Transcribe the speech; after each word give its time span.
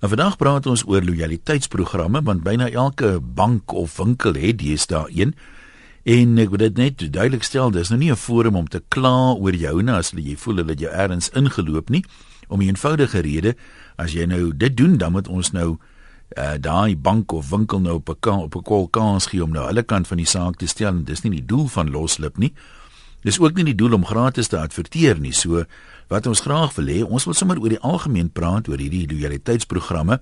En 0.00 0.08
vandag 0.08 0.36
praat 0.36 0.66
ons 0.66 0.84
oor 0.86 1.04
lojaliteitsprogramme 1.04 2.22
want 2.22 2.44
byna 2.44 2.68
elke 2.70 3.20
bank 3.20 3.72
of 3.72 3.96
winkel 3.96 4.34
het 4.34 4.58
deesdae 4.58 5.08
een. 5.14 5.34
En 6.06 6.38
ek 6.38 6.52
wil 6.52 6.62
dit 6.62 6.76
net 6.76 7.00
duidelik 7.12 7.42
stel, 7.42 7.72
dis 7.74 7.88
nou 7.88 7.98
nie 7.98 8.12
'n 8.12 8.16
forum 8.16 8.56
om 8.56 8.68
te 8.68 8.82
kla 8.88 9.32
oor 9.32 9.54
joune 9.54 9.92
as 9.92 10.10
jy 10.10 10.36
voel 10.36 10.56
hulle 10.56 10.74
jou 10.74 10.92
ergens 10.92 11.30
ingeloop 11.30 11.88
nie, 11.88 12.04
om 12.48 12.60
'n 12.60 12.68
eenvoudige 12.68 13.20
rede, 13.20 13.56
as 13.96 14.12
jy 14.12 14.26
nou 14.26 14.56
dit 14.56 14.76
doen, 14.76 14.98
dan 14.98 15.12
moet 15.12 15.28
ons 15.28 15.50
nou 15.52 15.78
uh, 16.36 16.54
daai 16.60 16.96
bank 16.96 17.32
of 17.32 17.50
winkel 17.50 17.80
nou 17.80 17.94
op 17.94 18.08
'n 18.08 18.30
op 18.30 18.56
'n 18.56 18.62
kol 18.62 18.88
kans 18.88 19.26
gee 19.26 19.42
om 19.42 19.50
nou 19.50 19.66
hulle 19.66 19.82
kant 19.82 20.06
van 20.06 20.16
die 20.16 20.26
saak 20.26 20.56
te 20.56 20.66
stel 20.66 20.88
en 20.88 21.04
dis 21.04 21.22
nie 21.22 21.32
die 21.32 21.46
doel 21.46 21.66
van 21.66 21.90
loslip 21.90 22.36
nie. 22.38 22.52
Dis 23.22 23.40
ook 23.40 23.54
nie 23.54 23.64
die 23.64 23.74
doel 23.74 23.92
om 23.92 24.04
gratis 24.04 24.48
te 24.48 24.58
adverteer 24.58 25.20
nie. 25.20 25.32
So 25.32 25.64
wat 26.08 26.26
ons 26.26 26.40
graag 26.40 26.74
wil 26.78 26.86
hê, 26.86 27.00
ons 27.02 27.24
wil 27.26 27.34
sommer 27.34 27.58
oor 27.58 27.72
die 27.72 27.82
algemeen 27.82 28.28
praat 28.30 28.68
oor 28.70 28.78
hierdie 28.78 29.06
lojaliteitsprogramme. 29.10 30.20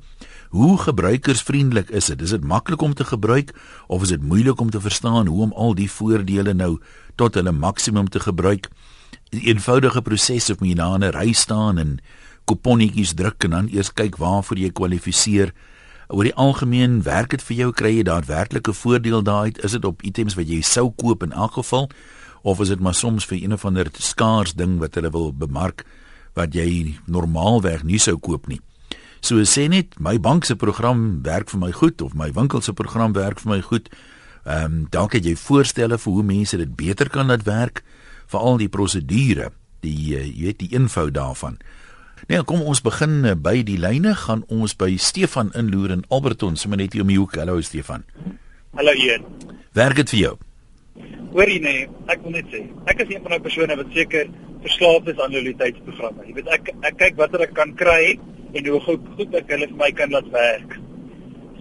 Hoe 0.55 0.79
gebruikersvriendelik 0.81 1.91
is 1.91 2.09
dit? 2.13 2.23
Is 2.25 2.33
dit 2.33 2.45
maklik 2.45 2.83
om 2.83 2.95
te 2.95 3.05
gebruik 3.05 3.53
of 3.87 4.03
is 4.03 4.15
dit 4.15 4.23
moeilik 4.23 4.61
om 4.61 4.71
te 4.71 4.81
verstaan 4.81 5.27
hoe 5.27 5.43
om 5.49 5.53
al 5.53 5.75
die 5.75 5.91
voordele 5.91 6.55
nou 6.55 6.79
tot 7.21 7.35
hulle 7.35 7.53
maksimum 7.53 8.09
te 8.09 8.21
gebruik? 8.21 8.71
'n 9.33 9.43
Eenvoudige 9.45 10.03
proses 10.03 10.51
of 10.51 10.61
moet 10.61 10.69
jy 10.69 10.75
na 10.75 10.97
'n 10.97 11.13
ry 11.13 11.33
staan 11.33 11.79
en 11.79 12.01
kuponnetjies 12.45 13.15
druk 13.15 13.45
en 13.45 13.51
dan 13.51 13.69
eers 13.69 13.93
kyk 13.93 14.17
waarvoor 14.17 14.59
jy 14.59 14.71
kwalifiseer? 14.71 15.53
Oor 16.09 16.25
die 16.25 16.35
algemeen 16.35 17.03
werk 17.03 17.31
dit 17.31 17.43
vir 17.43 17.57
jou 17.57 17.73
kry 17.73 17.97
jy 17.97 18.03
daadwerklike 18.03 18.73
voordeel 18.73 19.23
daaruit? 19.23 19.65
Is 19.65 19.73
dit 19.73 19.85
op 19.85 20.03
items 20.03 20.35
wat 20.35 20.49
jy 20.49 20.61
sou 20.61 20.93
koop 20.97 21.23
in 21.23 21.33
elk 21.33 21.53
geval? 21.53 21.91
Of 22.45 22.61
is 22.61 22.69
dit 22.69 22.81
maar 22.81 22.95
soms 22.95 23.25
vir 23.25 23.41
een 23.41 23.57
of 23.57 23.65
ander 23.65 23.89
skaars 23.99 24.53
ding 24.55 24.77
wat 24.83 24.95
hulle 24.99 25.11
wil 25.11 25.33
bemark 25.33 25.87
wat 26.37 26.55
jy 26.55 26.95
normaalweg 27.09 27.85
nie 27.89 27.99
sou 28.03 28.19
koop 28.21 28.49
nie. 28.51 28.61
So 29.25 29.41
sê 29.49 29.65
net 29.73 29.97
my 29.97 30.19
bank 30.21 30.45
se 30.45 30.57
program 30.61 31.23
werk 31.25 31.49
vir 31.49 31.63
my 31.63 31.71
goed 31.73 32.03
of 32.05 32.13
my 32.15 32.29
winkel 32.37 32.61
se 32.61 32.75
program 32.77 33.15
werk 33.17 33.41
vir 33.41 33.55
my 33.55 33.61
goed. 33.65 33.89
Ehm 34.45 34.65
um, 34.65 34.87
dalk 34.93 35.17
het 35.17 35.25
jy 35.25 35.37
voorstelle 35.41 35.97
vir 35.99 36.13
hoe 36.13 36.27
mense 36.35 36.61
dit 36.61 36.77
beter 36.77 37.09
kan 37.09 37.33
laat 37.33 37.47
werk 37.49 37.81
vir 38.29 38.41
al 38.41 38.61
die 38.61 38.69
prosedure, 38.69 39.51
die 39.81 40.13
uh, 40.13 40.21
jy 40.21 40.51
weet 40.51 40.61
die 40.61 40.73
info 40.77 41.09
daarvan. 41.11 41.57
Nee, 42.29 42.43
kom 42.45 42.61
ons 42.61 42.85
begin 42.85 43.25
uh, 43.25 43.33
by 43.33 43.63
die 43.65 43.81
lyne 43.81 44.13
gaan 44.27 44.45
ons 44.53 44.77
by 44.77 44.97
Stefan 45.01 45.53
inloer 45.57 45.97
in 45.97 46.05
Alberton, 46.09 46.61
sommer 46.61 46.77
net 46.77 46.93
hier 46.93 47.05
om 47.05 47.13
die 47.13 47.21
hoek. 47.21 47.39
Hallo 47.41 47.61
Stefan. 47.65 48.05
Hallo 48.77 48.93
Ian. 48.93 49.25
Werk 49.73 49.97
dit 50.03 50.13
vir 50.13 50.21
jou? 50.21 50.37
Hoorie 51.35 51.59
nee, 51.59 51.87
ek 52.13 52.21
wil 52.23 52.37
net 52.37 52.51
sê, 52.53 52.61
ek 52.87 53.01
is 53.03 53.09
een 53.11 53.23
van 53.25 53.33
daai 53.35 53.43
persone 53.43 53.77
wat 53.81 53.89
seker 53.97 54.29
verslaaf 54.63 55.09
is 55.11 55.19
aan 55.19 55.33
loyaliteitsprogramme. 55.35 56.27
Jy 56.29 56.35
weet 56.37 56.51
ek 56.57 56.71
ek 56.87 56.99
kyk 57.01 57.17
watter 57.19 57.43
ek 57.43 57.55
kan 57.57 57.73
kry 57.81 58.15
en 58.55 58.69
hoe 58.71 58.81
goed 58.85 59.09
goed 59.19 59.35
ek 59.41 59.49
hulle 59.51 59.67
vir 59.73 59.81
my 59.81 59.89
kan 59.99 60.15
laat 60.15 60.29
werk. 60.35 60.77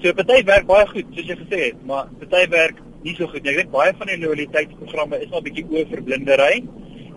So 0.03 0.13
party 0.19 0.43
werk 0.49 0.67
baie 0.69 0.85
goed, 0.91 1.09
soos 1.17 1.31
jy 1.31 1.37
gesê 1.39 1.61
het, 1.63 1.79
maar 1.89 2.11
party 2.21 2.43
werk 2.53 2.83
nie 3.03 3.15
so 3.17 3.25
goed 3.31 3.41
nie. 3.41 3.55
Ek 3.55 3.63
dink 3.63 3.73
baie 3.73 3.95
van 3.97 4.11
die 4.11 4.19
loyaliteitsprogramme 4.21 5.21
is 5.25 5.31
maar 5.31 5.41
'n 5.41 5.47
bietjie 5.47 5.65
oorverblindery 5.73 6.55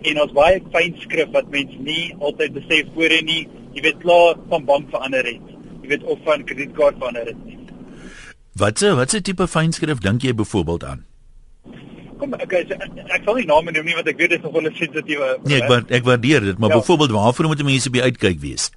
en 0.09 0.21
ons 0.23 0.33
baie 0.39 0.61
fyn 0.73 0.97
skrif 1.03 1.29
wat 1.37 1.51
mense 1.53 1.77
nie 1.77 2.15
altyd 2.17 2.57
besef 2.57 2.89
voorheen 2.95 3.29
nie. 3.29 3.43
Jy 3.75 3.83
weet 3.85 4.01
klaar 4.01 4.41
van 4.49 4.65
bank 4.65 4.89
verander 4.89 5.29
het. 5.29 5.53
Jy 5.83 5.93
weet 5.93 6.03
of 6.03 6.25
van 6.25 6.43
kredietkaart 6.43 6.97
verander 6.97 7.29
het 7.29 7.45
nie. 7.45 7.59
Watse 8.57 8.95
watse 8.95 9.21
tipe 9.21 9.47
fynskrif 9.47 10.01
dink 10.01 10.25
jy 10.25 10.33
byvoorbeeld 10.33 10.83
aan? 10.83 11.06
Kom 12.17 12.33
ek 12.33 12.53
ek, 12.53 13.21
sal 13.25 13.37
nie 13.37 13.45
name 13.49 13.71
noem 13.75 13.85
nie 13.85 13.95
want 13.97 14.09
ek 14.11 14.17
weet 14.21 14.33
dit 14.35 14.39
is 14.39 14.45
nogal 14.45 14.67
'n 14.67 14.75
sensitiewe 14.79 15.29
Nee, 15.43 15.61
ek 15.61 15.69
wat, 15.69 15.91
ek 15.91 16.03
waardeer 16.03 16.41
dit, 16.49 16.57
maar 16.57 16.69
ja. 16.69 16.79
byvoorbeeld 16.79 17.11
waarvoor 17.11 17.47
moet 17.47 17.63
mense 17.63 17.89
by 17.89 18.01
uitkyk 18.09 18.39
wees? 18.39 18.71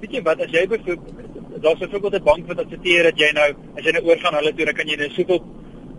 Weet 0.00 0.12
jy 0.12 0.22
wat 0.22 0.40
as 0.40 0.50
jy 0.50 0.66
byvoorbeeld 0.66 1.62
daar's 1.62 1.78
byvoorbeeld 1.78 2.14
'n 2.14 2.24
bank 2.30 2.46
wat 2.46 2.58
adverteer 2.64 3.02
dat 3.02 3.18
jy 3.18 3.30
nou 3.32 3.50
as 3.76 3.84
jy 3.84 3.92
nou 3.92 4.04
oorgaan 4.08 4.34
hulle 4.34 4.54
toe 4.54 4.64
dan 4.64 4.74
kan 4.74 4.88
jy 4.88 4.96
net 4.96 5.12
soveel 5.12 5.40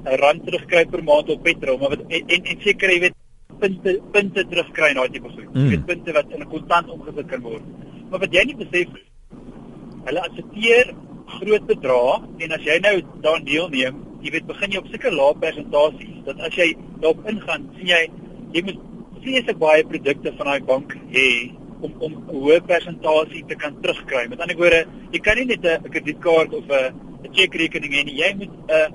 eh, 0.06 0.16
rand 0.16 0.46
terugkry 0.46 0.86
per 0.86 1.04
maand 1.04 1.30
op 1.30 1.44
petrol, 1.44 1.78
maar 1.78 1.90
wat 1.90 2.02
en 2.08 2.24
en, 2.28 2.44
en 2.44 2.58
seker 2.62 2.90
jy 2.90 3.00
weet 3.00 3.16
punte 3.60 4.00
punte 4.12 4.48
terugkry 4.48 4.94
na 4.94 5.08
tipe 5.08 5.30
goed. 5.30 5.54
Mm. 5.54 5.64
Jy 5.64 5.70
weet 5.70 5.86
punte 5.86 6.12
wat 6.12 6.26
in 6.32 6.42
'n 6.42 6.48
kontant 6.48 6.90
omgesit 6.90 7.28
kan 7.28 7.42
word. 7.42 7.64
Maar 8.10 8.20
wat 8.20 8.34
jy 8.34 8.44
nie 8.46 8.56
besef 8.56 8.88
hulle 10.06 10.22
adverteer 10.22 10.94
groot 11.26 11.66
bedrae 11.68 12.22
en 12.38 12.52
as 12.52 12.64
jy 12.64 12.80
nou 12.80 12.96
daaraan 13.22 13.44
deelneem 13.44 14.06
jy 14.24 14.32
weet 14.32 14.48
begin 14.48 14.72
jy 14.72 14.82
op 14.82 14.88
sulke 14.92 15.12
lae 15.12 15.36
persentasies 15.44 16.19
dat 16.30 16.46
as 16.48 16.56
jy 16.60 16.70
daarop 17.02 17.26
ingaan, 17.32 17.68
sien 17.78 17.92
jy 17.94 18.04
jy 18.56 18.64
moet 18.70 18.86
vreeslik 19.24 19.60
baie 19.62 19.86
produkte 19.86 20.34
van 20.38 20.52
daai 20.52 20.68
bank 20.72 20.96
hê 21.16 21.30
om 21.82 21.94
om 22.06 22.14
'n 22.14 22.40
hoë 22.44 22.60
persentasie 22.72 23.44
te 23.48 23.56
kan 23.56 23.76
terugkry. 23.82 24.28
Met 24.30 24.42
ander 24.44 24.58
woorde, 24.58 24.86
jy 25.12 25.20
kan 25.20 25.38
nie 25.38 25.46
net 25.46 25.66
'n 25.66 25.90
kredietkaart 25.94 26.54
of 26.54 26.66
'n 26.68 26.94
'n 27.26 27.34
chequerekening 27.34 27.94
hê 27.94 28.04
nie. 28.06 28.18
Jy 28.24 28.32
moet 28.40 28.54
'n 28.68 28.72
uh, 28.78 28.88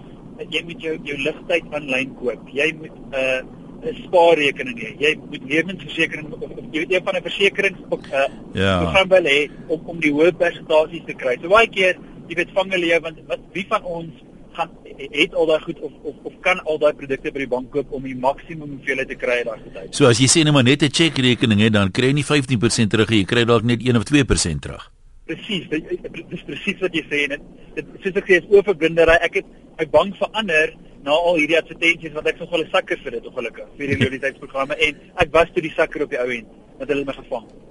jy 0.51 0.63
moet 0.65 0.81
jou 0.83 0.95
jou 1.05 1.19
ligtyd 1.27 1.65
aanlyn 1.73 2.15
koop. 2.21 2.49
Jy 2.53 2.73
moet 2.81 2.97
'n 2.97 3.15
uh, 3.15 3.41
'n 3.85 3.97
spaarrekening 4.07 4.79
hê. 4.81 4.91
Jy 4.99 5.13
moet 5.31 5.45
lewensversekering 5.53 6.33
of, 6.33 6.43
of 6.43 6.51
jy 6.73 6.79
weet 6.83 6.93
een 6.93 7.05
van 7.05 7.17
'n 7.17 7.23
versekerings 7.29 7.81
op 7.89 8.03
'n 8.03 8.15
uh, 8.15 8.29
ja. 8.53 8.79
program 8.83 9.09
wil 9.09 9.27
hê 9.35 9.41
om 9.69 9.81
om 9.85 10.01
die 10.01 10.13
hoë 10.13 10.33
persentasies 10.33 11.05
te 11.07 11.15
kry. 11.15 11.37
So 11.43 11.49
baie 11.49 11.69
keer, 11.69 11.97
jy 12.29 12.35
weet 12.35 12.55
vang 12.55 12.71
hulle 12.73 12.87
jou 12.87 13.01
want 13.01 13.19
wat 13.29 13.41
wie 13.53 13.67
van 13.69 13.85
ons 13.85 14.13
gaan 14.57 14.71
het 14.85 15.35
al 15.35 15.47
daai 15.47 15.61
goed 15.67 15.81
of 15.81 15.93
of 16.03 16.15
of 16.31 16.35
kan 16.47 16.61
al 16.65 16.79
daai 16.79 16.93
produkte 16.99 17.33
by 17.33 17.45
die 17.45 17.51
bank 17.51 17.71
koop 17.75 17.93
om 17.93 18.03
die 18.09 18.17
maksimum 18.17 18.77
hoeveelheid 18.77 19.09
te 19.09 19.19
kry 19.19 19.43
daai 19.47 19.59
tyd. 19.75 19.95
So 19.95 20.07
as 20.07 20.21
jy 20.23 20.29
sê 20.31 20.45
net 20.45 20.55
maar 20.55 20.65
net 20.65 20.83
'n 20.83 20.91
chequerekening 20.91 21.61
het, 21.61 21.73
dan 21.73 21.91
kry 21.91 22.13
jy 22.13 22.19
nie 22.21 22.25
15% 22.25 22.91
terug 22.91 23.11
nie, 23.11 23.21
jy 23.23 23.29
kry 23.33 23.45
dalk 23.45 23.65
net 23.65 23.83
1 23.83 23.97
of 23.97 24.05
2% 24.05 24.63
terug. 24.63 24.91
Presies, 25.27 25.69
dit 25.69 25.85
is 26.31 26.43
presies 26.47 26.81
wat 26.81 26.95
jy 26.95 27.05
sê 27.11 27.33
en 27.33 27.41
dit 27.75 27.87
soos 28.03 28.17
ek 28.17 28.27
sê 28.29 28.41
is 28.43 28.51
oorverblindery. 28.51 29.17
Ek 29.23 29.35
het 29.35 29.47
my 29.79 29.87
bank 29.87 30.17
verander 30.17 30.75
na 31.05 31.11
al 31.11 31.37
hierdie 31.37 31.59
advertensies 31.59 32.13
wat 32.13 32.27
ek 32.27 32.39
nogal 32.41 32.65
'n 32.65 32.71
sakker 32.71 32.99
vir 33.05 33.11
dit 33.13 33.27
ongelukkig 33.27 33.69
vir 33.79 33.87
die 33.87 33.99
loyaliteitsprogramme 34.01 34.75
en 34.75 34.95
ek 35.17 35.33
was 35.33 35.49
toe 35.55 35.63
die 35.63 35.75
sakker 35.77 36.03
op 36.03 36.11
die 36.11 36.21
ou 36.21 36.31
end 36.31 36.49
wat 36.79 36.89
hulle 36.89 37.05
my 37.05 37.13
gevang 37.13 37.45
het. 37.49 37.65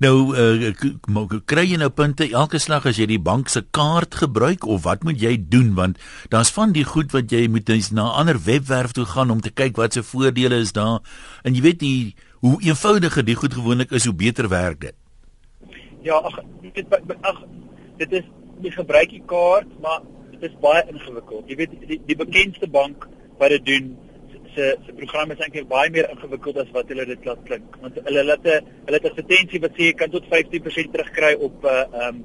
Nou 0.00 0.32
uh, 0.32 0.70
kry 1.44 1.66
jy 1.68 1.76
nou 1.80 1.90
punte 1.92 2.24
elke 2.24 2.56
slag 2.62 2.86
as 2.88 2.96
jy 2.96 3.04
die 3.10 3.20
bank 3.20 3.50
se 3.52 3.60
kaart 3.76 4.16
gebruik 4.22 4.64
of 4.64 4.86
wat 4.86 5.04
moet 5.04 5.20
jy 5.20 5.34
doen 5.52 5.74
want 5.76 6.00
daar's 6.32 6.52
van 6.56 6.72
die 6.72 6.86
goed 6.88 7.12
wat 7.12 7.28
jy 7.28 7.42
moet 7.52 7.68
na 7.68 8.08
'n 8.08 8.16
ander 8.22 8.38
webwerf 8.46 8.96
toe 8.96 9.04
gaan 9.04 9.30
om 9.30 9.40
te 9.44 9.52
kyk 9.52 9.76
wat 9.76 9.92
se 9.92 10.02
voordele 10.02 10.56
is 10.64 10.72
daar 10.72 11.04
en 11.44 11.54
jy 11.54 11.60
weet 11.60 11.80
die 11.84 12.14
hoe 12.40 12.56
eenvoudiger 12.62 13.24
die 13.24 13.36
goed 13.36 13.52
gewoonlik 13.54 13.90
is 13.92 14.04
hoe 14.04 14.14
beter 14.14 14.48
werk 14.48 14.80
dit. 14.80 14.96
Ja, 16.02 16.16
ag 16.16 16.40
dit 16.72 16.86
ag 17.20 17.44
dit 17.98 18.12
is 18.12 18.24
jy 18.62 18.70
gebruik 18.70 19.10
die 19.10 19.24
kaart 19.26 19.68
maar 19.82 20.00
dit 20.30 20.48
is 20.48 20.56
baie 20.60 20.82
ingewikkeld. 20.88 21.44
Jy 21.48 21.56
weet 21.56 21.70
die, 21.88 22.00
die 22.06 22.16
bekendste 22.16 22.68
bank 22.68 23.08
wat 23.36 23.50
dit 23.50 23.66
doen 23.66 23.96
se 24.54 24.76
se 24.86 24.92
program 24.92 25.30
is 25.34 25.40
eintlik 25.44 25.68
baie 25.68 25.90
meer 25.90 26.10
ingewikkeld 26.10 26.56
as 26.62 26.70
wat 26.74 26.88
hulle 26.92 27.06
dit 27.06 27.24
laat 27.24 27.42
klink. 27.48 27.76
Want 27.82 28.00
hulle 28.04 28.24
laat 28.24 28.44
'n 28.44 28.66
hulle 28.86 28.98
het 28.98 29.04
'n 29.04 29.12
advertensie 29.12 29.60
wat 29.60 29.72
sê 29.76 29.82
jy 29.88 29.94
kan 29.94 30.10
tot 30.10 30.24
15% 30.30 30.92
terugkry 30.92 31.34
op 31.34 31.64
uh, 31.64 31.80
eh, 31.80 32.08
um 32.08 32.24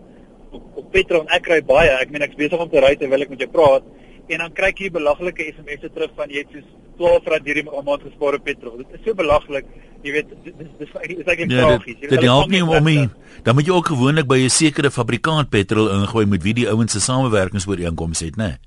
op, 0.52 0.64
op 0.76 0.92
petrol 0.92 1.22
en 1.22 1.36
ek 1.38 1.44
kry 1.44 1.62
baie. 1.62 1.90
Ek 1.90 2.12
meen 2.12 2.22
ek's 2.22 2.36
besig 2.36 2.60
om 2.60 2.70
te 2.70 2.80
ry 2.80 2.96
terwyl 2.96 3.22
ek 3.22 3.30
met 3.30 3.40
jou 3.40 3.52
praat 3.52 3.84
en 4.28 4.38
dan 4.42 4.54
kry 4.58 4.72
ek 4.74 4.82
hier 4.82 4.92
belaglike 4.92 5.54
SMS'e 5.54 5.90
terug 5.94 6.12
van 6.18 6.30
jy 6.30 6.44
het 6.44 6.54
soos 6.54 6.68
12 6.98 7.28
rand 7.32 7.50
hierdie 7.50 7.66
maand 7.66 8.06
gespaar 8.08 8.38
op 8.38 8.46
petrol. 8.46 8.78
Dit 8.78 8.94
is 8.98 9.04
so 9.06 9.18
belaglik. 9.18 9.68
Jy 10.06 10.14
weet 10.16 10.30
dis 10.46 10.54
dis 10.60 10.86
is 10.86 10.94
eintlik 11.02 11.52
ja, 11.52 11.66
tragies. 11.66 12.00
Dit 12.00 12.24
help 12.24 12.54
nie 12.54 12.64
om 12.64 12.88
nie. 12.88 13.10
Dan 13.44 13.58
moet 13.58 13.68
jy 13.68 13.74
ook 13.76 13.92
gewoonlik 13.94 14.28
by 14.30 14.40
'n 14.46 14.50
sekere 14.50 14.92
fabrikant 14.92 15.50
petrol 15.50 15.90
ingooi 15.92 16.26
met 16.26 16.44
wie 16.44 16.54
die 16.54 16.70
ouens 16.70 16.92
se 16.92 17.00
samewerkingsooreenkomste 17.00 18.26
het, 18.26 18.38
né? 18.38 18.44
Nee? 18.44 18.58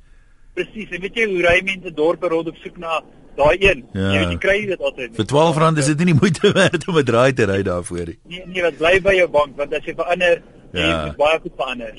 Presies. 0.55 0.91
En 0.91 1.01
weet 1.01 1.15
jy 1.15 1.27
hoe 1.27 1.43
ry 1.43 1.61
mense 1.65 1.95
dorpe 1.95 2.29
rond 2.29 2.49
op 2.49 2.57
soek 2.57 2.79
na 2.79 3.03
daai 3.39 3.57
een. 3.63 3.85
Ja. 3.93 4.13
Jy 4.13 4.23
weet 4.23 4.33
jy 4.35 4.39
kry 4.43 4.57
dit 4.69 4.81
altyd. 4.91 5.15
Vir 5.19 5.29
12 5.33 5.61
rand 5.63 5.83
is 5.83 5.91
dit 5.93 6.05
nie 6.09 6.17
moeite 6.19 6.53
werd 6.61 6.89
om 6.89 6.99
'n 6.99 7.09
draai 7.11 7.33
te 7.33 7.47
ry 7.51 7.61
daarvoor 7.67 8.07
nie. 8.13 8.19
Nee, 8.33 8.43
nee, 8.47 8.63
wat 8.67 8.79
bly 8.81 8.95
by 9.05 9.15
jou 9.19 9.29
bank 9.39 9.57
want 9.57 9.75
as 9.75 9.85
jy 9.85 9.95
verander, 9.99 10.43
ja. 10.73 10.81
jy 10.81 10.97
moet 11.07 11.21
baie 11.23 11.39
goed 11.45 11.55
verander. 11.57 11.95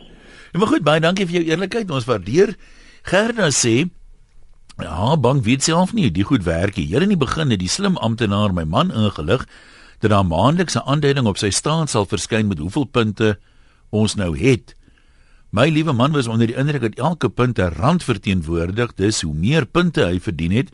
Ja, 0.52 0.60
maar 0.60 0.72
goed, 0.74 0.84
baie 0.84 1.00
dankie 1.00 1.28
vir 1.30 1.42
jou 1.42 1.46
eerlikheid. 1.54 1.92
Ons 1.92 2.10
waardeer. 2.10 2.56
Gerda 3.04 3.50
sê 3.54 3.90
Ja, 4.80 5.18
bank 5.20 5.44
weet 5.44 5.64
self 5.64 5.92
nie 5.92 6.08
die 6.08 6.24
goed 6.24 6.46
werk 6.48 6.78
nie. 6.80 6.86
Hier 6.88 7.04
in 7.04 7.12
die 7.12 7.20
begin 7.20 7.52
het 7.52 7.60
die 7.60 7.72
slim 7.72 7.98
amptenaar 8.00 8.54
my 8.56 8.64
man 8.64 8.94
ingelig 8.96 9.44
dat 10.00 10.14
daar 10.14 10.24
maandelikse 10.24 10.84
aanduiding 10.88 11.28
op 11.28 11.38
sy 11.38 11.50
staat 11.52 11.92
sal 11.92 12.08
verskyn 12.08 12.48
met 12.48 12.62
hoeveel 12.64 12.86
punte 12.88 13.34
ons 13.92 14.16
nou 14.16 14.32
het. 14.40 14.76
My 15.52 15.68
liewe 15.68 15.92
man 15.98 16.14
was 16.14 16.30
onder 16.32 16.48
die 16.48 16.56
indruk 16.56 16.82
dat 16.82 17.00
elke 17.02 17.30
punt 17.30 17.60
'n 17.60 17.74
rand 17.76 18.04
verteenwoordig, 18.04 18.94
dis 18.96 19.22
hoe 19.22 19.34
meer 19.34 19.66
punte 19.66 20.06
hy 20.06 20.20
verdien 20.20 20.52
het, 20.52 20.70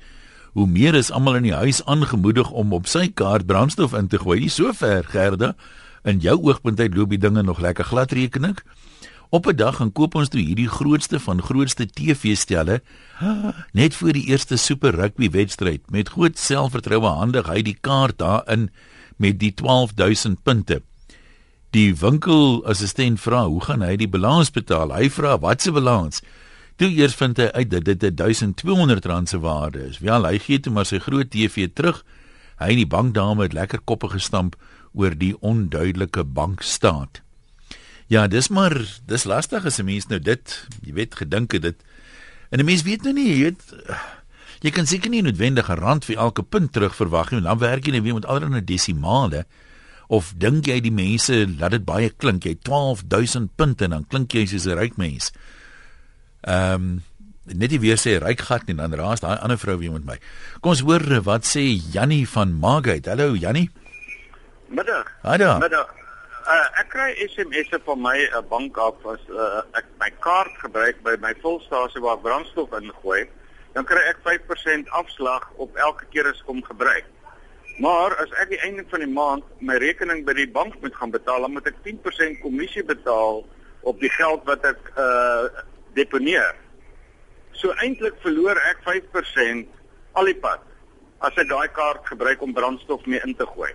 hoe 0.56 0.68
meer 0.72 0.96
is 0.96 1.12
almal 1.12 1.36
in 1.36 1.50
die 1.50 1.56
huis 1.56 1.82
aangemoedig 1.84 2.48
om 2.56 2.72
op 2.74 2.88
sy 2.88 3.10
kaart 3.12 3.44
brandstof 3.46 3.92
in 3.98 4.08
te 4.08 4.22
gooi. 4.22 4.40
Nie 4.40 4.52
so 4.54 4.72
ver, 4.72 5.04
Gerda. 5.04 5.52
In 6.08 6.22
jou 6.24 6.38
oogpunt 6.48 6.80
uit 6.80 6.96
loop 6.96 7.12
die 7.12 7.20
dinge 7.20 7.44
nog 7.44 7.60
lekker 7.60 7.84
glad 7.84 8.16
rekening. 8.16 8.56
Op 9.36 9.48
'n 9.52 9.56
dag 9.56 9.76
gaan 9.76 9.92
koop 9.92 10.16
ons 10.16 10.30
toe 10.30 10.40
hierdie 10.40 10.70
grootste 10.72 11.20
van 11.20 11.42
grootste 11.42 11.86
TV-stelle 11.86 12.82
net 13.72 13.96
voor 13.96 14.14
die 14.14 14.28
eerste 14.32 14.56
super 14.56 14.96
rugby 14.96 15.30
wedstryd. 15.30 15.92
Met 15.92 16.10
groot 16.10 16.38
selfvertroue 16.40 17.08
handig 17.08 17.48
hy 17.48 17.62
die 17.62 17.78
kaart 17.82 18.18
daarin 18.18 18.70
met 19.18 19.40
die 19.40 19.54
12000 19.54 20.44
punte. 20.44 20.82
Die 21.72 21.96
winkelassistent 21.96 23.20
vra, 23.20 23.46
"Hoe 23.46 23.62
gaan 23.62 23.82
hy 23.82 23.96
die 23.96 24.08
balans 24.08 24.52
betaal?" 24.52 24.94
Hy 24.94 25.10
vra, 25.10 25.40
"Wat 25.40 25.62
se 25.62 25.72
balans?" 25.72 26.22
Toe 26.76 26.90
eers 26.92 27.16
vind 27.16 27.38
hy 27.40 27.48
uit 27.56 27.70
dat 27.72 27.86
dit 27.86 28.04
'n 28.04 28.16
1200 28.16 29.06
rand 29.06 29.30
se 29.30 29.40
waarde 29.40 29.88
is. 29.88 30.00
Wel, 30.00 30.26
hy 30.26 30.40
gee 30.40 30.60
toe 30.60 30.74
maar 30.74 30.86
sy 30.86 31.00
groot 31.00 31.32
TV 31.32 31.70
terug. 31.74 32.04
Hy 32.60 32.70
en 32.70 32.76
die 32.76 32.88
bankdame 32.88 33.44
het 33.44 33.54
lekker 33.54 33.80
koppe 33.80 34.10
gestamp 34.10 34.56
oor 34.94 35.16
die 35.18 35.36
onduidelike 35.40 36.24
bankstaat. 36.24 37.22
Ja, 38.08 38.28
dis 38.28 38.50
maar 38.50 38.76
dis 39.08 39.24
lastig 39.24 39.66
as 39.66 39.80
'n 39.80 39.86
mens 39.86 40.08
nou 40.08 40.20
dit, 40.20 40.68
jy 40.82 40.94
weet, 40.94 41.16
gedink 41.16 41.52
het 41.52 41.62
dit. 41.62 41.76
En 42.50 42.60
'n 42.60 42.66
mens 42.66 42.84
weet 42.84 43.04
nou 43.04 43.14
nie, 43.14 43.28
jy 43.28 43.44
weet, 43.44 43.64
jy 44.62 44.72
kan 44.72 44.86
seker 44.86 45.10
nie 45.10 45.22
noodwendig 45.22 45.70
'n 45.70 45.80
rand 45.80 46.06
vir 46.06 46.18
elke 46.18 46.44
punt 46.44 46.72
terugverwag 46.72 47.32
nie, 47.32 47.42
want 47.42 47.60
dan 47.60 47.70
werk 47.70 47.86
jy 47.86 47.92
net 47.92 48.04
weer 48.04 48.14
met 48.14 48.26
allerlei 48.26 48.64
desimale. 48.64 49.46
Of 50.08 50.34
dink 50.38 50.66
jy 50.66 50.80
die 50.80 50.92
mense 50.92 51.48
laat 51.58 51.72
dit 51.72 51.86
baie 51.86 52.10
klink, 52.10 52.44
jy 52.44 52.56
12000 52.62 53.56
punte 53.56 53.84
en 53.84 53.90
dan 53.90 54.08
klink 54.08 54.32
jy 54.34 54.46
soos 54.46 54.66
'n 54.66 54.78
ryk 54.78 54.98
mens. 54.98 55.32
Ehm 56.46 56.74
um, 56.74 57.04
net 57.46 57.70
nie 57.74 57.80
weer 57.82 57.98
sê 58.02 58.16
ryk 58.22 58.42
gat 58.42 58.66
nie, 58.66 58.76
dan 58.78 58.94
raas 58.98 59.22
daai 59.22 59.38
ander 59.38 59.58
vrou 59.62 59.78
weer 59.78 59.94
met 59.94 60.06
my. 60.06 60.16
Kom 60.62 60.74
ons 60.74 60.82
hoor 60.86 61.04
wat 61.26 61.46
sê 61.46 61.64
Jannie 61.94 62.26
van 62.30 62.54
Margate. 62.62 63.10
Hallo 63.10 63.36
Jannie. 63.38 63.70
Middag. 64.68 65.10
Hallo. 65.22 65.58
Middag. 65.62 65.92
Uh, 66.46 66.66
ek 66.82 66.90
kry 66.94 67.10
SMS'e 67.26 67.80
van 67.86 68.02
my 68.02 68.18
'n 68.18 68.38
uh, 68.38 68.44
bank 68.50 68.78
af 68.78 69.06
as 69.14 69.22
uh, 69.34 69.62
ek 69.74 69.86
my 70.02 70.12
kaart 70.22 70.54
gebruik 70.62 71.02
by 71.02 71.16
my 71.22 71.34
volstasie 71.42 72.02
waar 72.02 72.22
brandstof 72.22 72.74
ingooi, 72.78 73.26
dan 73.74 73.86
kry 73.86 74.02
ek 74.10 74.22
5% 74.26 74.90
afslag 75.02 75.50
op 75.58 75.78
elke 75.78 76.06
keer 76.14 76.30
as 76.30 76.42
ek 76.42 76.50
hom 76.54 76.62
gebruik. 76.62 77.06
Maar 77.82 78.14
as 78.22 78.30
ek 78.42 78.54
die 78.54 78.62
einde 78.62 78.86
van 78.90 79.02
die 79.02 79.10
maand 79.10 79.44
my 79.60 79.78
rekening 79.82 80.26
by 80.26 80.34
die 80.34 80.50
bank 80.50 80.78
moet 80.82 80.96
gaan 80.96 81.12
betaal, 81.12 81.42
dan 81.42 81.58
moet 81.58 81.74
ek 81.74 81.82
10% 81.84 82.42
kommissie 82.42 82.86
betaal 82.86 83.42
op 83.82 84.00
die 84.00 84.14
geld 84.14 84.46
wat 84.46 84.66
ek 84.66 84.94
uh 84.98 85.50
deponeer. 85.96 86.56
So 87.56 87.74
eintlik 87.84 88.18
verloor 88.24 88.60
ek 88.70 88.84
5% 88.86 89.68
al 90.20 90.32
die 90.32 90.38
pad 90.40 90.64
as 91.26 91.38
ek 91.40 91.50
daai 91.50 91.68
kaart 91.74 92.06
gebruik 92.12 92.42
om 92.44 92.54
brandstof 92.54 93.06
mee 93.10 93.22
in 93.26 93.36
te 93.36 93.48
gooi. 93.56 93.72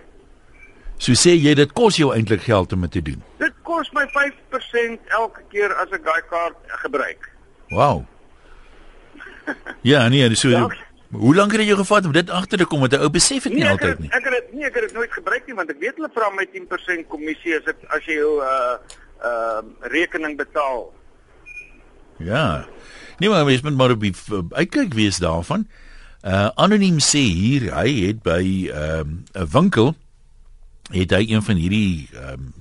So 1.01 1.17
sê 1.17 1.33
jy 1.33 1.55
dit 1.57 1.73
kos 1.73 1.97
jou 1.97 2.11
eintlik 2.13 2.45
geld 2.45 2.73
om 2.75 2.85
dit 2.85 2.95
te 2.99 3.01
doen. 3.09 3.21
Dit 3.41 3.57
kos 3.65 3.89
my 3.97 4.05
5% 4.13 5.17
elke 5.17 5.43
keer 5.49 5.73
as 5.81 5.89
ek 5.97 6.05
daai 6.05 6.21
kaart 6.29 6.77
gebruik. 6.83 7.25
Wow. 7.73 8.03
ja, 9.91 10.05
nee, 10.13 10.29
so 10.35 10.53
ja. 10.53 10.67
Hoe 11.11 11.33
lank 11.35 11.51
het 11.51 11.59
dit 11.59 11.67
jou 11.67 11.77
gevat 11.81 12.05
om 12.07 12.13
dit 12.15 12.29
agter 12.29 12.61
te 12.61 12.65
kom 12.65 12.79
met 12.85 12.93
'n 12.93 13.03
ou 13.03 13.09
besef 13.09 13.45
ek 13.45 13.53
nie 13.53 13.63
nee, 13.63 13.71
altyd 13.71 13.99
nie. 13.99 14.11
Ek 14.13 14.23
het 14.23 14.33
dit 14.37 14.53
nee, 14.53 14.65
ek 14.65 14.75
het 14.75 14.83
dit 14.87 14.93
nooit 14.93 15.11
gebruik 15.11 15.47
nie 15.47 15.55
want 15.55 15.69
ek 15.69 15.79
weet 15.79 15.97
hulle 15.99 16.09
vra 16.13 16.29
my 16.31 16.45
10% 16.53 17.07
kommissie 17.07 17.57
as 17.57 17.67
ek 17.67 17.81
as 17.89 18.05
jy 18.05 18.15
jou 18.15 18.39
uh 18.39 18.77
uh 19.19 19.61
rekening 19.91 20.37
betaal. 20.37 20.93
Ja. 22.23 22.65
Nee, 23.19 23.29
maar 23.29 23.45
mens 23.45 23.61
moet 23.61 23.75
maar 23.75 23.91
op 23.91 24.01
die 24.01 24.13
uitkyk 24.49 24.93
wees 24.93 25.17
daarvan. 25.17 25.67
Uh 26.21 26.49
anoniem 26.55 26.99
sê 27.01 27.21
hier 27.21 27.71
hy 27.73 27.89
het 28.05 28.21
by 28.21 28.69
ehm, 28.69 29.25
'n 29.33 29.41
um, 29.41 29.47
winkel 29.49 29.95
het 30.91 31.11
hy 31.11 31.25
een 31.29 31.41
van 31.41 31.55
hierdie 31.55 32.09
ehm 32.13 32.33
um, 32.33 32.53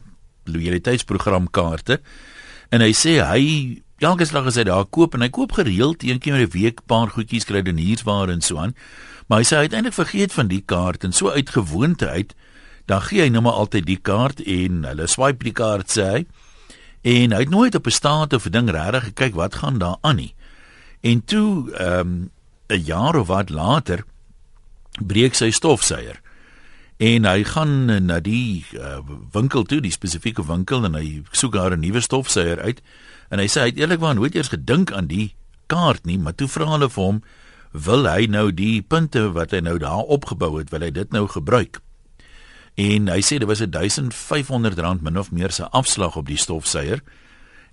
loyaliteitsprogram 0.44 1.50
kaarte 1.50 2.00
en 2.70 2.80
hy 2.80 2.92
sê 2.96 3.20
hy 3.20 3.42
elke 4.00 4.24
slag 4.24 4.46
as 4.48 4.56
hy 4.56 4.64
daar 4.64 4.86
koop 4.88 5.14
en 5.14 5.20
hy 5.20 5.28
koop 5.28 5.52
gereeld 5.52 6.02
een 6.02 6.18
keer 6.18 6.40
'n 6.40 6.50
week 6.56 6.80
paar 6.86 7.08
goedjies 7.12 7.44
kruideniersware 7.44 8.32
en 8.32 8.40
so 8.40 8.56
aan 8.56 8.74
maar 9.28 9.38
hy 9.38 9.44
sê 9.44 9.56
hy 9.56 9.62
het 9.68 9.72
eintlik 9.76 9.94
vergeet 9.94 10.32
van 10.32 10.48
die 10.48 10.62
kaart 10.64 11.04
en 11.04 11.12
so 11.12 11.30
uit 11.30 11.50
gewoonte 11.50 12.08
uit 12.08 12.34
dan 12.86 13.00
gee 13.00 13.20
hy 13.22 13.28
nou 13.28 13.42
maar 13.42 13.60
altyd 13.60 13.86
die 13.86 14.00
kaart 14.00 14.40
en 14.40 14.84
hulle 14.84 15.06
swipe 15.06 15.44
die 15.44 15.52
kaart 15.52 15.90
sê 15.90 16.04
hy 16.12 16.26
en 17.02 17.32
hy 17.32 17.38
het 17.38 17.50
nooit 17.50 17.74
op 17.74 17.86
'n 17.86 17.90
staat 17.90 18.32
of 18.32 18.46
'n 18.46 18.50
ding 18.50 18.70
regtig 18.70 19.04
gekyk 19.04 19.34
wat 19.34 19.54
gaan 19.54 19.78
daar 19.78 19.96
aan 20.00 20.16
nie. 20.16 20.34
En 21.00 21.24
toe 21.24 21.72
ehm 21.72 22.00
um, 22.00 22.30
'n 22.68 22.84
jaar 22.84 23.16
of 23.16 23.26
wat 23.26 23.50
later 23.50 24.04
breek 25.06 25.34
sy 25.34 25.50
stofsuier. 25.50 26.20
En 26.96 27.24
hy 27.24 27.44
gaan 27.44 28.04
na 28.06 28.20
die 28.20 28.64
uh, 28.72 28.98
winkel 29.32 29.62
toe, 29.62 29.80
die 29.80 29.90
spesifieke 29.94 30.44
winkel 30.46 30.84
en 30.84 30.94
hy 30.94 31.22
soek 31.30 31.52
daar 31.52 31.72
'n 31.76 31.80
nuwe 31.80 32.00
stofsuier 32.00 32.60
uit. 32.60 32.82
En 33.28 33.38
hy 33.38 33.46
sê 33.46 33.60
hy 33.60 33.66
het 33.66 33.78
eerlikwaar 33.78 34.14
nooit 34.14 34.34
eers 34.34 34.48
gedink 34.48 34.92
aan 34.92 35.06
die 35.06 35.34
kaart 35.66 36.04
nie, 36.04 36.18
maar 36.18 36.34
toe 36.34 36.48
vra 36.48 36.66
hulle 36.70 36.90
vir 36.90 37.04
hom 37.04 37.22
wil 37.72 38.06
hy 38.10 38.26
nou 38.26 38.50
die 38.52 38.82
punte 38.82 39.30
wat 39.32 39.50
hy 39.54 39.60
nou 39.62 39.78
daar 39.78 40.02
opgebou 40.10 40.58
het, 40.58 40.70
wil 40.70 40.80
hy 40.80 40.90
dit 40.90 41.12
nou 41.14 41.28
gebruik. 41.30 41.80
En 42.80 43.08
hy 43.12 43.20
sê 43.20 43.40
dit 43.42 43.48
was 43.48 43.60
1500 43.60 44.78
rand 44.78 45.02
min 45.02 45.18
of 45.18 45.30
meer 45.30 45.52
se 45.52 45.68
afslag 45.68 46.16
op 46.16 46.26
die 46.30 46.40
stofsuier. 46.40 47.02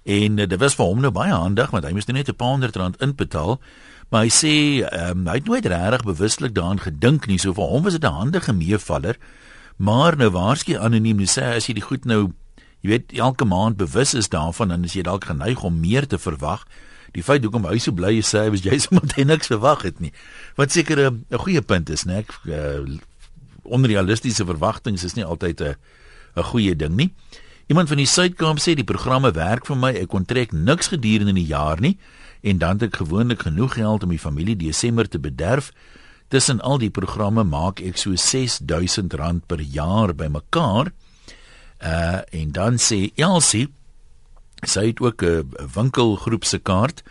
En 0.03 0.39
uh, 0.39 0.47
dit 0.47 0.59
was 0.59 0.75
vir 0.75 0.85
hom 0.85 1.03
nou 1.03 1.11
baie 1.11 1.35
handig 1.35 1.71
want 1.71 1.85
hy 1.85 1.93
moes 1.95 2.07
net 2.07 2.29
'n 2.29 2.35
paar 2.35 2.55
honderd 2.55 2.75
rand 2.75 3.01
inbetaal 3.01 3.59
Maar 4.09 4.23
hy 4.23 4.31
sê 4.31 4.53
um, 4.87 5.25
hy 5.27 5.35
het 5.41 5.49
nooit 5.49 5.65
regtig 5.67 6.05
bewuslik 6.07 6.53
daaraan 6.55 6.79
gedink 6.79 7.27
nie. 7.27 7.39
So 7.39 7.53
vir 7.57 7.67
hom 7.67 7.83
was 7.83 7.97
dit 7.97 8.03
'n 8.03 8.19
handige 8.19 8.53
meevaller. 8.53 9.17
Maar 9.75 10.17
nou 10.17 10.29
waarskynlik 10.29 10.81
anoniem 10.81 11.19
sê 11.27 11.43
as 11.55 11.67
jy 11.67 11.73
die 11.73 11.83
goed 11.89 12.05
nou 12.05 12.31
jy 12.81 12.89
weet 12.89 13.13
elke 13.13 13.45
maand 13.45 13.77
bewus 13.77 14.13
is 14.13 14.29
daarvan 14.29 14.67
dan 14.69 14.83
is 14.83 14.93
jy 14.93 15.01
dalk 15.01 15.25
geneig 15.25 15.63
om 15.63 15.79
meer 15.79 16.07
te 16.07 16.17
verwag. 16.17 16.63
Die 17.11 17.23
feit 17.23 17.43
hoekom 17.43 17.65
hy 17.65 17.77
so 17.77 17.91
bly 17.91 18.17
is 18.17 18.33
sê 18.33 18.39
hy 18.39 18.49
was 18.49 18.63
jy 18.63 18.77
sommer 18.79 19.03
net 19.17 19.27
niks 19.27 19.47
verwag 19.47 19.81
het 19.81 19.99
nie. 19.99 20.13
Wat 20.55 20.71
seker 20.71 21.11
'n 21.11 21.25
goeie 21.31 21.61
punt 21.61 21.89
is, 21.89 22.05
né? 22.05 22.23
Uh, 22.45 22.97
onrealistiese 23.67 24.45
verwagtinge 24.45 25.03
is 25.03 25.15
nie 25.15 25.25
altyd 25.25 25.61
'n 25.61 25.75
'n 26.35 26.43
goeie 26.43 26.75
ding 26.75 26.95
nie. 26.95 27.13
Iemand 27.67 27.87
van 27.87 27.97
die 27.97 28.05
Suid-Kaap 28.05 28.59
sê 28.59 28.75
die 28.75 28.87
programme 28.87 29.31
werk 29.31 29.65
vir 29.65 29.75
my. 29.75 29.91
Ek 29.91 30.07
kon 30.07 30.25
trek 30.25 30.51
niks 30.51 30.87
gedurende 30.87 31.33
die 31.33 31.45
jaar 31.45 31.79
nie 31.79 31.97
en 32.41 32.57
dan 32.57 32.77
het 32.77 32.83
ek 32.93 32.99
gewoonlik 33.01 33.41
genoeg 33.43 33.73
geld 33.73 34.03
om 34.03 34.09
die 34.09 34.21
familie 34.21 34.55
Desember 34.55 35.07
te 35.09 35.19
bederf. 35.19 35.71
Tussen 36.27 36.61
al 36.61 36.77
die 36.77 36.91
programme 36.93 37.43
maak 37.43 37.81
ek 37.81 37.97
so 37.97 38.11
R6000 38.11 39.45
per 39.47 39.59
jaar 39.59 40.13
bymekaar. 40.15 40.93
Uh 41.83 42.21
en 42.31 42.51
dan 42.51 42.77
sê 42.77 43.11
Elsie 43.15 43.67
sy 44.63 44.87
het 44.87 44.99
ook 44.99 45.23
'n 45.23 45.51
winkelgroep 45.73 46.45
se 46.45 46.57
kaart 46.57 47.03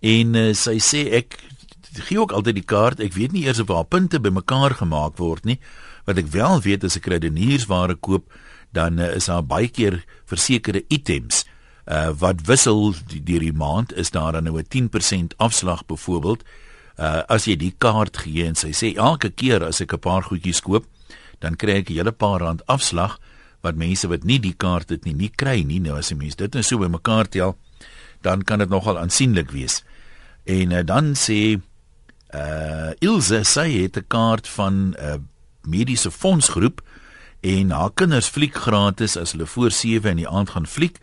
en 0.00 0.34
uh, 0.34 0.52
sy 0.54 0.78
sê 0.78 1.10
ek 1.12 1.38
gee 1.92 2.20
ook 2.20 2.32
altyd 2.32 2.54
die 2.54 2.64
kaart. 2.64 3.00
Ek 3.00 3.12
weet 3.12 3.32
nie 3.32 3.44
eers 3.46 3.58
of 3.58 3.68
haar 3.68 3.84
punte 3.84 4.20
bymekaar 4.20 4.74
gemaak 4.74 5.16
word 5.16 5.44
nie. 5.44 5.58
Wat 6.06 6.20
ek 6.22 6.30
wel 6.34 6.60
weet 6.62 6.84
as 6.86 6.96
ek 6.96 7.08
krediniersware 7.08 7.98
koop, 7.98 8.30
dan 8.70 8.98
uh, 8.98 9.14
is 9.16 9.26
daar 9.30 9.44
baie 9.46 9.68
keer 9.68 10.04
versekerde 10.30 10.84
items. 10.88 11.44
Uh, 11.86 12.10
wat 12.18 12.46
wissel 12.46 12.94
deur 13.06 13.42
die 13.42 13.54
maand 13.54 13.94
is 13.94 14.10
daar 14.10 14.32
dan 14.32 14.44
nou 14.44 14.58
'n 14.58 14.66
10% 14.66 15.36
afslag 15.36 15.86
byvoorbeeld. 15.86 16.42
Uh, 16.98 17.22
as 17.28 17.44
jy 17.44 17.56
die 17.56 17.74
kaart 17.78 18.16
gee 18.16 18.46
en 18.46 18.54
sy 18.54 18.72
sê 18.72 18.96
elke 18.96 19.30
keer 19.30 19.62
as 19.62 19.80
ek 19.80 19.92
'n 19.92 19.98
paar 19.98 20.22
goedjies 20.22 20.60
koop 20.60 20.86
dan 21.38 21.56
kry 21.56 21.82
ek 21.82 21.90
'n 21.90 21.96
hele 21.96 22.12
paar 22.12 22.40
rand 22.40 22.66
afslag 22.66 23.18
wat 23.60 23.76
mense 23.76 24.08
wat 24.08 24.24
nie 24.24 24.38
die 24.38 24.54
kaart 24.54 24.88
het 24.90 25.04
nie 25.04 25.14
nie 25.14 25.28
kry 25.28 25.62
nie. 25.62 25.80
Nou 25.80 25.98
as 25.98 26.10
'n 26.10 26.18
mens 26.18 26.36
dit 26.36 26.54
net 26.54 26.64
so 26.64 26.78
bymekaar 26.78 27.28
tel 27.28 27.56
dan 28.22 28.42
kan 28.42 28.58
dit 28.58 28.68
nogal 28.68 28.98
aansienlik 28.98 29.50
wees. 29.50 29.84
En 30.44 30.72
uh, 30.72 30.82
dan 30.84 31.14
sê 31.14 31.60
uh 32.34 32.90
Ilse 32.98 33.44
sê 33.44 33.82
het 33.82 33.96
'n 33.96 34.06
kaart 34.08 34.48
van 34.48 34.94
uh, 34.98 35.18
mediese 35.66 36.10
fondsgroep 36.10 36.80
en 37.40 37.70
haar 37.70 37.90
kinders 37.94 38.28
fliek 38.28 38.54
gratis 38.54 39.16
as 39.16 39.32
hulle 39.32 39.46
voor 39.46 39.70
7 39.70 40.10
in 40.10 40.16
die 40.16 40.28
aand 40.28 40.50
gaan 40.50 40.66
fliek 40.66 40.98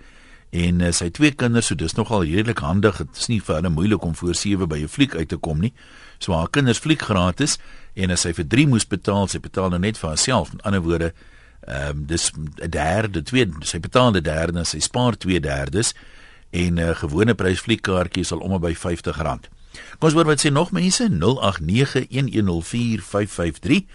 en 0.54 0.82
uh, 0.82 0.92
sy 0.94 1.10
twee 1.10 1.34
kinders, 1.34 1.72
so 1.72 1.76
dis 1.76 1.96
nogal 1.98 2.28
redelik 2.28 2.60
handig. 2.62 3.00
Dit 3.02 3.18
is 3.18 3.30
nie 3.32 3.40
vir 3.42 3.56
hulle 3.58 3.72
moeilik 3.74 4.04
om 4.06 4.14
voor 4.16 4.36
7 4.38 4.68
by 4.70 4.84
'n 4.84 4.88
fliek 4.88 5.16
uit 5.16 5.30
te 5.30 5.38
kom 5.38 5.60
nie. 5.60 5.74
So 6.20 6.34
haar 6.34 6.50
kinders 6.50 6.78
fliek 6.78 7.02
gratis 7.02 7.58
en 7.96 8.12
as 8.12 8.22
sy 8.22 8.34
vir 8.34 8.48
3 8.48 8.68
moes 8.68 8.88
betaal, 8.88 9.28
sy 9.28 9.40
betaal 9.40 9.70
nou 9.70 9.80
net 9.80 9.98
vir 9.98 10.10
haarself. 10.10 10.54
Met 10.54 10.64
ander 10.64 10.82
woorde, 10.82 11.14
ehm 11.68 11.90
um, 11.90 12.06
dis 12.06 12.32
'n 12.32 12.70
derde, 12.70 13.24
tweede, 13.24 13.54
sy 13.62 13.80
betaal 13.80 14.12
'n 14.12 14.22
derde 14.22 14.60
en 14.60 14.66
sy 14.66 14.80
spaar 14.80 15.18
2/3 15.18 15.94
en 16.52 16.74
'n 16.74 16.80
uh, 16.80 16.96
gewone 16.96 17.34
prys 17.34 17.60
fliekkaartjie 17.60 18.24
sal 18.24 18.40
om 18.40 18.60
by 18.60 18.74
R50. 18.74 19.18
Kom 19.98 20.00
ons 20.00 20.14
hoor 20.14 20.26
wat 20.26 20.46
sê 20.46 20.52
nog 20.52 20.72
mense 20.72 21.10
0891104553 21.10 23.86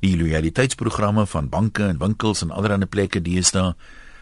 die 0.00 0.16
loyaliteitsprogramme 0.16 1.26
van 1.26 1.48
banke 1.48 1.82
en 1.82 1.98
winkels 1.98 2.42
en 2.42 2.50
allerlei 2.50 2.86
plekke 2.86 3.20
deesdae 3.20 3.74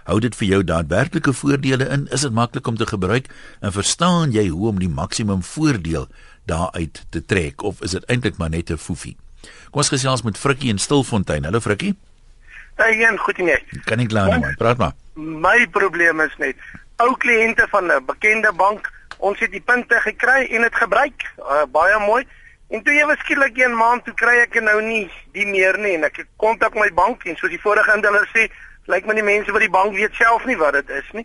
Hou 0.04 0.18
dit 0.20 0.34
vir 0.36 0.48
jou 0.48 0.60
daadwerklike 0.68 1.32
voordele 1.32 1.86
in? 1.88 2.02
Is 2.12 2.26
dit 2.26 2.32
maklik 2.36 2.66
om 2.68 2.76
te 2.76 2.84
gebruik? 2.86 3.30
En 3.64 3.72
verstaan 3.72 4.34
jy 4.36 4.50
hoe 4.52 4.68
om 4.68 4.78
die 4.78 4.90
maksimum 4.92 5.40
voordeel 5.42 6.10
daaruit 6.44 7.06
te 7.10 7.22
trek 7.24 7.64
of 7.64 7.80
is 7.80 7.96
dit 7.96 8.04
eintlik 8.12 8.36
maar 8.36 8.50
net 8.52 8.70
'n 8.70 8.76
foefie? 8.76 9.16
Kom 9.70 9.80
ons 9.80 9.88
gesels 9.88 10.22
met 10.22 10.38
Frikkie 10.38 10.68
in 10.68 10.78
Stilfontein. 10.78 11.44
Hallo 11.44 11.60
Frikkie. 11.60 11.96
Hey, 12.74 13.00
een 13.00 13.18
goed 13.18 13.38
nie. 13.38 13.58
Kan 13.84 14.00
ek 14.00 14.08
klaar 14.08 14.38
nou, 14.38 14.54
praat 14.56 14.78
maar. 14.78 14.92
My 15.14 15.66
probleem 15.70 16.20
is 16.20 16.36
net 16.38 16.56
ou 16.96 17.16
kliënte 17.16 17.66
van 17.70 17.86
'n 17.86 18.04
bekende 18.06 18.52
bank, 18.52 18.92
ons 19.18 19.38
het 19.38 19.50
die 19.50 19.60
punte 19.60 19.94
gekry 19.94 20.46
en 20.50 20.62
dit 20.62 20.74
gebruik. 20.74 21.32
Uh, 21.38 21.64
baie 21.72 21.98
mooi. 22.06 22.26
En 22.74 22.82
toe 22.82 22.94
ewe 22.98 23.14
skielik 23.22 23.58
een 23.58 23.74
maand 23.78 24.02
toe 24.04 24.14
kry 24.18 24.32
ek 24.42 24.56
nou 24.58 24.80
nie 24.82 25.04
die 25.36 25.46
meer 25.46 25.76
nie 25.78 25.92
en 25.94 26.08
ek 26.08 26.24
kontak 26.42 26.74
my 26.74 26.88
bank 26.96 27.22
en 27.30 27.36
soos 27.38 27.52
die 27.52 27.60
vorige 27.62 27.94
indeller 27.94 28.26
sê, 28.32 28.48
Lyk 28.90 29.06
my 29.08 29.14
die 29.16 29.24
mense 29.24 29.52
by 29.54 29.62
die 29.62 29.72
bank 29.72 29.94
weet 29.96 30.16
self 30.18 30.42
nie 30.44 30.58
wat 30.60 30.74
dit 30.76 30.90
is 30.92 31.06
nie. 31.16 31.22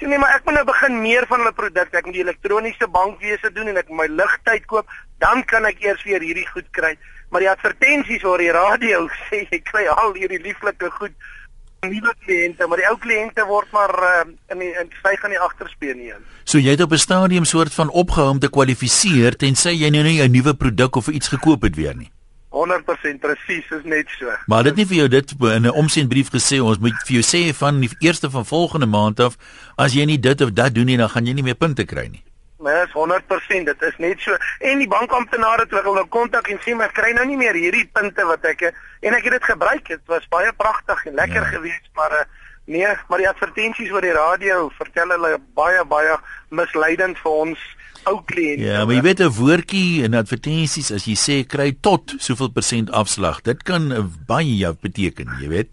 Sien 0.00 0.10
nee, 0.10 0.18
maar 0.18 0.34
ek 0.34 0.46
moet 0.48 0.56
nou 0.56 0.64
begin 0.66 0.96
meer 0.98 1.26
van 1.30 1.42
hulle 1.42 1.52
produkte. 1.54 2.00
Ek 2.00 2.08
moet 2.08 2.16
die 2.16 2.24
elektroniese 2.24 2.88
bankwese 2.90 3.52
doen 3.54 3.70
en 3.70 3.78
ek 3.78 3.92
my 3.94 4.08
ligtyd 4.10 4.66
koop, 4.72 4.90
dan 5.22 5.44
kan 5.46 5.68
ek 5.68 5.84
eers 5.84 6.02
weer 6.08 6.24
hierdie 6.24 6.48
goed 6.48 6.66
kry. 6.74 6.96
Maar 7.30 7.44
die 7.44 7.50
advertensies 7.52 8.26
oor 8.26 8.42
die 8.42 8.50
radio 8.56 9.04
sê 9.28 9.44
jy 9.44 9.60
kry 9.68 9.84
al 9.92 10.16
hierdie 10.16 10.42
lieflike 10.48 10.90
goed 10.98 11.14
nuwe 11.90 12.14
kliënte, 12.24 12.66
maar 12.66 12.80
die 12.80 12.88
ou 12.88 12.96
kliënte 12.96 13.46
word 13.46 13.70
maar 13.72 13.94
uh, 14.02 14.24
in 14.52 14.58
die 14.58 14.72
in 14.80 14.90
styg 14.98 15.24
aan 15.24 15.34
die 15.34 15.40
agterspeen 15.40 15.98
nie. 15.98 16.12
So 16.44 16.58
jy 16.58 16.76
het 16.76 16.82
op 16.82 16.92
'n 16.92 16.98
stadium 16.98 17.44
soort 17.44 17.74
van 17.74 17.90
opgehou 17.90 18.30
om 18.30 18.38
te 18.38 18.48
kwalifiseer 18.48 19.36
tensy 19.36 19.70
jy 19.70 19.90
nou 19.90 20.02
nie 20.02 20.22
'n 20.22 20.30
nuwe 20.30 20.54
produk 20.54 20.96
of 20.96 21.08
iets 21.08 21.28
gekoop 21.28 21.62
het 21.62 21.76
weer 21.76 21.96
nie. 21.96 22.10
100% 22.56 23.20
presies 23.20 23.70
is 23.70 23.84
net 23.84 24.08
so. 24.18 24.32
Maar 24.46 24.62
dit 24.70 24.76
nie 24.76 24.86
vir 24.86 24.96
jou 24.96 25.08
dit 25.08 25.34
in 25.40 25.66
'n 25.66 25.70
omsendbrief 25.82 26.30
gesê 26.30 26.60
ons 26.60 26.78
moet 26.78 26.94
vir 27.06 27.20
jou 27.20 27.24
sê 27.24 27.54
van 27.54 27.80
die 27.80 27.90
eerste 27.98 28.30
van 28.30 28.46
volgende 28.46 28.86
maand 28.86 29.20
af 29.20 29.36
as 29.76 29.92
jy 29.92 30.04
nie 30.04 30.20
dit 30.20 30.40
of 30.40 30.52
dat 30.52 30.74
doen 30.74 30.86
nie 30.86 30.96
dan 30.96 31.08
gaan 31.08 31.26
jy 31.26 31.32
nie 31.32 31.42
meer 31.42 31.54
punte 31.54 31.84
kry 31.84 32.08
nie. 32.08 32.22
Nee, 32.58 32.82
is 32.82 32.92
100%, 32.92 33.64
dit 33.64 33.82
is 33.82 33.96
net 33.98 34.20
so. 34.20 34.36
En 34.64 34.78
die 34.80 34.88
bankamptenare 34.88 35.66
het 35.66 35.74
hulle 35.76 35.92
nou 35.98 36.06
kontak 36.08 36.48
en 36.48 36.60
sê 36.64 36.72
maar 36.74 36.92
kry 36.96 37.12
nou 37.12 37.26
nie 37.28 37.36
meer 37.36 37.56
hierdie 37.58 37.84
punte 37.92 38.24
wat 38.24 38.44
ek 38.48 38.70
en 38.70 39.12
ek 39.12 39.28
het 39.28 39.36
dit 39.36 39.48
gebruik. 39.50 39.84
Dit 39.92 40.04
was 40.08 40.24
baie 40.32 40.52
pragtig 40.56 41.04
en 41.10 41.18
lekker 41.20 41.42
ja. 41.42 41.50
geweest, 41.52 41.90
maar 42.00 42.14
uh, 42.16 42.24
nee, 42.64 42.88
maar 43.10 43.20
die 43.20 43.28
advertensies 43.28 43.92
oor 43.92 44.04
die 44.04 44.16
radio 44.16 44.70
vertel 44.78 45.12
hulle 45.12 45.36
baie 45.58 45.84
baie 45.84 46.16
misleidend 46.48 47.20
vir 47.20 47.42
ons 47.44 47.68
ou 48.06 48.22
kliënte. 48.24 48.64
Ja, 48.64 48.84
maar 48.86 48.96
jy 48.96 49.04
weet 49.04 49.20
'n 49.20 49.36
woordjie 49.36 50.02
in 50.08 50.16
advertensies 50.16 50.92
as 50.96 51.04
jy 51.04 51.16
sê 51.18 51.36
kry 51.44 51.76
tot 51.80 52.14
soveel 52.18 52.50
persent 52.56 52.90
afslag. 52.90 53.42
Dit 53.42 53.62
kan 53.68 53.92
baie 54.26 54.72
beteken, 54.80 55.36
jy 55.42 55.48
weet. 55.48 55.70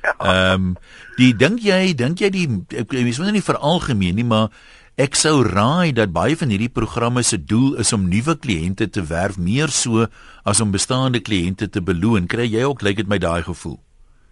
Ja. 0.00 0.14
Ehm 0.18 0.24
ja. 0.24 0.52
um, 0.54 0.76
die 1.16 1.34
dink 1.36 1.60
jy 1.60 1.94
dink 1.94 2.18
jy 2.18 2.30
die 2.30 2.48
ek 2.78 2.92
mens 2.92 3.18
moet 3.18 3.32
nie 3.32 3.44
veralgemeen 3.44 4.14
nie, 4.14 4.24
maar 4.24 4.48
ek 5.00 5.14
sou 5.16 5.40
raai 5.40 5.92
dat 5.96 6.12
baie 6.12 6.36
van 6.36 6.50
hierdie 6.52 6.68
programme 6.68 7.22
se 7.24 7.38
doel 7.40 7.78
is 7.80 7.92
om 7.96 8.10
nuwe 8.12 8.34
kliënte 8.36 8.90
te 8.92 9.00
werf 9.08 9.38
meer 9.38 9.72
so 9.72 10.04
as 10.44 10.60
om 10.60 10.70
bestaande 10.70 11.22
kliënte 11.24 11.70
te 11.72 11.80
beloon. 11.80 12.26
Kry 12.28 12.44
jy 12.44 12.64
ook 12.68 12.82
lyk 12.82 12.98
like 12.98 13.00
dit 13.00 13.08
my 13.08 13.18
daai 13.18 13.42
gevoel? 13.42 13.78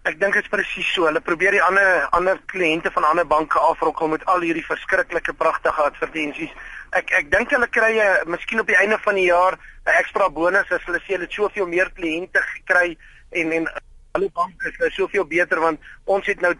Ek 0.05 0.19
dink 0.21 0.33
dit 0.37 0.45
is 0.45 0.49
presies 0.49 0.85
so. 0.93 1.07
Hulle 1.09 1.21
probeer 1.21 1.57
die 1.57 1.63
ander 1.65 2.05
ander 2.13 2.37
kliënte 2.53 2.91
van 2.93 3.07
ander 3.09 3.25
banke 3.25 3.57
afrokkel 3.57 4.13
met 4.13 4.25
al 4.29 4.45
hierdie 4.45 4.65
verskriklike 4.65 5.33
pragtige 5.33 5.81
advertensies. 5.81 6.53
Ek 6.93 7.09
ek 7.17 7.31
dink 7.33 7.49
hulle 7.49 7.67
kry 7.67 7.97
'n 7.97 8.29
miskien 8.29 8.61
op 8.61 8.67
die 8.67 8.77
einde 8.77 8.99
van 9.01 9.15
die 9.15 9.29
jaar 9.29 9.57
'n 9.57 9.97
ekstra 9.97 10.29
bonus 10.29 10.69
as 10.69 10.85
hulle 10.85 11.01
sê 11.01 11.17
hulle 11.17 11.25
het 11.25 11.33
soveel 11.33 11.65
meer 11.67 11.89
kliënte 11.89 12.41
gekry 12.53 12.97
en 13.31 13.51
en 13.51 13.65
hulle 14.13 14.29
bank 14.29 14.61
is 14.69 14.77
nou 14.77 14.89
soveel 14.89 15.25
beter 15.25 15.59
want 15.59 15.79
ons 16.05 16.25
het 16.25 16.41
nou 16.41 16.53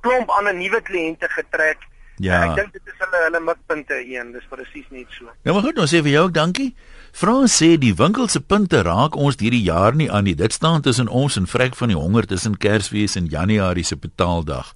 klomp 0.00 0.30
ander 0.30 0.54
nuwe 0.54 0.80
kliënte 0.80 1.28
getrek. 1.28 1.82
Ja. 2.22 2.42
Ek 2.46 2.56
dink 2.56 2.72
dit 2.76 2.92
is 2.92 2.98
hulle 3.02 3.22
hulle 3.26 3.40
mikpunte 3.42 3.96
een. 3.98 4.32
Dis 4.32 4.44
presies 4.50 4.86
net 4.90 5.10
so. 5.10 5.30
Ja, 5.42 5.52
maar 5.52 5.64
goed, 5.66 5.78
ons 5.78 5.90
sê 5.90 6.02
vir 6.04 6.14
jou 6.14 6.26
ook 6.28 6.34
dankie. 6.36 6.74
Frans 7.14 7.54
sê 7.54 7.74
die 7.78 7.94
winkel 7.94 8.28
se 8.28 8.40
punte 8.40 8.82
raak 8.82 9.16
ons 9.16 9.38
hierdie 9.38 9.62
jaar 9.62 9.94
nie 9.94 10.10
aan 10.10 10.26
nie. 10.26 10.34
Dit 10.38 10.52
staan 10.52 10.82
tussen 10.82 11.08
ons 11.08 11.36
en 11.38 11.46
vrek 11.46 11.76
van 11.78 11.90
die 11.92 11.98
honger 11.98 12.26
tussen 12.26 12.58
Kersfees 12.58 13.14
en 13.18 13.30
Januarie 13.30 13.84
se 13.86 13.96
betaaldag. 13.96 14.74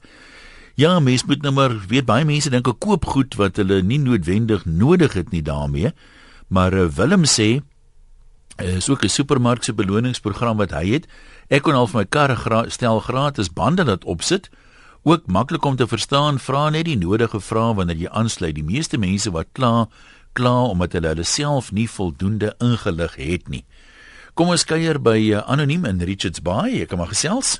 Ja, 0.79 1.01
mens 1.03 1.25
moet 1.27 1.43
nou 1.43 1.53
maar 1.53 1.75
weet 1.91 2.07
baie 2.07 2.27
mense 2.27 2.51
dink 2.55 2.69
ek 2.71 2.79
koop 2.79 3.09
goed 3.11 3.35
wat 3.41 3.59
hulle 3.59 3.81
nie 3.83 3.99
noodwendig 3.99 4.63
nodig 4.67 5.17
het 5.19 5.33
nie 5.35 5.43
daarmee. 5.43 5.91
Maar 6.55 6.75
uh, 6.75 6.87
Willem 6.95 7.27
sê 7.27 7.59
is 8.63 8.89
ook 8.91 9.03
'n 9.03 9.09
supermark 9.09 9.65
se 9.65 9.75
beloningsprogram 9.75 10.57
wat 10.57 10.71
hy 10.71 10.87
het. 10.95 11.07
Ek 11.49 11.63
kon 11.63 11.75
al 11.75 11.87
vir 11.87 11.99
my 11.99 12.05
kar 12.05 12.37
gra 12.37 12.69
stel 12.69 13.01
gratis 13.01 13.53
bande 13.53 13.85
laat 13.85 14.05
opsit. 14.05 14.51
Ook 15.03 15.27
maklik 15.27 15.65
om 15.65 15.77
te 15.77 15.87
verstaan, 15.87 16.39
vra 16.39 16.69
net 16.71 16.85
die 16.85 16.99
nodige 16.99 17.41
vrae 17.41 17.75
wanneer 17.75 17.97
jy 17.97 18.09
aansluit. 18.11 18.55
Die 18.55 18.67
meeste 18.67 18.99
mense 18.99 19.31
wat 19.31 19.53
kla 19.53 19.89
kla 20.33 20.69
omdat 20.71 20.93
hulle 20.93 21.09
hulle 21.15 21.25
self 21.27 21.73
nie 21.73 21.89
voldoende 21.91 22.55
ingelig 22.63 23.15
het 23.17 23.49
nie. 23.49 23.65
Kom 24.35 24.53
ons 24.55 24.65
kuier 24.65 25.01
by 25.03 25.17
uh, 25.19 25.41
anoniem 25.51 25.87
in 25.89 26.03
Richards 26.07 26.43
Bay. 26.43 26.83
Ek 26.83 26.93
kan 26.93 27.01
maar 27.01 27.11
gesels. 27.11 27.59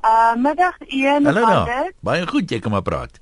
Uh 0.00 0.34
middag 0.36 0.76
een 0.86 1.26
Hallo 1.26 1.42
daar. 1.44 1.90
Baie 2.00 2.26
goed, 2.26 2.50
jy 2.50 2.60
kan 2.60 2.72
maar 2.72 2.86
praat. 2.86 3.18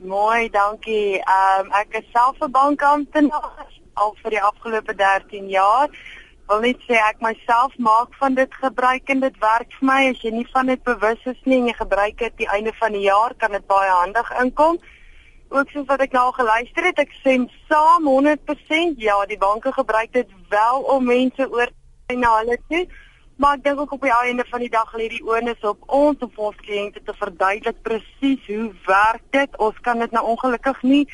Mooi, 0.00 0.48
dankie. 0.50 1.20
Um 1.20 1.68
ek 1.82 2.00
is 2.00 2.08
self 2.12 2.40
'n 2.40 2.50
bankamptenaar 2.50 3.68
al 3.94 4.16
vir 4.22 4.30
die 4.30 4.42
afgelope 4.42 4.94
13 4.94 5.48
jaar. 5.48 5.88
Wil 6.50 6.64
net 6.66 6.80
sê 6.88 6.96
ek 6.98 7.20
myself 7.22 7.76
maak 7.78 8.14
van 8.18 8.34
dit 8.34 8.54
gebruik 8.62 9.10
en 9.12 9.20
dit 9.22 9.36
werk 9.42 9.74
vir 9.78 9.86
my. 9.86 10.00
As 10.10 10.22
jy 10.24 10.32
nie 10.34 10.48
van 10.52 10.72
dit 10.72 10.82
bewus 10.82 11.28
is 11.30 11.38
nie 11.44 11.60
en 11.60 11.68
jy 11.70 11.76
gebruik 11.78 12.16
dit 12.18 12.40
die 12.42 12.48
einde 12.50 12.72
van 12.80 12.96
die 12.96 13.04
jaar, 13.06 13.36
kan 13.38 13.54
dit 13.54 13.66
baie 13.70 13.92
handig 14.00 14.32
inkom 14.42 14.80
ook 15.50 15.70
soos 15.74 15.86
wat 15.86 16.02
ek 16.04 16.12
nou 16.14 16.28
geluister 16.34 16.86
het, 16.86 16.98
ek 17.02 17.12
sê 17.24 17.36
saam 17.68 18.06
100% 18.06 19.00
ja, 19.02 19.16
die 19.26 19.38
banke 19.38 19.72
gebruik 19.74 20.12
dit 20.14 20.34
wel 20.50 20.84
om 20.94 21.08
mense 21.10 21.46
oor 21.50 21.70
te 22.06 22.18
na 22.18 22.36
hulle 22.38 22.58
toe. 22.70 22.84
Maar 23.40 23.56
ek 23.56 23.64
dink 23.64 23.80
ook 23.80 23.94
op 23.96 24.02
die 24.04 24.12
einde 24.12 24.44
van 24.50 24.60
die 24.60 24.70
dag 24.70 24.90
lê 24.94 25.08
die 25.08 25.22
onus 25.24 25.62
op 25.66 25.86
ons 25.86 26.22
om 26.26 26.42
ons 26.50 26.62
kliënte 26.62 27.00
te 27.02 27.14
verduidelik 27.16 27.78
presies 27.82 28.42
hoe 28.46 28.68
werk 28.86 29.24
dit. 29.34 29.58
Ons 29.58 29.78
kan 29.86 29.98
dit 30.04 30.12
nou 30.12 30.26
ongelukkig 30.34 30.82
nie 30.82 31.04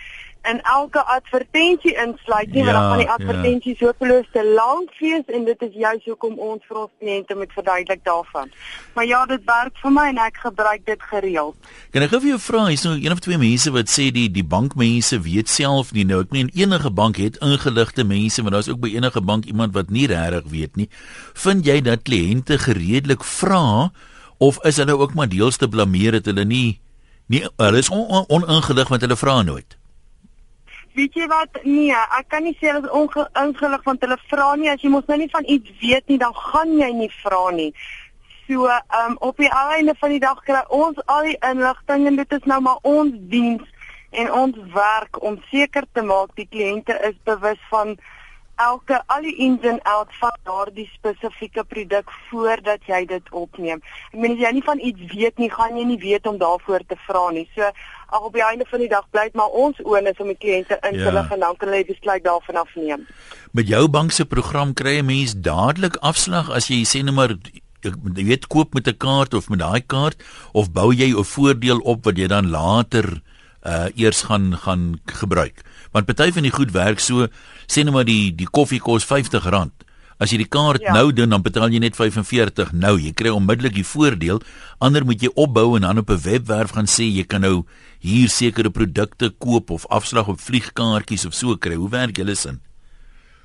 in 0.51 0.61
elke 0.63 1.03
advertensie 1.05 1.95
insluit 2.03 2.53
nie, 2.53 2.65
ja, 2.65 2.73
want 2.73 2.77
dan 2.77 2.89
gaan 2.91 3.03
die 3.03 3.15
advertensie 3.15 3.75
ja. 3.79 3.87
hopeloos 3.87 4.29
te 4.33 4.45
lank 4.45 4.95
wees 5.01 5.27
en 5.27 5.45
dit 5.45 5.63
is 5.67 5.75
juist 5.75 6.09
hoekom 6.11 6.39
ons 6.39 6.63
vir 6.69 6.81
ons 6.83 6.93
kliënte 7.01 7.37
moet 7.39 7.53
verduidelik 7.53 8.03
daarvan. 8.07 8.53
Maar 8.95 9.07
ja, 9.07 9.21
dit 9.27 9.45
werk 9.49 9.79
vir 9.83 9.95
my 9.95 10.07
en 10.13 10.21
ek 10.27 10.41
gebruik 10.45 10.85
dit 10.87 11.07
gereeld. 11.11 11.71
Kan 11.95 12.07
ek 12.07 12.15
gou 12.15 12.21
vir 12.25 12.33
jou 12.35 12.41
vra, 12.47 12.65
hier's 12.71 12.87
nou 12.87 12.95
een 12.97 13.15
of 13.15 13.23
twee 13.25 13.41
mense 13.43 13.73
wat 13.75 13.93
sê 13.93 14.09
die 14.15 14.27
die 14.33 14.47
bankmense 14.57 15.21
weet 15.25 15.53
self 15.53 15.93
nie 15.97 16.07
nou. 16.09 16.23
Ek 16.27 16.35
meen 16.35 16.51
enige 16.55 16.91
bank 16.91 17.21
het 17.23 17.41
ingeligte 17.45 18.07
mense, 18.07 18.43
maar 18.43 18.59
daar's 18.59 18.71
ook 18.73 18.83
by 18.85 18.93
enige 18.97 19.23
bank 19.23 19.49
iemand 19.51 19.75
wat 19.77 19.91
nie 19.91 20.07
regtig 20.11 20.51
weet 20.53 20.77
nie. 20.77 20.91
Vind 21.47 21.67
jy 21.67 21.81
dat 21.85 22.07
kliënte 22.07 22.59
gereedelik 22.63 23.25
vra 23.25 23.91
of 24.39 24.61
is 24.69 24.77
hulle 24.77 24.99
ook 24.99 25.15
maar 25.15 25.29
deels 25.33 25.57
te 25.57 25.69
blameer 25.69 26.19
dat 26.19 26.29
hulle 26.29 26.45
nie 26.45 26.81
nie 27.27 27.43
hulle 27.57 27.79
is 27.83 27.91
oningelig 27.91 28.29
on, 28.31 28.85
on 28.85 28.89
want 28.93 29.03
hulle 29.03 29.17
vra 29.19 29.43
nooit? 29.43 29.77
Weet 30.97 31.15
jy 31.15 31.29
wat? 31.29 31.61
Nee, 31.65 31.95
ek 32.19 32.29
kan 32.33 32.45
nie 32.47 32.57
sê 32.57 32.71
hulle 32.71 32.87
is 32.87 32.97
ongelig 33.43 33.85
want 33.85 34.03
hulle 34.05 34.19
vra 34.31 34.49
nie 34.57 34.73
as 34.73 34.83
jy 34.83 34.91
mos 34.93 35.07
nou 35.11 35.19
nie 35.21 35.31
van 35.33 35.47
iets 35.57 35.79
weet 35.83 36.09
nie, 36.09 36.19
dan 36.23 36.35
gaan 36.35 36.75
jy 36.81 36.91
nie 36.97 37.13
vra 37.23 37.45
nie. 37.55 37.71
So, 38.47 38.69
ehm 38.71 39.13
um, 39.13 39.17
op 39.29 39.41
die 39.43 39.51
einde 39.51 39.95
van 40.01 40.15
die 40.15 40.23
dag 40.23 40.43
kry 40.47 40.63
ons 40.81 41.01
al 41.13 41.31
die 41.31 41.39
inligting 41.49 42.07
en 42.07 42.21
dit 42.21 42.37
is 42.39 42.45
nou 42.47 42.61
maar 42.63 42.79
ons 42.83 43.15
diens 43.33 43.65
en 44.11 44.33
ons 44.33 44.61
werk 44.75 45.23
om 45.23 45.41
seker 45.51 45.85
te 45.93 46.03
maak 46.03 46.31
die 46.39 46.49
kliënte 46.49 46.95
is 47.09 47.17
bewus 47.29 47.61
van 47.71 47.97
elke 48.57 49.03
al 49.13 49.23
die 49.23 49.35
ins 49.45 49.65
en 49.69 49.79
outs 49.83 50.17
van 50.21 50.33
daardie 50.49 50.87
spesifieke 50.95 51.65
produk 51.65 52.11
voordat 52.31 52.81
jy 52.89 53.05
dit 53.07 53.31
opneem. 53.31 53.83
Ek 54.13 54.19
meen 54.21 54.37
as 54.37 54.43
jy 54.45 54.53
nie 54.57 54.65
van 54.65 54.81
iets 54.81 55.13
weet 55.13 55.39
nie, 55.43 55.51
gaan 55.53 55.77
jy 55.77 55.85
nie 55.85 56.01
weet 56.01 56.27
om 56.27 56.39
daarvoor 56.41 56.85
te 56.89 56.97
vra 57.07 57.29
nie. 57.37 57.45
So 57.55 57.69
ag 58.07 58.23
op 58.23 58.33
die 58.33 58.45
einde 58.45 58.65
van 58.71 58.81
die 58.81 58.89
dag 58.89 59.05
bly 59.11 59.27
dit 59.29 59.39
maar 59.39 59.53
ons 59.53 59.79
oornis 59.85 60.19
om 60.23 60.31
die 60.33 60.39
kliënte 60.41 60.79
in 60.89 60.97
te 60.97 61.05
ja. 61.05 61.15
lig 61.19 61.31
en 61.37 61.45
dan 61.45 61.57
kan 61.61 61.73
hulle 61.73 61.85
besluit 61.85 62.25
daarvan 62.25 62.61
afneem. 62.63 63.07
Met 63.53 63.69
jou 63.69 63.85
bank 63.89 64.13
se 64.13 64.25
program 64.25 64.73
kry 64.75 64.99
'n 64.99 65.07
mens 65.07 65.35
dadelik 65.35 65.97
afslag 66.01 66.51
as 66.51 66.69
jy 66.69 66.85
sê 66.85 67.05
net 67.05 67.15
maar 67.15 67.37
jy 67.83 68.25
weet 68.25 68.47
koop 68.47 68.75
met 68.75 68.89
'n 68.89 68.97
kaart 68.97 69.35
of 69.35 69.49
met 69.49 69.59
daai 69.59 69.81
kaart 69.87 70.23
of 70.53 70.73
bou 70.73 70.93
jy 70.95 71.13
'n 71.13 71.25
voordeel 71.25 71.79
op 71.79 72.05
wat 72.05 72.17
jy 72.17 72.27
dan 72.27 72.51
later 72.51 73.21
uh 73.67 73.89
eers 73.95 74.23
gaan 74.23 74.57
gaan 74.57 75.01
gebruik. 75.05 75.63
Want 75.97 76.05
party 76.05 76.29
van 76.37 76.45
die 76.45 76.53
goed 76.53 76.75
werk 76.77 77.01
so 77.01 77.25
sê 77.65 77.81
net 77.81 77.95
maar 77.95 78.05
die 78.05 78.29
die 78.37 78.49
koffie 78.59 78.83
kos 78.85 79.07
R50. 79.09 79.71
As 80.21 80.33
jy 80.33 80.43
die 80.43 80.49
kaart 80.49 80.85
ja. 80.85 80.93
nou 80.93 81.09
doen 81.13 81.33
dan 81.33 81.45
betaal 81.45 81.73
jy 81.73 81.81
net 81.81 81.97
45 81.97 82.75
nou. 82.77 82.95
Jy 83.01 83.15
kry 83.17 83.33
onmiddellik 83.33 83.79
die 83.79 83.85
voordeel. 83.85 84.43
Ander 84.85 85.07
moet 85.09 85.25
jy 85.25 85.31
opbou 85.33 85.71
en 85.79 85.89
dan 85.89 86.03
op 86.05 86.13
'n 86.13 86.21
webwerf 86.21 86.77
gaan 86.77 86.89
sê 86.89 87.09
jy 87.09 87.25
kan 87.25 87.41
nou 87.41 87.65
hier 88.01 88.29
sekere 88.29 88.71
produkte 88.71 89.31
koop 89.31 89.71
of 89.71 89.87
afslag 89.89 90.29
op 90.29 90.41
vliegkaartjies 90.41 91.25
of 91.25 91.35
so 91.35 91.57
kry. 91.57 91.75
Hoe 91.81 91.89
werk 91.89 92.17
julle 92.17 92.35
sin? 92.35 92.61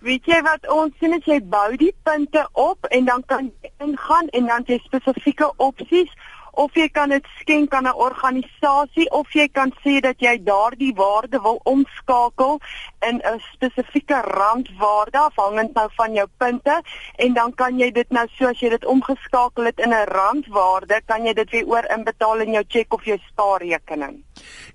Weet 0.02 0.26
jy 0.26 0.42
wat 0.44 0.68
ons 0.68 0.92
sien 1.00 1.14
as 1.14 1.26
jy 1.26 1.40
bou 1.40 1.78
die 1.78 1.96
punte 2.04 2.48
op 2.52 2.86
en 2.92 3.06
dan 3.06 3.24
kan 3.28 3.52
jy 3.62 3.72
ingaan 3.80 4.28
en 4.28 4.46
dan 4.46 4.64
jy 4.68 4.80
spesifieke 4.84 5.52
opsies 5.58 6.12
of 6.52 6.76
jy 6.76 6.88
kan 6.90 7.10
dit 7.10 7.26
skenk 7.40 7.74
aan 7.74 7.88
'n 7.88 7.96
organisasie 7.96 9.10
of 9.12 9.34
jy 9.34 9.48
kan 9.48 9.72
sê 9.84 10.00
dat 10.00 10.20
jy 10.20 10.44
daardie 10.44 10.94
waarde 10.94 11.40
wil 11.42 11.60
omskakel 11.64 12.60
in 13.08 13.22
'n 13.24 13.40
spesifieke 13.54 14.22
randwaarde 14.22 15.18
afhangend 15.18 15.74
nou 15.74 15.90
van 15.96 16.14
jou 16.14 16.28
punte 16.38 16.82
en 17.16 17.34
dan 17.34 17.54
kan 17.54 17.80
jy 17.80 17.92
dit 17.92 18.10
nou 18.10 18.28
so 18.38 18.46
as 18.46 18.60
jy 18.60 18.70
dit 18.70 18.86
omgeskakel 18.86 19.66
het 19.66 19.80
in 19.80 19.94
'n 19.94 20.08
randwaarde 20.08 21.02
kan 21.06 21.26
jy 21.26 21.34
dit 21.34 21.50
weer 21.50 21.68
oor 21.68 21.86
inbetaal 21.98 22.40
in 22.40 22.52
jou 22.52 22.64
cheque 22.68 22.96
of 22.96 23.06
jou 23.06 23.18
spaarrekening. 23.28 24.24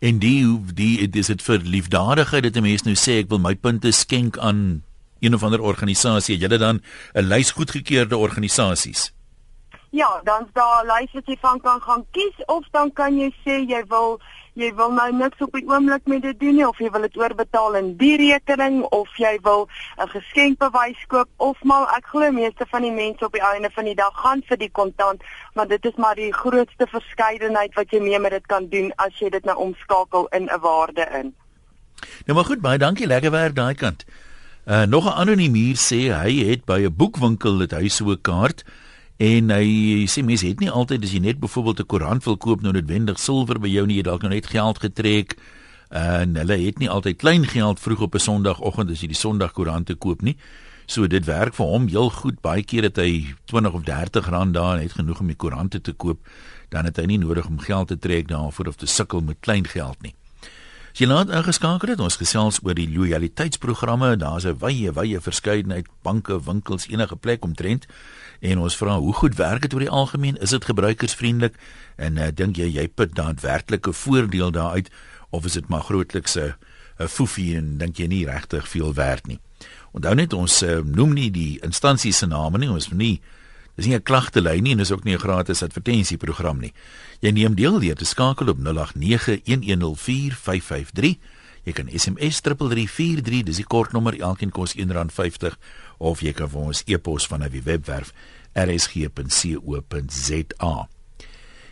En 0.00 0.18
die 0.18 0.45
die 0.75 1.09
dis 1.09 1.26
dit 1.26 1.42
vir 1.42 1.59
liefdadigheid 1.59 2.42
dat 2.42 2.56
'n 2.56 2.62
mens 2.62 2.83
nou 2.83 2.95
sê 2.95 3.18
ek 3.18 3.28
wil 3.28 3.38
my 3.38 3.54
punte 3.54 3.90
skenk 3.92 4.38
aan 4.38 4.83
een 5.21 5.35
of 5.35 5.42
ander 5.42 5.61
organisasie. 5.61 6.38
Jy 6.38 6.49
het 6.49 6.61
dan 6.61 6.80
'n 7.14 7.28
lys 7.28 7.50
goedgekeurde 7.50 8.16
organisasies. 8.16 9.15
Ja, 9.97 10.21
dan's 10.25 10.53
daar 10.53 10.85
'n 10.85 10.87
lys 10.93 11.12
wat 11.12 11.26
jy 11.26 11.37
van 11.41 11.61
kan 11.61 11.81
gaan 11.81 12.05
kies 12.11 12.38
of 12.47 12.65
dan 12.71 12.93
kan 12.93 13.19
jy 13.19 13.31
sê 13.45 13.55
jy 13.73 13.83
wil 13.88 14.21
jy 14.55 14.75
wil 14.75 14.93
nou 14.93 15.12
niks 15.12 15.41
op 15.45 15.53
die 15.53 15.69
oomblik 15.69 16.07
met 16.07 16.23
dit 16.23 16.41
doen 16.41 16.55
nie 16.55 16.69
of 16.69 16.79
jy 16.79 16.91
wil 16.91 17.05
dit 17.05 17.17
oorbetaal 17.17 17.75
in 17.75 17.97
die 17.97 18.17
rekening 18.17 18.83
of 18.83 19.09
jy 19.17 19.38
wil 19.43 19.69
'n 20.05 20.09
geskenkbewys 20.09 21.07
koop 21.07 21.29
of 21.37 21.62
maar 21.62 21.97
ek 21.97 22.07
glo 22.07 22.31
meeste 22.33 22.67
van 22.71 22.83
die 22.83 22.93
mense 22.93 23.25
op 23.25 23.33
die 23.33 23.47
einde 23.53 23.71
van 23.71 23.85
die 23.85 23.95
dag 23.95 24.12
gaan 24.15 24.43
vir 24.49 24.57
die 24.57 24.71
kontant, 24.71 25.23
want 25.55 25.69
dit 25.69 25.85
is 25.85 25.97
maar 25.97 26.15
die 26.15 26.33
grootste 26.33 26.87
verskeidenheid 26.87 27.75
wat 27.75 27.91
jy 27.91 28.00
mee 28.00 28.19
met 28.19 28.31
dit 28.31 28.47
kan 28.47 28.69
doen 28.69 28.93
as 28.97 29.19
jy 29.19 29.29
dit 29.29 29.45
nou 29.45 29.57
omskakel 29.57 30.26
in 30.26 30.49
'n 30.53 30.61
waarde 30.61 31.09
in. 31.12 31.35
Nou 32.26 32.35
maar 32.35 32.45
goed, 32.45 32.61
baie 32.61 32.79
dankie, 32.79 33.07
lekker 33.07 33.31
werk 33.31 33.55
daai 33.55 33.75
kant. 33.75 34.05
Uh 34.67 34.85
nog 34.85 35.05
'n 35.05 35.19
anoniem 35.21 35.55
hier 35.55 35.76
sê 35.76 36.12
hy 36.12 36.49
het 36.49 36.65
by 36.65 36.81
'n 36.81 36.97
boekwinkel 36.97 37.59
dit 37.59 37.71
hy 37.71 37.88
so 37.88 38.11
'n 38.11 38.21
kaart 38.21 38.65
en 39.16 39.50
hy 39.50 40.04
sê 40.06 40.23
mense 40.25 40.46
het 40.46 40.61
nie 40.61 40.70
altyd 40.70 41.04
as 41.04 41.12
jy 41.12 41.20
net 41.25 41.40
byvoorbeeld 41.40 41.80
'n 41.80 41.87
koerant 41.87 42.25
wil 42.25 42.37
koop 42.37 42.61
nou 42.62 42.73
noodwendig 42.73 43.18
silwer 43.18 43.58
by 43.58 43.68
jou 43.68 43.87
nie, 43.87 43.96
jy 43.96 44.02
dalk 44.02 44.23
nou 44.23 44.32
net 44.32 44.46
geld 44.46 44.78
getrek. 44.78 45.37
En 45.90 46.37
hulle 46.37 46.58
het 46.58 46.78
nie 46.78 46.90
altyd 46.90 47.16
klein 47.16 47.46
geld 47.46 47.80
vroeg 47.80 48.00
op 48.00 48.14
'n 48.14 48.18
Sondagoggend 48.18 48.90
as 48.90 49.00
jy 49.00 49.06
die 49.06 49.16
Sondagkoerante 49.16 49.94
koop 49.94 50.23
nie. 50.23 50.37
So 50.87 51.06
dit 51.06 51.25
werk 51.25 51.54
vir 51.54 51.66
hom 51.66 51.88
heel 51.88 52.11
goed. 52.11 52.40
Baie 52.40 52.62
keer 52.62 52.82
het 52.82 52.96
hy 52.96 53.35
20 53.44 53.73
of 53.73 53.82
30 53.82 54.28
rand 54.28 54.54
daar 54.54 54.76
en 54.76 54.82
het 54.82 54.92
genoeg 54.92 55.20
om 55.20 55.26
die 55.26 55.37
koerante 55.37 55.80
te 55.80 55.92
koop. 55.92 56.18
Dan 56.68 56.85
het 56.85 56.96
hy 56.96 57.06
nie 57.06 57.18
nodig 57.18 57.46
om 57.46 57.58
geld 57.58 57.88
te 57.88 57.99
trek 57.99 58.28
daarvoor 58.28 58.66
of 58.66 58.76
te 58.76 58.87
sukkel 58.87 59.20
met 59.20 59.37
klein 59.40 59.66
geld 59.66 60.02
nie. 60.02 60.14
As 60.92 61.02
jy 61.02 61.06
laat 61.06 61.28
ingeskakel 61.28 61.88
het, 61.88 62.00
ons 62.00 62.16
gesels 62.16 62.61
oor 62.62 62.75
die 62.75 62.88
lojaliteitsprogramme. 62.88 64.16
Daar's 64.16 64.46
'n 64.46 64.58
wye 64.58 64.92
wye 64.92 65.20
verskeidenheid 65.20 65.87
banke, 66.02 66.40
winkels, 66.44 66.88
enige 66.88 67.16
plek 67.16 67.44
omtrent 67.44 67.87
en 68.40 68.59
ons 68.59 68.76
vra 68.76 68.99
hoe 68.99 69.12
goed 69.12 69.35
werk 69.35 69.62
dit 69.62 69.75
oor 69.75 69.81
die 69.81 69.90
algemeen? 69.90 70.37
Is 70.37 70.50
dit 70.50 70.64
gebruikersvriendelik? 70.64 71.55
En 71.97 72.16
uh, 72.16 72.28
dink 72.35 72.57
jy 72.57 72.75
jy 72.75 72.88
put 72.88 73.14
daadwerklike 73.14 73.93
voordeel 73.93 74.50
daaruit 74.50 74.90
of 75.31 75.45
is 75.45 75.52
dit 75.52 75.69
maar 75.69 75.83
grootliks 75.83 76.37
'n 76.37 76.55
'n 76.99 77.09
foefie 77.09 77.57
en 77.57 77.78
dink 77.78 77.97
jy 77.97 78.07
nie 78.07 78.26
regtig 78.26 78.69
veel 78.69 78.95
werd 78.95 79.26
nie? 79.26 79.38
Onthou 79.93 80.14
net 80.14 80.33
ons 80.33 80.62
uh, 80.62 80.81
noem 80.85 81.12
nie 81.12 81.31
die 81.31 81.59
instansie 81.62 82.12
se 82.12 82.26
name 82.26 82.59
nie, 82.59 82.71
ons 82.71 82.90
nie 82.90 83.21
dis 83.76 83.87
nie 83.87 83.95
'n 83.95 84.02
klagtelyn 84.02 84.62
nie 84.62 84.73
en 84.73 84.78
dis 84.78 84.93
ook 84.93 85.05
nie 85.05 85.14
'n 85.14 85.19
gratis 85.19 85.62
advertensieprogram 85.62 86.61
nie. 86.61 86.73
Jy 87.21 87.31
neem 87.31 87.55
deel 87.55 87.81
deur 87.81 87.95
te 87.95 88.05
skakel 88.05 88.49
op 88.49 88.59
0891104553. 88.59 91.19
Jy 91.64 91.73
kan 91.73 91.88
SMS 91.90 92.40
3343, 92.40 93.43
dis 93.43 93.57
die 93.57 93.66
kortnommer, 93.66 94.21
elkeen 94.21 94.50
kos 94.50 94.76
R1.50 94.76 95.59
of 95.99 96.21
jy 96.21 96.33
kan 96.33 96.49
vir 96.49 96.61
ons 96.61 96.83
e-pos 96.87 97.26
van 97.26 97.43
'n 97.43 97.62
webwerf 97.65 98.12
rsg.co.za. 98.57 99.67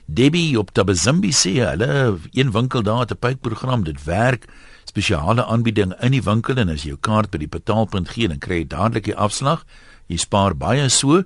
Debbie 0.04 0.58
op 0.58 0.70
Tabazimbi 0.70 1.32
sê 1.32 1.64
hulle 1.64 2.18
een 2.32 2.50
winkel 2.52 2.82
daar 2.82 3.00
het 3.00 3.10
'n 3.10 3.18
pypprogram. 3.18 3.84
Dit 3.84 4.04
werk. 4.04 4.46
Spesiale 4.84 5.44
aanbieding 5.44 5.94
in 6.00 6.10
die 6.10 6.22
winkel 6.22 6.56
en 6.56 6.68
as 6.68 6.82
jy 6.82 6.88
jou 6.88 6.98
kaart 7.00 7.30
by 7.30 7.38
die 7.38 7.48
betaalpunt 7.48 8.08
gee 8.08 8.28
dan 8.28 8.38
kry 8.38 8.54
jy 8.54 8.66
dadelik 8.66 9.04
die 9.04 9.16
afslag. 9.16 9.64
Jy 10.06 10.16
spaar 10.16 10.54
baie 10.56 10.88
so. 10.88 11.24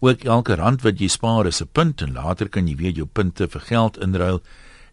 Ook 0.00 0.24
elke 0.24 0.54
rand 0.54 0.82
wat 0.82 0.98
jy 0.98 1.08
spaar 1.08 1.46
is 1.46 1.60
'n 1.62 1.68
punt 1.72 2.02
en 2.02 2.12
later 2.12 2.48
kan 2.48 2.68
jy 2.68 2.76
weer 2.76 2.92
jou 2.92 3.06
punte 3.06 3.48
vir 3.48 3.60
geld 3.60 3.98
inruil 3.98 4.42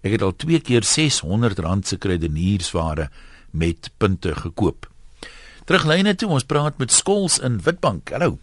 ek 0.01 0.11
het 0.11 0.21
al 0.21 0.35
twee 0.35 0.59
keer 0.59 0.81
R600 0.81 1.85
se 1.85 1.97
krediniersware 1.97 3.09
met 3.51 3.89
punte 3.97 4.35
gekoop 4.35 4.94
teruglyne 5.65 6.15
toe 6.15 6.29
ons 6.29 6.45
praat 6.45 6.77
met 6.81 6.93
Skols 6.93 7.39
in 7.39 7.59
Witbank 7.65 8.13
hallo 8.15 8.37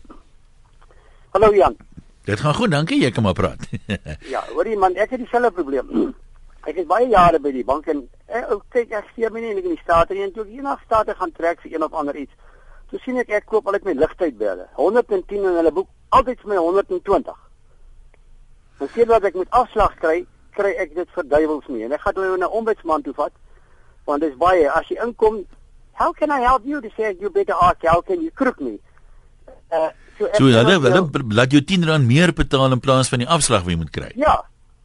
hallo 1.33 1.55
Jan 1.55 1.79
Dit 2.23 2.39
gaan 2.39 2.55
goed, 2.55 2.71
dankie, 2.71 3.01
jy 3.03 3.11
kan 3.11 3.25
maar 3.27 3.35
praat. 3.35 3.65
ja, 4.35 4.45
hoorie 4.53 4.77
man, 4.79 4.95
ek 4.95 5.11
het 5.11 5.19
dieselfde 5.25 5.51
probleem. 5.57 5.89
ek 6.71 6.77
het 6.79 6.87
baie 6.87 7.09
jare 7.11 7.41
by 7.43 7.51
die 7.51 7.65
bank 7.67 7.89
en 7.91 8.05
ek 8.31 8.53
eh, 8.55 8.59
kyk 8.77 8.93
ek 8.95 9.09
sien 9.17 9.35
my 9.35 9.43
nie 9.43 9.51
in 9.57 9.65
die 9.65 9.81
staat 9.81 10.13
nie 10.15 10.23
en 10.23 10.31
toe 10.35 10.45
ek 10.45 10.53
hier 10.55 10.63
na 10.63 10.77
state 10.85 11.17
gaan 11.19 11.33
trek 11.35 11.59
vir 11.65 11.75
een 11.75 11.83
of 11.83 11.97
ander 11.99 12.19
iets. 12.21 12.37
Toe 12.93 13.01
sien 13.03 13.19
ek 13.19 13.33
ek 13.41 13.49
koop 13.51 13.67
altyd 13.67 13.89
my 13.89 13.97
ligtydbelle. 13.99 14.69
110 14.79 15.49
en 15.51 15.59
hulle 15.59 15.73
boek 15.75 15.91
altyd 16.15 16.45
vir 16.45 16.53
my 16.53 16.61
120. 16.63 17.41
En 18.79 18.93
sien 18.95 19.11
wat 19.11 19.27
ek 19.27 19.41
met 19.43 19.59
afslag 19.65 19.99
kry, 19.99 20.21
kry 20.55 20.73
ek 20.85 20.95
dit 20.95 21.17
vir 21.17 21.27
duiwels 21.35 21.67
mee. 21.73 21.89
En 21.89 21.97
ek 21.99 22.07
gaan 22.07 22.23
nou 22.23 22.39
na 22.39 22.53
ombudsman 22.61 23.03
toe 23.03 23.17
vat 23.19 23.35
want 24.07 24.23
dis 24.23 24.39
baie 24.39 24.71
as 24.71 24.87
jy 24.91 24.97
inkom, 25.03 25.43
how 25.95 26.13
can 26.13 26.31
I 26.31 26.41
help 26.41 26.63
you? 26.65 26.81
They 26.81 26.93
say 26.97 27.17
you 27.21 27.31
better 27.31 27.55
ask, 27.61 27.85
how 27.85 28.01
can 28.01 28.23
you 28.23 28.31
crook 28.31 28.61
me? 28.61 28.79
Uh, 29.73 29.91
so 30.19 30.29
hulle 30.45 30.79
hulle 30.79 31.25
laat 31.35 31.53
jou 31.53 31.63
10 31.65 31.85
rand 31.89 32.07
meer 32.07 32.33
betaal 32.33 32.73
in 32.73 32.81
plaas 32.81 33.09
van 33.13 33.23
die 33.25 33.29
afslag 33.29 33.65
wat 33.65 33.75
jy 33.75 33.79
moet 33.81 33.93
kry. 33.95 34.11
Ja. 34.17 34.41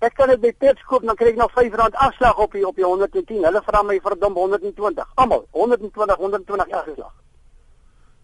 Ek 0.06 0.14
kan 0.14 0.30
dit 0.30 0.42
by 0.42 0.52
Pips 0.62 0.84
koop 0.86 1.06
dan 1.10 1.18
kry 1.18 1.32
ek 1.32 1.40
nog 1.40 1.54
5 1.58 1.74
rand 1.80 1.96
afslag 2.06 2.38
op 2.38 2.54
die 2.54 2.62
op 2.68 2.76
die 2.78 2.86
110. 2.86 3.42
Hulle 3.48 3.62
vra 3.66 3.82
my 3.84 3.98
verdom 4.04 4.36
120. 4.38 5.08
Almal 5.18 5.48
120 5.58 6.20
120 6.22 6.76
afslag. 6.82 7.14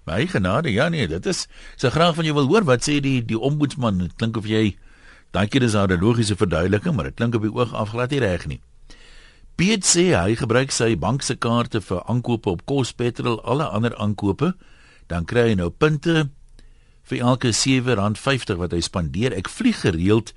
My 0.06 0.26
genade, 0.28 0.70
ja 0.70 0.90
nee, 0.92 1.08
dit 1.08 1.26
is 1.32 1.48
so 1.80 1.90
graag 1.90 2.16
van 2.16 2.28
jou 2.28 2.36
wil 2.36 2.50
hoor 2.52 2.68
wat 2.68 2.84
sê 2.86 3.00
die 3.02 3.22
die 3.26 3.40
ombudsman. 3.40 4.04
Dit 4.04 4.18
klink 4.20 4.38
of 4.38 4.50
jy 4.50 4.76
daai 5.34 5.48
keer 5.48 5.66
is 5.66 5.74
daar 5.74 5.90
'n 5.90 6.04
logiese 6.04 6.36
verduideliking, 6.36 6.96
maar 6.96 7.10
dit 7.10 7.16
klink 7.16 7.36
op 7.36 7.42
die 7.42 7.54
oog 7.54 7.74
af 7.74 7.90
glad 7.90 8.12
nie 8.12 8.20
reg 8.20 8.46
nie. 8.48 8.62
Piet 9.54 9.86
sê 9.86 10.08
hy 10.18 10.34
gebruik 10.34 10.72
sy 10.74 10.96
bank 10.98 11.22
se 11.22 11.36
kaarte 11.38 11.78
vir 11.86 12.00
aankope 12.10 12.50
op 12.50 12.64
kos, 12.66 12.90
petrol, 12.98 13.38
alle 13.46 13.68
ander 13.70 13.94
aankope, 14.02 14.56
dan 15.12 15.28
kry 15.30 15.52
hy 15.52 15.58
nou 15.60 15.70
punte 15.70 16.24
vir 17.06 17.22
elke 17.22 17.52
R7.50 17.54 18.58
wat 18.58 18.74
hy 18.74 18.82
spandeer. 18.82 19.36
Ek 19.38 19.52
vlieg 19.54 19.84
gereeld 19.86 20.34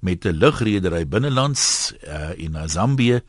met 0.00 0.24
'n 0.24 0.38
lugredery 0.38 1.02
binnelands 1.04 1.94
uh, 2.06 2.30
in 2.38 2.54
Zambië, 2.54 3.20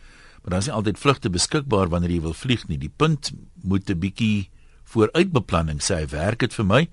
maar 0.44 0.50
daar 0.54 0.60
is 0.60 0.70
nie 0.70 0.76
altyd 0.78 1.00
vlugte 1.00 1.30
beskikbaar 1.30 1.90
wanneer 1.90 2.12
jy 2.12 2.22
wil 2.22 2.38
vlieg 2.38 2.68
nie. 2.68 2.78
Die 2.78 2.94
punt 2.98 3.32
moet 3.64 3.90
'n 3.90 4.00
bietjie 4.00 4.50
vooruitbeplanning 4.84 5.82
sê 5.82 5.96
hy 5.96 6.08
werk 6.08 6.40
dit 6.40 6.54
vir 6.54 6.66
my. 6.66 6.90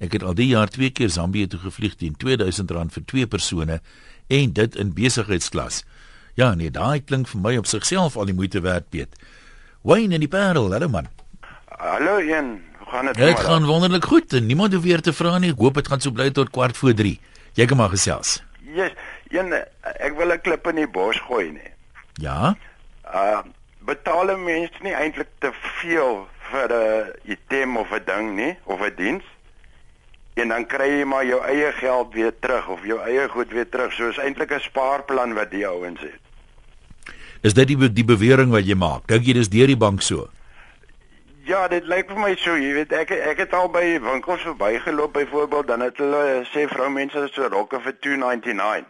Ek 0.00 0.12
het 0.12 0.22
al 0.22 0.34
die 0.34 0.48
jaar 0.48 0.68
twee 0.68 0.90
keer 0.90 1.10
Zambië 1.10 1.46
toe 1.46 1.60
gevlieg 1.60 1.94
teen 1.96 2.16
R2000 2.16 2.92
vir 2.92 3.04
twee 3.04 3.26
persone 3.26 3.80
en 4.28 4.52
dit 4.52 4.76
in 4.76 4.94
besigheidsklas. 4.94 5.84
Ja, 6.40 6.54
nee, 6.56 6.70
daai 6.72 7.02
klink 7.04 7.28
vir 7.28 7.40
my 7.44 7.50
op 7.60 7.66
sigself 7.68 8.14
al 8.16 8.30
die 8.30 8.34
moeite 8.36 8.62
werd, 8.64 8.86
Piet. 8.88 9.16
Wayne 9.84 10.16
in 10.16 10.22
die 10.24 10.28
Parel, 10.32 10.70
hallo 10.72 10.86
man. 10.88 11.08
Hallo 11.76 12.14
Jan, 12.24 12.54
gaan 12.88 13.10
dit? 13.10 13.18
Dit 13.20 13.40
gaan 13.44 13.66
wonderlik 13.68 14.06
goed 14.08 14.32
en 14.32 14.46
niemand 14.48 14.72
hoef 14.72 14.86
weer 14.86 15.02
te 15.04 15.12
vra 15.12 15.34
nie. 15.38 15.50
Ek 15.52 15.60
hoop 15.60 15.76
dit 15.76 15.90
gaan 15.92 16.00
so 16.00 16.14
bly 16.16 16.30
tot 16.32 16.48
kwart 16.54 16.78
voor 16.80 16.94
3. 16.96 17.12
Jy 17.60 17.66
kan 17.68 17.76
maar 17.76 17.92
gesels. 17.92 18.38
Yes, 18.72 18.94
een 19.28 19.52
ek 19.82 20.16
wil 20.16 20.32
'n 20.32 20.40
klip 20.40 20.70
in 20.72 20.80
die 20.80 20.88
bos 20.88 21.20
gooi 21.28 21.50
nie. 21.58 21.72
Ja. 22.24 22.56
Uh 23.04 23.42
betaal 23.84 24.32
mense 24.36 24.80
nie 24.80 24.96
eintlik 24.96 25.28
te 25.44 25.52
veel 25.82 26.24
vir 26.52 26.72
'n 26.72 27.12
item 27.36 27.76
of 27.76 27.92
'n 27.92 28.04
ding 28.06 28.32
nie 28.36 28.56
of 28.64 28.80
'n 28.80 28.96
diens? 28.96 29.24
En 30.40 30.48
dan 30.48 30.66
kry 30.66 30.88
jy 30.88 31.04
maar 31.04 31.26
jou 31.26 31.44
eie 31.44 31.72
geld 31.72 32.14
weer 32.14 32.32
terug 32.40 32.68
of 32.68 32.80
jou 32.86 32.98
eie 33.00 33.28
goed 33.28 33.52
weer 33.52 33.68
terug. 33.68 33.92
So 33.92 34.08
is 34.08 34.16
eintlik 34.16 34.52
'n 34.52 34.60
spaarplan 34.60 35.34
wat 35.34 35.50
die 35.50 35.66
ouens 35.68 36.00
het. 36.00 36.29
Is 37.40 37.54
dit 37.56 37.72
die 37.72 37.88
die 37.88 38.04
bewering 38.04 38.52
wat 38.52 38.68
jy 38.68 38.76
maak? 38.76 39.06
Dink 39.08 39.24
jy 39.24 39.32
dis 39.38 39.48
deur 39.48 39.70
die 39.70 39.78
bank 39.80 40.02
so? 40.04 40.28
Ja, 41.48 41.64
dit 41.72 41.86
lyk 41.88 42.10
vir 42.12 42.20
my 42.20 42.34
so, 42.38 42.52
jy 42.60 42.74
weet 42.76 42.92
ek 42.92 43.10
ek 43.16 43.40
het 43.46 43.54
al 43.56 43.70
by 43.72 43.96
winkels 44.04 44.44
verbygeloop 44.44 45.16
byvoorbeeld 45.16 45.70
dan 45.72 45.82
het 45.86 45.98
hulle 45.98 46.44
sê 46.52 46.66
vroumense 46.68 47.24
so 47.32 47.48
rokke 47.48 47.80
vir 47.80 47.96
2.99. 48.06 48.88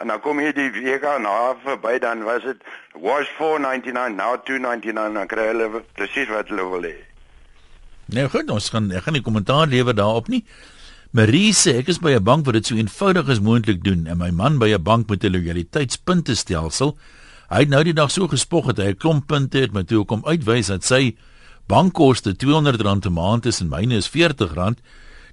En 0.00 0.08
dan 0.08 0.22
kom 0.24 0.38
jy 0.40 0.54
die 0.56 0.70
week 0.78 1.02
na 1.20 1.36
verby 1.64 1.98
dan 2.00 2.22
was 2.24 2.46
dit 2.46 2.62
was 2.94 3.28
4.99 3.36 4.14
now 4.16 4.38
2.99 4.48 4.94
dan 5.18 5.26
kry 5.28 5.50
hulle 5.50 5.82
presies 5.98 6.30
wat 6.30 6.48
hulle 6.48 6.64
wil 6.70 6.86
hê. 6.86 6.96
Nee, 8.10 8.28
goed, 8.30 8.48
ons 8.50 8.70
gaan 8.72 8.88
ek 8.94 9.04
gaan 9.06 9.18
nie 9.18 9.26
kommentaar 9.26 9.66
lewer 9.70 9.94
daarop 9.94 10.30
nie. 10.30 10.44
Marie 11.12 11.50
sê 11.52 11.80
ek 11.82 11.90
is 11.90 11.98
by 11.98 12.14
'n 12.14 12.24
bank 12.24 12.46
wat 12.46 12.54
dit 12.54 12.66
so 12.66 12.78
eenvoudig 12.78 13.28
as 13.28 13.42
moontlik 13.42 13.82
doen 13.82 14.06
en 14.06 14.18
my 14.18 14.30
man 14.30 14.58
by 14.58 14.70
'n 14.70 14.82
bank 14.82 15.10
met 15.10 15.24
'n 15.24 15.34
lojaliteitspunte 15.34 16.34
stelsel. 16.34 16.96
Hy 17.50 17.64
het 17.64 17.70
nou 17.72 17.80
die 17.82 17.96
dag 17.98 18.12
so 18.14 18.30
gespog 18.30 18.68
dat 18.70 18.78
hy 18.78 18.92
'n 18.94 19.00
klomp 19.02 19.26
punte 19.26 19.58
het, 19.58 19.72
maar 19.72 19.82
toe 19.82 20.04
kom 20.04 20.22
uitwys 20.22 20.68
dat 20.70 20.84
sy 20.84 21.16
bankkoste 21.66 22.30
R200 22.30 23.06
'n 23.06 23.12
maand 23.12 23.46
is 23.46 23.60
en 23.60 23.68
myne 23.68 23.96
is 23.96 24.08
R40. 24.08 24.78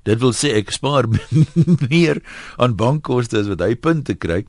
Dit 0.03 0.19
wil 0.19 0.33
sê 0.33 0.57
ek 0.57 0.71
spaar 0.71 1.05
meer 1.89 2.23
aan 2.57 2.75
bankkoste 2.75 3.37
as 3.37 3.47
wat 3.47 3.61
hy 3.61 3.75
punte 3.75 4.15
kry. 4.15 4.45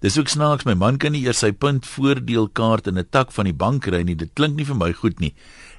Dis 0.00 0.18
ook 0.18 0.28
snaaks 0.28 0.64
my 0.64 0.74
man 0.74 0.98
kan 0.98 1.12
nie 1.12 1.22
eers 1.22 1.38
sy 1.38 1.52
punt 1.52 1.86
voordeelkaart 1.86 2.88
in 2.88 2.98
'n 2.98 3.06
tak 3.10 3.30
van 3.30 3.44
die 3.44 3.54
bank 3.54 3.82
kry 3.82 4.02
nie. 4.02 4.16
Dit 4.16 4.34
klink 4.34 4.56
nie 4.56 4.66
vir 4.66 4.76
my 4.76 4.92
goed 4.92 5.20
nie. 5.20 5.32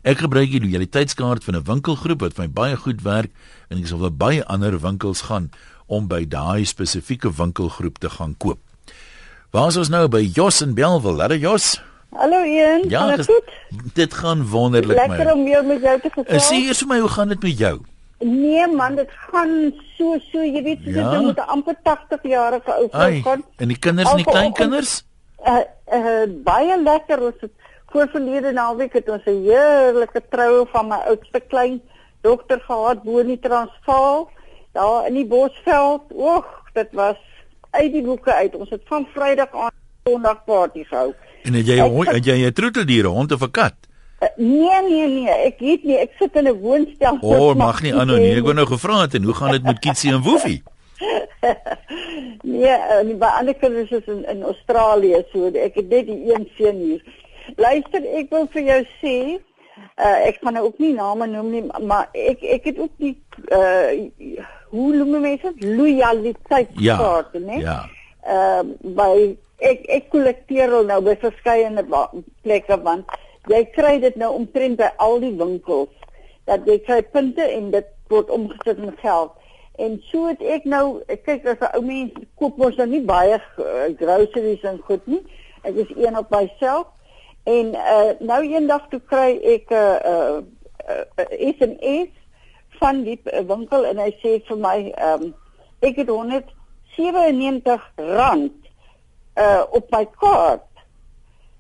Ek 0.04 0.20
gebruik 0.20 0.50
die 0.50 0.64
lojaliteitskaart 0.64 1.44
van 1.44 1.56
'n 1.56 1.64
winkelgroep 1.64 2.22
wat 2.22 2.34
vir 2.36 2.48
my 2.48 2.54
baie 2.54 2.78
goed 2.78 3.04
werk 3.04 3.32
en 3.70 3.80
ek 3.80 3.88
sal 3.88 4.00
vir 4.00 4.12
baie 4.12 4.46
ander 4.46 4.80
winkels 4.80 5.28
gaan 5.28 5.52
om 5.88 6.08
by 6.08 6.24
daai 6.24 6.64
spesifieke 6.64 7.36
winkelgroep 7.36 8.00
te 8.00 8.10
gaan 8.10 8.36
koop. 8.38 8.60
Waar 9.54 9.68
is 9.70 9.76
ons 9.78 9.90
nou 9.94 10.08
by 10.10 10.24
Jos 10.34 10.64
en 10.66 10.72
Belwel? 10.74 11.20
Hallo 11.22 11.36
Jos. 11.38 11.76
Hallo 12.18 12.40
Ian, 12.42 12.88
ja, 12.90 13.04
gaan 13.04 13.20
dit 13.20 13.28
goed? 13.30 13.50
Dit 13.94 14.14
gaan 14.18 14.40
wonderlik 14.50 14.98
my. 14.98 15.04
Lekker 15.08 15.34
om 15.34 15.44
weer 15.46 15.66
met 15.66 15.82
jou 15.86 15.92
te 16.02 16.10
gesels. 16.10 16.48
Sê 16.48 16.58
eers 16.58 16.80
vir 16.82 16.88
my, 16.90 16.96
hoe 17.04 17.10
gaan 17.14 17.30
dit 17.30 17.44
met 17.46 17.60
jou? 17.60 17.74
Nee 18.26 18.64
man, 18.72 18.96
dit 18.98 19.12
gaan 19.28 19.52
so 19.94 20.16
so, 20.32 20.42
jy 20.42 20.64
weet, 20.66 20.80
Ja? 20.90 21.04
dit 21.12 21.22
moet 21.22 21.38
'n 21.38 21.54
amper 21.56 21.78
80 21.84 22.24
jarige 22.24 22.74
ou 22.74 22.88
vrou 22.90 23.22
gaan. 23.22 23.44
en 23.58 23.68
die 23.68 23.78
kinders 23.78 24.10
en 24.10 24.18
die 24.18 24.26
kleinkinders? 24.26 24.94
Uh, 25.46 25.62
uh 25.94 26.26
baie 26.50 26.80
lekker 26.82 27.22
ons 27.22 27.38
het 27.46 27.54
voor 27.92 28.10
verlede 28.10 28.52
naweek 28.52 28.94
het 28.94 29.10
ons 29.10 29.26
'n 29.26 29.44
heerlike 29.46 30.22
troue 30.30 30.66
van 30.72 30.88
my 30.88 30.98
oudste 31.14 31.40
klein 31.40 31.82
dogter 32.22 32.60
gehad 32.66 33.04
bo 33.04 33.20
in 33.20 33.28
die 33.28 33.40
Transvaal 33.40 34.30
daar 34.72 35.08
in 35.08 35.14
die 35.14 35.28
Bosveld. 35.28 36.02
Oeg, 36.10 36.46
dit 36.74 36.90
was 36.92 37.22
uit 37.74 37.92
die 37.94 38.04
boeke 38.06 38.34
uit. 38.34 38.56
Ons 38.56 38.70
het 38.70 38.82
van 38.90 39.08
Vrydag 39.14 39.52
aan 39.54 39.72
Sondag 40.04 40.44
party 40.46 40.84
gehou. 40.84 41.14
En 41.44 41.54
het 41.54 41.68
jy 41.68 41.80
hond- 41.80 42.12
het 42.12 42.26
jy 42.26 42.46
'n 42.46 42.54
troeteldier, 42.54 43.06
hond 43.06 43.32
of 43.32 43.42
'n 43.42 43.52
kat? 43.52 43.74
Uh, 44.24 44.28
nee 44.38 44.82
nee 44.90 45.08
nee, 45.08 45.30
ek 45.30 45.60
weet 45.60 45.84
nie, 45.84 45.98
ek 45.98 46.12
sit 46.20 46.36
in 46.36 46.48
'n 46.48 46.60
woonstel. 46.60 47.18
O, 47.22 47.50
oh, 47.50 47.56
mag 47.56 47.82
nie 47.82 47.94
aanhou 47.94 48.20
nie. 48.20 48.36
Ek 48.36 48.44
wou 48.44 48.54
nou 48.54 48.66
gevra 48.68 49.02
het 49.02 49.14
en 49.14 49.24
hoe 49.24 49.34
gaan 49.34 49.52
dit 49.52 49.64
met 49.64 49.80
Kitsie 49.80 50.12
en 50.14 50.22
Woefie? 50.22 50.64
Nee, 52.44 52.76
uh, 53.04 53.16
by 53.20 53.26
ander 53.40 53.54
kinders 53.56 53.92
is 53.92 54.06
in 54.06 54.26
in 54.30 54.44
Australië 54.44 55.24
so 55.32 55.48
ek 55.48 55.76
het 55.76 55.90
net 55.90 56.06
die 56.08 56.34
een 56.34 56.48
seun 56.58 56.76
hier. 56.76 57.02
Luister, 57.56 58.04
ek 58.20 58.30
wil 58.30 58.48
vir 58.52 58.62
jou 58.64 58.80
sê, 59.02 59.16
uh, 59.98 60.28
ek 60.28 60.38
gaan 60.42 60.54
nou 60.54 60.66
ook 60.66 60.80
nie 60.80 60.94
name 60.94 61.28
noem 61.28 61.50
nie, 61.52 61.64
maar 61.84 62.10
ek 62.14 62.44
ek 62.44 62.64
het 62.72 62.80
ook 62.80 62.92
die 62.98 63.18
uh 63.52 64.40
hoe 64.74 64.96
noem 64.96 65.22
mense 65.22 65.52
dit? 65.54 65.76
Loyaliteit 65.78 66.70
Ja. 66.82 66.98
né? 67.34 67.60
Ja. 67.62 67.80
Ehm 68.26 68.74
by 68.98 69.38
ek 69.64 69.86
ek 69.88 70.10
kollekteer 70.10 70.74
al 70.74 70.88
nou 70.90 71.02
by 71.06 71.14
verskeie 71.22 71.70
plekke 72.42 72.78
want 72.84 73.06
jy 73.52 73.62
kry 73.76 74.00
dit 74.00 74.16
nou 74.16 74.32
omtrent 74.34 74.80
by 74.80 74.90
al 75.04 75.20
die 75.20 75.36
winkels 75.38 75.92
dat 76.50 76.66
jy 76.68 76.80
kry 76.88 77.02
punte 77.14 77.44
en 77.44 77.70
dit 77.72 77.88
word 78.12 78.30
omgesit 78.30 78.78
in 78.78 78.96
geld. 79.02 79.32
En 79.82 79.98
so 80.10 80.28
het 80.28 80.42
ek 80.42 80.66
nou 80.70 81.02
ek 81.08 81.24
kyk 81.26 81.46
as 81.54 81.62
'n 81.62 81.76
ou 81.78 81.82
mens 81.82 82.12
koop 82.40 82.58
mos 82.58 82.76
nou 82.78 82.88
nie 82.88 83.02
baie 83.02 83.38
uh, 83.38 83.88
groceries 84.00 84.64
en 84.64 84.82
goed 84.88 85.06
nie. 85.08 85.22
Ek 85.64 85.76
is 85.76 85.92
een 85.96 86.18
op 86.18 86.30
myself 86.30 86.88
en 87.44 87.74
uh, 87.76 88.12
nou 88.20 88.42
eendag 88.44 88.90
toe 88.90 89.02
kry 89.06 89.40
ek 89.56 89.70
'n 89.70 89.76
uh, 89.76 90.38
uh, 90.90 91.06
uh, 91.20 91.54
SMS 91.56 92.10
van 92.80 93.04
die 93.04 93.20
uh, 93.26 93.42
winkel 93.48 93.86
en 93.86 93.98
hy 94.02 94.12
sê 94.24 94.38
vir 94.48 94.60
my 94.66 94.78
ehm 94.92 95.30
um, 95.30 95.34
ek 95.84 95.98
het 96.00 96.10
197 96.10 97.90
rand 98.18 98.60
uh 99.36 99.64
op 99.72 99.90
my 99.92 100.06
kaart. 100.20 100.70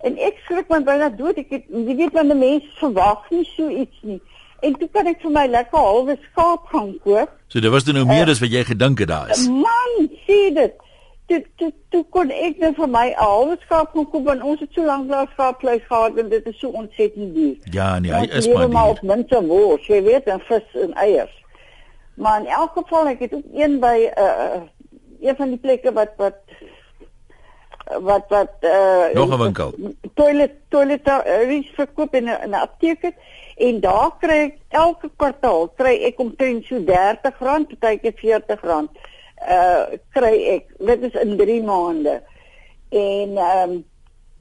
En 0.04 0.18
ek 0.20 0.40
skrik 0.44 0.70
my 0.72 0.80
byna 0.84 1.10
dood. 1.18 1.40
Ek 1.42 1.52
het 1.56 1.66
jy 1.72 1.96
weet 1.96 2.16
wanneer 2.16 2.40
mense 2.40 2.72
verwag 2.80 3.28
nie 3.32 3.44
so 3.56 3.70
iets 3.70 4.00
nie. 4.08 4.22
En 4.64 4.76
toe 4.80 4.88
kan 4.96 5.08
ek 5.12 5.20
vir 5.24 5.34
my 5.36 5.44
lekker 5.52 5.80
halwe 5.80 6.16
skaap 6.30 6.68
gaan 6.72 6.94
koop. 7.04 7.32
So 7.52 7.60
dit 7.60 7.72
was 7.72 7.84
dan 7.88 8.00
nou 8.00 8.06
meer 8.08 8.30
as 8.32 8.40
wat 8.44 8.54
jy 8.54 8.64
gedink 8.68 9.04
het 9.04 9.12
daar 9.12 9.34
is. 9.36 9.48
Man, 9.52 10.08
sê 10.28 10.40
dit. 10.56 10.76
Toe 11.34 11.44
toe 11.58 11.72
toe 11.90 12.04
kon 12.14 12.30
ek 12.30 12.60
net 12.62 12.76
vir 12.78 12.90
my 12.90 13.08
'n 13.10 13.18
halwe 13.18 13.56
skaap 13.66 13.94
gaan 13.94 14.10
koop 14.10 14.26
want 14.26 14.42
ons 14.44 14.60
het 14.60 14.70
so 14.74 14.84
lank 14.86 15.10
daar 15.10 15.30
skaapvleis 15.34 15.82
gehad 15.88 16.18
en 16.18 16.30
dit 16.30 16.46
is 16.46 16.60
so 16.60 16.70
ontsettend 16.70 17.34
duur. 17.36 17.56
Ja, 17.72 18.00
nee, 18.00 18.12
hy 18.14 18.20
Ons 18.22 18.34
is 18.34 18.48
maar 18.54 18.70
maar 18.70 18.84
duur. 18.86 18.92
op 18.92 19.02
minste 19.02 19.46
wors, 19.46 19.88
jy 19.88 20.04
weet, 20.04 20.24
en 20.30 20.40
vis 20.40 20.68
en 20.82 20.94
eiers. 20.94 21.44
Maar 22.16 22.40
in 22.42 22.48
elk 22.48 22.72
geval 22.74 23.08
ek 23.08 23.20
het 23.20 23.34
ook 23.34 23.46
een 23.54 23.80
by 23.80 23.96
'n 24.14 24.20
uh, 24.22 24.62
een 25.22 25.36
van 25.36 25.50
die 25.50 25.58
plekke 25.58 25.94
wat 25.94 26.12
wat 26.18 26.38
wat 28.02 28.26
wat 28.30 28.54
uh, 28.62 29.10
Nog 29.14 29.30
'n 29.34 29.38
winkel. 29.42 29.74
toilet 30.14 30.52
toiletries 30.70 31.70
verkoop 31.76 32.14
in 32.16 32.24
'n 32.30 32.38
in 32.44 32.50
'n 32.50 32.54
apteek 32.54 33.02
het 33.02 33.16
en 33.58 33.80
daar 33.80 34.12
kry 34.20 34.38
ek 34.44 34.58
elke 34.70 35.10
kwartaal 35.16 35.68
kry 35.76 35.96
ek 36.04 36.20
omtrent 36.20 36.66
so 36.66 36.76
R30, 36.76 37.38
partykeer 37.80 38.14
R40 38.14 38.90
uh 39.50 39.98
kry 40.10 40.36
ek. 40.58 40.66
Dit 40.78 41.02
is 41.02 41.22
in 41.22 41.38
3 41.38 41.64
maande. 41.64 42.22
En 42.90 43.38
ehm 43.38 43.70
um, 43.70 43.84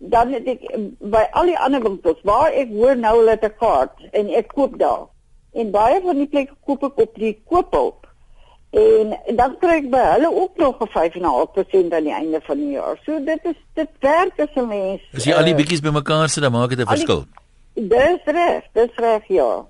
dan 0.02 0.32
het 0.32 0.46
ek 0.46 0.62
by 0.98 1.22
al 1.30 1.46
die 1.46 1.58
ander 1.58 1.82
winkels 1.82 2.18
waar 2.26 2.50
ek 2.52 2.68
hoor 2.74 2.96
nou 2.96 3.16
hulle 3.18 3.30
het 3.30 3.44
'n 3.44 3.54
kaart 3.58 4.00
en 4.10 4.28
ek 4.28 4.48
koop 4.54 4.78
daar. 4.78 5.06
En 5.52 5.70
baie 5.70 6.00
van 6.02 6.16
die 6.16 6.26
plekke 6.26 6.54
koop 6.64 6.82
ek 6.82 6.98
op 6.98 7.14
die 7.14 7.42
koophulp. 7.46 8.06
En 8.72 9.12
dan 9.36 9.56
kry 9.60 9.76
ek 9.84 9.90
by 9.92 10.00
hulle 10.16 10.30
ook 10.32 10.56
nog 10.56 10.80
'n 10.80 10.88
5.5% 10.88 11.92
aan 11.92 12.02
die 12.08 12.14
einde 12.14 12.40
van 12.42 12.56
die 12.56 12.70
jaar. 12.70 12.98
So 13.04 13.24
dit 13.24 13.44
is 13.44 13.58
dit 13.74 13.88
werk 14.00 14.40
as 14.40 14.54
'n 14.54 14.66
mens. 14.68 15.00
As 15.14 15.24
jy 15.24 15.34
al 15.34 15.44
die 15.44 15.52
uh, 15.52 15.56
bietjies 15.56 15.80
bymekaar 15.80 16.28
sit, 16.28 16.42
dan 16.42 16.52
maak 16.52 16.68
dit 16.68 16.78
'n 16.78 16.82
al 16.82 16.96
die- 16.96 17.04
verskil. 17.04 17.24
Dis 17.74 18.20
reg, 18.24 18.62
dis 18.72 18.96
reg 18.96 19.22
ja. 19.28 19.64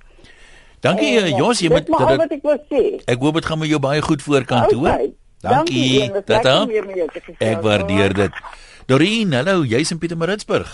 Dankie 0.81 1.19
En, 1.19 1.25
eh, 1.25 1.37
Jos, 1.39 1.59
jy 1.59 1.69
moet 1.69 1.87
dit 1.87 1.95
ek 3.07 3.21
hoop 3.21 3.35
dit 3.35 3.45
gaan 3.45 3.59
met 3.59 3.69
jou 3.69 3.81
baie 3.81 4.03
goed 4.03 4.23
voorkant 4.23 4.73
hoor. 4.73 4.99
Dankie. 5.43 6.03
Is 6.03 6.25
Tata. 6.25 6.67
Ek 7.43 7.63
waardeer 7.67 8.15
dit. 8.15 8.43
Dorien, 8.87 9.33
hallo, 9.35 9.63
jy's 9.67 9.91
in 9.91 9.99
Pietermaritzburg. 9.99 10.71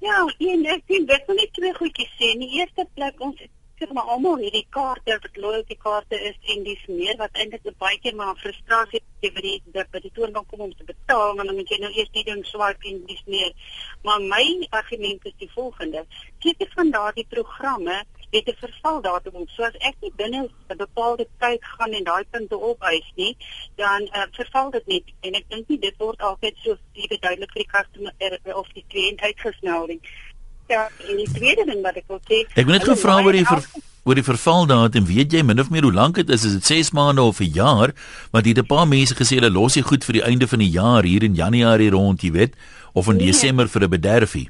Ja, 0.00 0.22
en 0.26 0.62
ek 0.72 0.86
sien 0.88 1.04
dit 1.06 1.26
wil 1.28 1.36
net 1.38 1.52
twee 1.56 1.74
goedjies 1.76 2.14
sê. 2.16 2.30
In 2.34 2.40
die 2.42 2.54
eerste 2.58 2.86
plek 2.96 3.20
ons 3.22 3.36
sê 3.36 3.88
maar 3.92 4.08
almal 4.14 4.40
hierdie 4.40 4.64
kaarte 4.74 5.18
wat 5.24 5.36
loyalty 5.44 5.76
kaarte 5.84 6.18
is 6.30 6.38
en 6.54 6.64
dis 6.64 6.82
meer 6.88 7.16
wat 7.20 7.36
eintlik 7.42 7.68
baie 7.82 7.98
keer 8.02 8.14
maar 8.18 8.38
frustrasie 8.40 9.02
gee 9.20 9.32
by 9.36 9.44
die 9.44 9.54
by 9.74 9.84
by 9.94 10.02
die 10.04 10.12
toonbank 10.16 10.48
kom 10.50 10.64
om 10.66 10.74
te 10.78 10.86
betaal 10.88 11.36
want 11.36 11.50
dan 11.50 11.58
moet 11.58 11.72
jy 11.74 11.80
nou 11.82 11.90
eers 11.92 12.12
die 12.16 12.24
ding 12.28 12.42
swipe 12.48 12.88
en 12.90 13.04
dis 13.10 13.22
meer. 13.34 13.52
Maar 14.06 14.24
my 14.32 14.44
argument 14.80 15.28
is 15.30 15.36
die 15.44 15.50
volgende. 15.54 16.06
Seker 16.44 16.72
van 16.78 16.94
daardie 16.96 17.28
programme 17.36 18.00
het 18.32 18.48
'n 18.48 18.56
vervaldatum. 18.66 19.46
So 19.54 19.62
as 19.62 19.76
ek 19.80 19.94
nie 20.00 20.12
binne 20.16 20.48
'n 20.70 20.76
bepaalde 20.76 21.26
tyd 21.38 21.60
gaan 21.62 21.92
en 21.92 22.04
daai 22.04 22.24
punte 22.30 22.56
opeis 22.60 23.08
nie, 23.16 23.36
dan 23.76 24.02
uh, 24.02 24.26
verval 24.32 24.70
dit 24.70 24.86
net 24.86 25.04
en 25.20 25.34
ek 25.34 25.44
dink 25.48 25.68
nie 25.68 25.78
dit 25.78 25.94
word 25.98 26.20
altyd 26.20 26.54
so 26.64 26.76
duidelik 27.20 27.52
vir 27.52 27.62
die 27.64 27.72
customer 27.76 28.12
er, 28.18 28.38
of 28.56 28.66
die 28.74 28.84
kliënt 28.88 29.20
uitgesnel 29.20 29.86
nie. 29.86 30.00
Ja, 30.68 30.88
en 31.08 31.16
die 31.16 31.32
tweede 31.32 31.64
ding 31.64 31.82
wat 31.82 31.96
ek 31.96 32.04
wil 32.08 32.20
sê, 32.28 32.46
Ek 32.54 32.64
wil 32.64 32.74
net 32.78 32.84
gevra 32.84 33.22
oor 33.24 33.32
die 33.32 33.44
ver, 33.44 33.62
oor 34.04 34.14
die 34.14 34.24
vervaldatum. 34.24 35.04
Weet 35.06 35.32
jy 35.32 35.42
min 35.42 35.60
of 35.60 35.70
meer 35.70 35.82
hoe 35.82 35.92
lank 35.92 36.14
dit 36.14 36.30
is? 36.30 36.44
Is 36.44 36.52
dit 36.52 36.64
6 36.64 36.90
maande 36.92 37.22
of 37.22 37.40
'n 37.40 37.52
jaar? 37.52 37.92
Want 38.30 38.44
hier 38.44 38.56
het 38.56 38.64
'n 38.64 38.66
paar 38.66 38.88
mense 38.88 39.14
gesê 39.14 39.34
hulle 39.36 39.50
los 39.50 39.74
dit 39.74 39.84
goed 39.84 40.04
vir 40.04 40.12
die 40.12 40.22
einde 40.24 40.48
van 40.48 40.58
die 40.58 40.70
jaar 40.70 41.02
hier 41.02 41.22
in 41.22 41.34
Januarie 41.34 41.90
rond, 41.90 42.22
jy 42.22 42.30
weet, 42.30 42.54
of 42.94 43.08
in 43.08 43.16
Nee. 43.16 43.26
Desember 43.26 43.68
vir 43.68 43.82
'n 43.82 43.90
bederfie. 43.90 44.48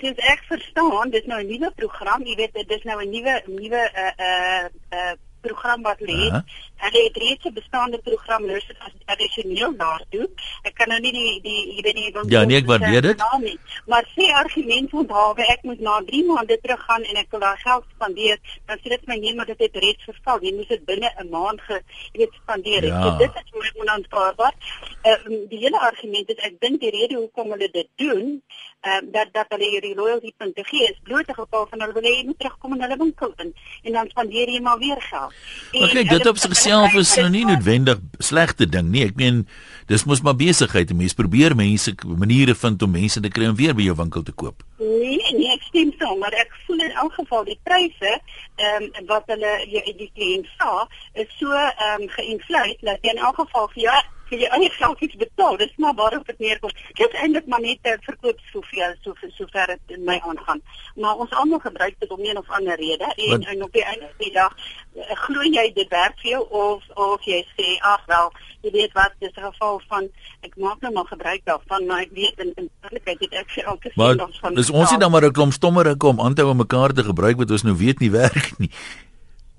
Soos 0.00 0.20
ek 0.32 0.44
verstaan, 0.48 1.10
dis 1.12 1.26
nou 1.28 1.40
'n 1.42 1.50
nuwe 1.50 1.70
program, 1.76 2.22
jy 2.24 2.34
weet, 2.36 2.54
dit 2.54 2.70
is 2.76 2.84
nou 2.88 3.00
'n 3.00 3.10
nuwe 3.10 3.34
nuwe 3.46 3.82
uh 4.04 4.12
uh 4.28 4.64
uh 4.98 5.14
program 5.40 5.82
wat 5.82 6.00
lê. 6.00 6.28
Aha. 6.30 6.44
Hulle 6.76 7.00
het 7.04 7.16
reeds 7.16 7.44
'n 7.44 7.52
bestaande 7.52 7.98
program, 7.98 8.42
sit 8.48 8.78
as 8.78 8.92
addisioneel 9.04 9.76
daartoe. 9.76 10.28
Ek 10.62 10.74
kan 10.74 10.88
nou 10.88 11.00
nie 11.00 11.12
die 11.12 11.40
die 11.42 11.60
jy 11.76 11.82
weet 11.82 11.94
die 11.94 12.32
Ja, 12.32 12.44
nee, 12.44 12.56
ek 12.56 12.66
waardeer 12.66 13.02
dit. 13.02 13.16
naam 13.16 13.42
nie. 13.42 13.58
Maar 13.86 14.04
sê 14.16 14.32
argument 14.32 14.92
onthawe 14.92 15.42
ek 15.54 15.62
moet 15.62 15.80
na 15.80 16.00
3 16.06 16.24
maande 16.24 16.58
teruggaan 16.60 17.02
en 17.02 17.16
ek 17.16 17.30
wil 17.30 17.40
daar 17.40 17.58
geld 17.58 17.84
spandeer, 17.94 18.38
dan 18.66 18.78
sê 18.78 18.88
dit 18.88 19.06
my 19.06 19.16
nee, 19.16 19.34
maar 19.34 19.46
dit 19.46 19.58
het 19.58 19.76
reeds 19.76 20.04
verval. 20.04 20.42
Jy 20.42 20.54
moet 20.54 20.68
dit 20.68 20.84
binne 20.84 21.12
'n 21.18 21.28
maand 21.28 21.60
ge 21.60 21.82
jy 22.12 22.18
weet 22.18 22.34
spandeer. 22.42 22.84
Ja. 22.84 23.02
So 23.02 23.16
dit 23.18 23.30
is 23.34 23.52
my 23.52 23.80
onaanvaarbaar. 23.80 24.54
Ehm 25.02 25.32
uh, 25.32 25.48
die 25.48 25.58
hele 25.58 25.78
argument 25.78 26.28
is 26.28 26.36
ek 26.36 26.60
dink 26.60 26.80
die 26.80 26.90
rede 26.90 27.14
hoekom 27.14 27.50
hulle 27.50 27.68
dit 27.70 27.88
doen, 27.96 28.42
ehm 28.80 29.04
uh, 29.06 29.12
dat 29.12 29.28
dat 29.32 29.46
hulle 29.48 29.68
hierdie 29.70 29.94
loyalty 29.94 30.32
punte 30.36 30.64
gee 30.64 30.84
is 30.90 30.98
bloot 31.02 31.28
'n 31.28 31.34
geval 31.34 31.66
van 31.70 31.80
hulle 31.80 31.92
wil 31.92 32.02
hê 32.02 32.14
jy 32.16 32.24
moet 32.26 32.38
terugkom 32.38 32.74
in 32.74 32.82
hulle 32.82 32.96
winkel 32.96 33.32
in 33.36 33.54
en 33.82 33.92
dan 33.92 34.08
spandeer 34.08 34.48
jy 34.48 34.60
maar 34.60 34.78
weer 34.78 35.00
geld. 35.00 35.29
En 35.72 35.80
Maar 35.80 35.88
kyk, 35.94 36.08
dit 36.10 36.26
op 36.26 36.36
sigself 36.42 36.94
is 36.98 37.12
nou 37.16 37.28
nie 37.30 37.44
noodwendig 37.46 37.98
slegte 38.18 38.66
ding 38.68 38.88
nie. 38.90 39.04
Ek 39.06 39.14
meen, 39.16 39.46
dis 39.86 40.04
mos 40.04 40.20
maar 40.26 40.34
besigheid. 40.36 40.90
Mense 40.92 41.14
probeer 41.14 41.54
mense 41.56 41.94
maniere 42.06 42.54
vind 42.54 42.82
om 42.82 42.90
mense 42.90 43.20
te 43.22 43.28
kry 43.30 43.46
om 43.46 43.54
weer 43.56 43.74
by 43.74 43.82
jou 43.86 43.94
winkel 43.96 44.22
te 44.26 44.32
koop. 44.32 44.64
Nee, 44.82 45.18
nee, 45.36 45.52
ek 45.54 45.62
stem 45.68 45.92
saam, 45.98 46.18
maar 46.18 46.34
ek 46.34 46.50
voel 46.66 46.82
in 46.88 46.90
elk 47.04 47.12
geval 47.20 47.44
die 47.44 47.58
pryse 47.62 48.16
ehm 48.60 48.88
um, 48.98 49.06
wat 49.06 49.24
hulle 49.30 49.52
jy- 49.70 49.94
die 49.96 50.10
kliënt 50.14 50.48
vra 50.58 50.88
is 51.14 51.30
so 51.38 51.52
ehm 51.54 52.02
um, 52.02 52.08
geïnfleer 52.18 52.74
dat 52.82 52.98
jy 53.02 53.14
in 53.14 53.22
elk 53.22 53.38
geval 53.44 53.70
vir 53.74 53.82
jou 53.86 54.00
vir 54.30 54.44
jou 54.44 54.50
eie 54.56 54.70
geld 54.70 55.00
iets 55.06 55.18
betaal. 55.20 55.56
Dis 55.60 55.72
maar 55.76 55.94
waarop 55.94 56.26
dit 56.26 56.38
neerkom. 56.38 56.70
Dit 56.98 57.16
eintlik 57.22 57.46
maar 57.46 57.60
net 57.60 57.78
'n 57.82 57.98
verkoopshoeveel 58.08 58.94
so 59.02 59.14
so 59.38 59.46
ver 59.50 59.66
dit 59.66 59.96
in 59.96 60.04
my 60.04 60.18
aangaan. 60.30 60.62
Maar 60.94 61.14
ons 61.16 61.30
almal 61.30 61.58
gebruik 61.58 61.94
dit 61.98 62.10
om 62.10 62.24
een 62.24 62.38
of 62.38 62.48
ander 62.48 62.76
rede 62.76 63.12
en, 63.16 63.42
en 63.42 63.62
op 63.62 63.72
die 63.72 63.84
einde 63.84 64.06
van 64.06 64.24
die 64.24 64.32
dag 64.32 64.52
eh, 64.94 65.16
glo 65.24 65.42
jy 65.42 65.72
dit 65.74 65.88
werk 65.88 66.18
vir 66.22 66.30
jou 66.30 66.42
of 66.48 66.82
of 66.94 67.24
jy 67.24 67.44
sê 67.56 67.78
ag 67.80 68.04
wel, 68.06 68.32
jy 68.62 68.70
weet 68.70 68.92
wat, 68.92 69.12
dis 69.18 69.36
'n 69.36 69.50
geval 69.50 69.82
van 69.88 70.08
ek 70.40 70.56
maak 70.56 70.80
nou 70.80 70.92
maar 70.92 71.06
gebruik 71.06 71.40
daarvan, 71.44 71.86
maar 71.86 72.00
ek 72.00 72.12
weet 72.12 72.38
in 72.38 72.52
in 72.54 72.70
werklikheid 72.80 73.20
het 73.20 73.32
ek 73.32 73.50
vir 73.50 73.64
elke 73.64 73.90
Maar 73.94 74.14
cent 74.14 74.18
daarvan 74.18 74.54
dis 74.54 74.70
ons 74.70 74.90
het 74.90 75.00
dan 75.00 75.10
maar 75.10 75.24
'n 75.24 75.32
klomp 75.32 75.52
stommerike 75.52 76.06
om 76.06 76.20
aan 76.20 76.34
te 76.34 76.42
hou 76.42 76.50
om 76.50 76.56
mekaar 76.56 76.92
te 76.92 77.04
gebruik 77.04 77.36
wat 77.36 77.50
ons 77.50 77.62
nou 77.62 77.76
weet 77.76 77.98
nie 77.98 78.10
werk 78.10 78.58
nie. 78.58 78.70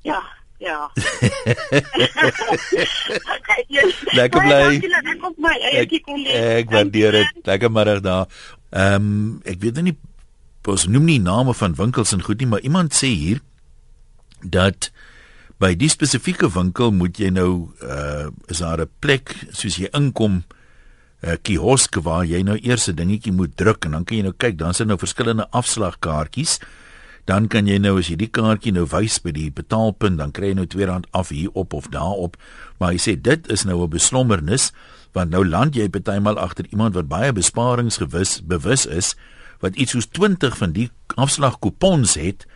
Ja, 0.02 0.24
ja. 0.62 0.92
Lekker 4.20 4.42
bly. 4.46 4.62
Ek 4.78 4.86
Ek, 6.62 6.68
waardeer 6.72 7.12
dit. 7.20 7.32
Lekker 7.50 7.70
middag 7.74 8.00
daar. 8.06 8.26
Ehm 8.72 8.96
um, 8.96 9.06
ek 9.44 9.58
weet 9.64 9.76
nou 9.80 9.86
nie 9.92 9.98
ons 10.70 10.86
noem 10.88 11.06
nie 11.10 11.20
name 11.20 11.54
van 11.58 11.74
winkels 11.76 12.14
en 12.14 12.24
goed 12.24 12.40
nie, 12.40 12.48
maar 12.48 12.62
iemand 12.62 12.94
sê 12.94 13.08
hier 13.10 13.40
dat 14.42 14.92
By 15.62 15.76
die 15.78 15.92
spesifieke 15.94 16.48
winkel 16.50 16.90
moet 16.96 17.20
jy 17.22 17.30
nou 17.30 17.70
uh 17.86 18.32
is 18.50 18.64
daar 18.64 18.82
'n 18.82 18.90
plek 19.00 19.36
soos 19.54 19.78
jy 19.78 19.90
inkom 19.94 20.42
'n 21.22 21.38
kiosk 21.46 22.02
waar 22.02 22.26
jy 22.26 22.42
nou 22.42 22.58
eers 22.58 22.90
'n 22.90 22.96
dingetjie 22.96 23.32
moet 23.32 23.56
druk 23.56 23.86
en 23.86 23.92
dan 23.92 24.04
kan 24.04 24.18
jy 24.18 24.24
nou 24.24 24.34
kyk, 24.34 24.58
dan 24.58 24.70
is 24.70 24.78
daar 24.78 24.88
nou 24.88 24.98
verskillende 24.98 25.48
afslagkaartjies. 25.52 26.60
Dan 27.32 27.48
kan 27.48 27.70
jy 27.70 27.78
nou 27.80 27.94
as 28.02 28.10
jy 28.12 28.18
die 28.20 28.28
kaartjie 28.28 28.74
nou 28.76 28.84
wys 28.92 29.22
by 29.24 29.32
die 29.32 29.48
betaalpunt, 29.56 30.20
dan 30.20 30.34
kry 30.36 30.50
jy 30.52 30.58
nou 30.60 30.66
R2 30.68 31.16
af 31.16 31.30
hier 31.32 31.54
op 31.56 31.74
of 31.78 31.88
daar 31.94 32.18
op. 32.20 32.36
Maar 32.78 32.92
hy 32.92 33.00
sê 33.00 33.16
dit 33.16 33.48
is 33.48 33.64
nou 33.64 33.84
'n 33.84 33.90
beslommernis 33.90 34.72
want 35.16 35.32
nou 35.32 35.44
land 35.46 35.76
jy 35.76 35.90
bytelmal 35.92 36.40
agter 36.40 36.66
iemand 36.72 36.96
wat 36.96 37.08
baie 37.12 37.32
besparingsgewis 37.36 38.42
bewus 38.48 38.86
is 38.86 39.16
wat 39.60 39.76
iets 39.76 39.92
soos 39.92 40.08
20 40.08 40.58
van 40.58 40.72
die 40.72 40.90
afslagkupons 41.16 42.16
het 42.16 42.48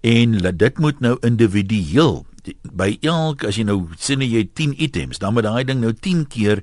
en 0.00 0.36
dit 0.38 0.78
moet 0.78 1.00
nou 1.00 1.16
individueel 1.24 2.26
by 2.62 2.98
elk 3.00 3.44
as 3.44 3.56
jy 3.56 3.64
nou 3.64 3.88
sien 3.96 4.20
jy 4.20 4.44
10 4.52 4.76
items 4.76 5.18
dan 5.18 5.32
moet 5.34 5.48
daai 5.48 5.64
ding 5.64 5.80
nou 5.80 5.92
10 5.92 6.26
keer 6.28 6.60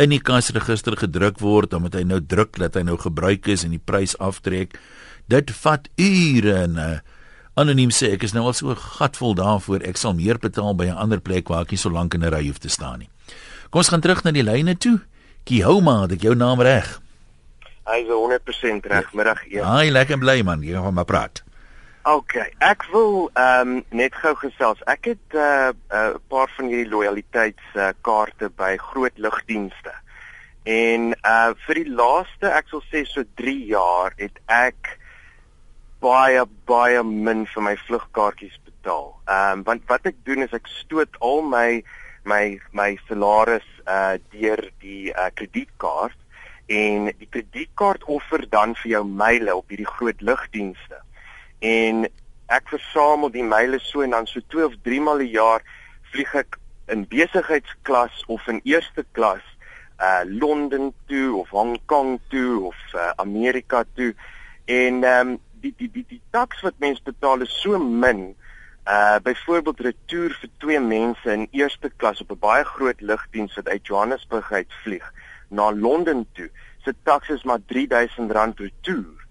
in 0.00 0.12
die 0.12 0.20
kasregister 0.20 0.96
gedruk 0.96 1.40
word 1.40 1.72
dan 1.72 1.84
moet 1.84 1.96
hy 1.96 2.04
nou 2.08 2.20
druk 2.20 2.56
dat 2.60 2.76
hy 2.78 2.84
nou 2.86 2.98
gebruik 3.00 3.48
is 3.52 3.64
en 3.66 3.74
die 3.74 3.82
prys 3.82 4.14
aftrek. 4.22 4.78
Dit 5.26 5.50
vat 5.62 5.88
ure 5.96 6.54
en 6.54 6.76
uh, 6.76 6.98
anoniem 7.54 7.90
sê 7.90 8.12
ek 8.16 8.22
is 8.22 8.32
nou 8.32 8.46
al 8.48 8.56
so 8.56 8.74
gatvol 8.74 9.34
daarvoor 9.34 9.84
ek 9.88 9.96
sal 10.00 10.14
meer 10.14 10.38
betaal 10.38 10.74
by 10.74 10.88
'n 10.90 10.98
ander 10.98 11.20
plek 11.20 11.48
waar 11.48 11.62
ek 11.62 11.70
nie 11.70 11.78
so 11.78 11.90
lank 11.90 12.14
in 12.14 12.24
'n 12.24 12.32
ry 12.32 12.46
hoef 12.46 12.58
te 12.58 12.68
staan 12.68 12.98
nie. 12.98 13.10
Kom 13.70 13.78
ons 13.80 13.88
gaan 13.88 14.00
terug 14.00 14.24
na 14.24 14.30
die 14.30 14.42
lyne 14.42 14.76
toe. 14.76 15.00
Kihoma, 15.44 16.02
het 16.02 16.12
ek 16.12 16.22
jou 16.22 16.34
naam 16.34 16.60
reg? 16.60 17.00
Hy 17.88 17.98
is 18.04 18.08
100% 18.08 18.86
reg. 18.86 19.12
Middag 19.12 19.42
eers. 19.50 19.66
Haai, 19.66 19.90
lekker 19.90 20.18
bly 20.18 20.42
man. 20.42 20.62
Jy 20.62 20.78
gaan 20.78 20.94
maar 20.94 21.08
praat. 21.08 21.42
OK, 22.02 22.34
ek 22.58 22.82
wil 22.90 23.30
ehm 23.38 23.76
um, 23.78 23.84
net 23.94 24.14
gou 24.18 24.34
gesels. 24.34 24.80
Ek 24.90 25.04
het 25.04 25.34
'n 25.34 25.38
uh, 25.38 25.70
uh, 25.94 26.14
paar 26.28 26.50
van 26.56 26.66
hierdie 26.66 26.90
lojaliteitskaarte 26.90 28.50
uh, 28.50 28.56
by 28.56 28.76
groot 28.76 29.18
lugdienste. 29.18 29.94
En 30.64 31.14
uh 31.22 31.54
vir 31.66 31.74
die 31.74 31.90
laaste, 31.90 32.50
ek 32.50 32.68
sal 32.70 32.82
sê 32.90 33.04
so 33.06 33.22
3 33.34 33.66
jaar 33.66 34.14
het 34.16 34.38
ek 34.46 34.98
baie 36.02 36.44
baie 36.66 37.02
min 37.02 37.46
vir 37.54 37.62
my 37.62 37.74
vlugkaartjies 37.86 38.58
betaal. 38.66 39.12
Ehm 39.26 39.58
um, 39.58 39.66
want 39.68 39.86
wat 39.90 40.06
ek 40.10 40.18
doen 40.26 40.42
is 40.46 40.52
ek 40.52 40.66
stoot 40.80 41.20
al 41.20 41.42
my 41.42 41.82
my 42.24 42.58
my 42.72 42.96
salaris 43.08 43.68
uh 43.86 44.18
deur 44.34 44.62
die 44.82 45.10
uh 45.10 45.30
kredietkaart 45.34 46.18
en 46.66 47.10
die 47.18 47.28
kredietkaart 47.30 48.04
offer 48.06 48.46
dan 48.50 48.74
vir 48.82 48.90
jou 48.96 49.04
myle 49.04 49.54
op 49.56 49.70
hierdie 49.70 49.88
groot 49.98 50.22
lugdienste 50.22 51.00
en 51.60 52.06
ek 52.46 52.68
versamel 52.70 53.32
die 53.34 53.46
myle 53.46 53.80
so 53.82 54.04
en 54.06 54.14
dan 54.14 54.28
so 54.30 54.42
2 54.54 54.66
of 54.70 54.76
3 54.86 55.00
maal 55.06 55.22
'n 55.22 55.34
jaar 55.34 55.66
vlieg 56.12 56.34
ek 56.34 56.58
in 56.94 57.06
besigheidsklas 57.08 58.24
of 58.28 58.46
in 58.48 58.60
eerste 58.64 59.04
klas 59.12 59.44
uh 59.98 60.22
Londen 60.26 60.92
toe 61.06 61.36
of 61.40 61.50
Hong 61.50 61.78
Kong 61.86 62.18
toe 62.30 62.66
of 62.70 62.78
uh, 62.94 63.10
Amerika 63.16 63.84
toe 63.94 64.14
en 64.66 65.04
ehm 65.04 65.28
um, 65.28 65.38
die 65.62 65.74
die 65.78 65.90
die 65.90 66.06
die 66.08 66.22
taks 66.30 66.62
wat 66.66 66.78
mense 66.78 67.02
betaal 67.04 67.44
is 67.46 67.60
so 67.62 67.78
min 67.78 68.34
uh 68.86 69.18
byvoorbeeld 69.22 69.80
retour 69.80 70.34
vir 70.40 70.50
twee 70.58 70.80
mense 70.80 71.32
in 71.32 71.46
eerste 71.50 71.90
klas 71.96 72.20
op 72.20 72.32
'n 72.34 72.38
baie 72.38 72.64
groot 72.64 73.00
lugdiens 73.00 73.54
wat 73.54 73.68
uit 73.68 73.86
Johannesburg 73.86 74.52
uit 74.52 74.72
vlieg 74.82 75.12
na 75.48 75.72
Londen 75.72 76.26
toe 76.32 76.50
se 76.84 76.94
taks 77.02 77.28
is 77.28 77.42
maar 77.42 77.58
R3000 77.58 78.30
retour. 78.56 79.26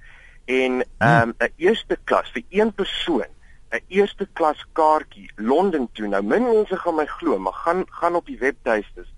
En 0.45 0.85
ehm 0.97 1.21
um, 1.21 1.33
'n 1.37 1.53
eerste 1.55 1.97
klas 2.03 2.31
vir 2.31 2.43
een 2.49 2.73
persoon 2.73 3.31
'n 3.71 3.83
eerste 3.87 4.27
klas 4.33 4.65
kaartjie 4.73 5.31
Londen 5.35 5.89
toe. 5.91 6.07
Nou 6.07 6.23
min 6.23 6.43
mense 6.43 6.77
gaan 6.77 6.95
my 6.95 7.05
glo 7.05 7.39
maar 7.39 7.53
gaan 7.53 7.83
gaan 7.87 8.15
op 8.15 8.25
die 8.25 8.37
webtuistes 8.37 9.13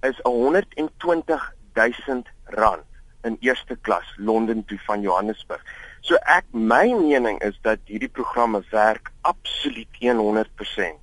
is 0.00 0.18
120 0.22 1.54
000 1.74 2.22
rand 2.44 2.84
in 3.22 3.36
eerste 3.40 3.76
klas 3.80 4.14
Londen 4.16 4.64
toe 4.64 4.78
van 4.84 5.00
Johannesburg. 5.00 5.64
So 6.02 6.18
ek 6.26 6.44
my 6.50 6.90
mening 6.98 7.38
is 7.46 7.58
dat 7.62 7.78
hierdie 7.86 8.10
programme 8.10 8.62
werk 8.70 9.12
absoluut 9.22 9.88
100%. 10.02 10.98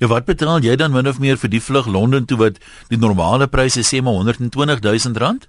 Nou 0.00 0.08
wat 0.08 0.24
betaal 0.24 0.64
jy 0.64 0.76
dan 0.76 0.92
min 0.92 1.08
of 1.08 1.18
meer 1.20 1.36
vir 1.36 1.50
die 1.52 1.60
vlug 1.60 1.86
Londen 1.86 2.24
toe 2.26 2.38
wat 2.40 2.60
die 2.88 2.98
normale 3.00 3.48
pryse 3.48 3.84
sê 3.84 4.00
maar 4.02 4.16
120 4.20 4.80
000 4.80 5.20
rand? 5.20 5.48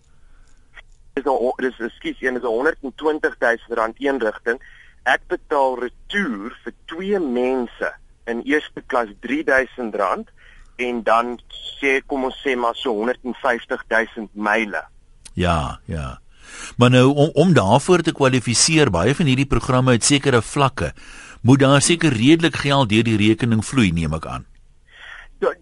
is 1.13 1.25
nou 1.27 1.53
dis 1.61 1.79
ekskuus 1.87 2.21
een 2.21 2.39
is 2.39 2.45
120 2.47 3.35
000 3.39 3.77
rand 3.77 3.95
een 4.01 4.19
rigting. 4.19 4.61
Ek 5.03 5.21
betaal 5.27 5.77
retour 5.79 6.55
vir 6.63 6.73
twee 6.89 7.19
mense 7.19 7.91
in 8.31 8.41
eerste 8.47 8.81
klas 8.87 9.11
3000 9.25 9.95
rand 9.99 10.31
en 10.81 11.03
dan 11.05 11.35
sê 11.77 11.99
kom 12.07 12.25
ons 12.29 12.39
sê 12.41 12.55
maar 12.57 12.75
so 12.79 12.95
150 12.97 13.85
000 13.93 14.29
myle. 14.33 14.83
Ja, 15.33 15.79
ja. 15.85 16.17
Maar 16.77 16.89
nou 16.89 17.07
om 17.13 17.29
om 17.33 17.53
daarvoor 17.53 18.01
te 18.01 18.13
kwalifiseer, 18.13 18.91
baie 18.91 19.15
van 19.15 19.25
hierdie 19.25 19.49
programme 19.49 19.91
het 19.91 20.03
sekere 20.03 20.41
vlakke. 20.41 20.93
Moet 21.41 21.59
daar 21.59 21.81
seker 21.81 22.13
redelik 22.13 22.55
geld 22.55 22.89
deur 22.89 23.03
die 23.03 23.17
rekening 23.17 23.65
vloei, 23.65 23.91
neem 23.91 24.13
ek 24.13 24.25
aan? 24.25 24.45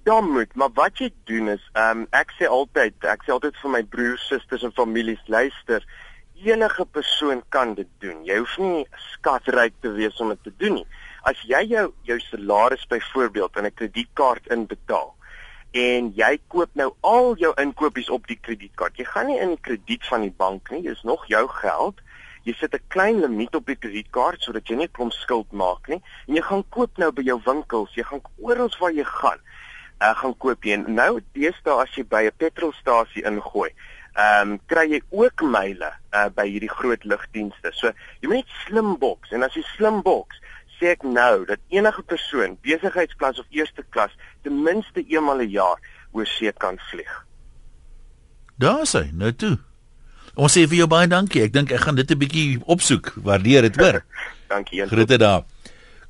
Dan 0.03 0.29
moet 0.29 0.53
maar 0.55 0.69
wat 0.77 0.99
jy 1.01 1.09
doen 1.25 1.49
is 1.49 1.63
ehm 1.73 2.03
um, 2.03 2.07
ek 2.13 2.33
sê 2.37 2.45
altyd 2.45 2.93
ek 3.09 3.25
sê 3.25 3.33
altyd 3.33 3.57
vir 3.63 3.71
my 3.75 3.83
broers, 3.83 4.27
susters 4.29 4.63
en 4.67 4.73
families 4.77 5.21
luister 5.25 5.85
enige 6.41 6.85
persoon 6.85 7.41
kan 7.49 7.73
dit 7.77 7.87
doen. 7.99 8.21
Jy 8.25 8.37
hoef 8.41 8.57
nie 8.61 8.85
skatryk 9.13 9.73
te 9.81 9.91
wees 9.97 10.17
om 10.21 10.29
dit 10.33 10.43
te 10.43 10.53
doen 10.57 10.79
nie. 10.79 10.87
As 11.29 11.41
jy 11.45 11.61
jou 11.69 11.87
jou 12.09 12.19
salaris 12.27 12.85
byvoorbeeld 12.89 13.57
in 13.57 13.65
'n 13.65 13.73
kredietkaart 13.73 14.47
inbetaal 14.47 15.15
en 15.71 16.11
jy 16.15 16.39
koop 16.47 16.69
nou 16.75 16.93
al 17.01 17.35
jou 17.39 17.53
inkopies 17.61 18.09
op 18.09 18.27
die 18.27 18.39
kredietkaart. 18.41 18.97
Jy 18.97 19.05
gaan 19.05 19.27
nie 19.27 19.39
in 19.39 19.55
die 19.55 19.61
krediet 19.61 20.05
van 20.05 20.21
die 20.21 20.33
bank 20.37 20.71
nie. 20.71 20.81
Dis 20.83 21.03
nog 21.03 21.25
jou 21.31 21.47
geld. 21.47 22.01
Jy 22.43 22.53
sit 22.59 22.73
'n 22.73 22.83
klein 22.87 23.21
limiet 23.21 23.55
op 23.55 23.65
die 23.65 23.75
kredietkaart 23.75 24.41
sodat 24.41 24.67
jy 24.67 24.75
nie 24.75 24.87
klomp 24.87 25.13
skuld 25.13 25.51
maak 25.51 25.87
nie. 25.87 26.01
En 26.27 26.35
jy 26.35 26.41
gaan 26.41 26.63
koop 26.69 26.97
nou 26.97 27.11
by 27.11 27.21
jou 27.21 27.39
winkels. 27.45 27.95
Jy 27.95 28.03
gaan 28.03 28.21
oral 28.37 28.69
waar 28.79 28.91
jy 28.91 29.03
gaan 29.03 29.39
uh, 30.01 30.15
gaan 30.17 30.35
koop 30.37 30.65
jy. 30.65 30.77
Nou 30.87 31.19
deesdae 31.35 31.81
as 31.83 31.95
jy 31.97 32.05
by 32.09 32.25
'n 32.27 32.37
petrolstasie 32.37 33.25
ingooi, 33.27 33.69
ehm 34.15 34.51
um, 34.51 34.59
kry 34.67 34.87
jy 34.89 35.01
ook 35.09 35.41
myle 35.41 35.91
uh, 36.13 36.29
by 36.35 36.47
hierdie 36.47 36.71
groot 36.71 37.03
lugdienste. 37.05 37.71
So 37.73 37.93
jy 38.21 38.27
moet 38.27 38.41
net 38.43 38.55
slim 38.65 38.97
boks. 38.99 39.31
En 39.31 39.43
as 39.43 39.55
jy 39.55 39.63
slim 39.75 40.01
boks, 40.01 40.41
sê 40.81 40.91
ek 40.95 41.03
nou 41.05 41.45
dat 41.45 41.59
enige 41.69 42.01
persoon, 42.01 42.57
besigheidsklas 42.65 43.39
of 43.39 43.45
eerste 43.53 43.85
klas, 43.93 44.11
ten 44.41 44.63
minste 44.63 45.05
eenmal 45.07 45.37
'n 45.37 45.41
een 45.41 45.49
jaar 45.49 45.77
oor 46.11 46.25
see 46.25 46.51
kan 46.51 46.77
vlieg. 46.89 47.25
Daar 48.57 48.85
sê, 48.85 49.11
nou 49.13 49.31
toe. 49.31 49.57
Ons 50.35 50.57
sê 50.57 50.67
vir 50.67 50.77
jou 50.77 50.87
baie 50.87 51.07
dankie. 51.07 51.43
Ek 51.43 51.53
dink 51.53 51.71
ek 51.71 51.79
gaan 51.79 51.95
dit 51.95 52.11
'n 52.11 52.17
bietjie 52.17 52.61
opsoek. 52.65 53.13
Waardeer 53.15 53.61
dit, 53.61 53.75
hoor. 53.75 54.03
dankie. 54.53 54.87
Groete 54.87 55.17
daar. 55.17 55.43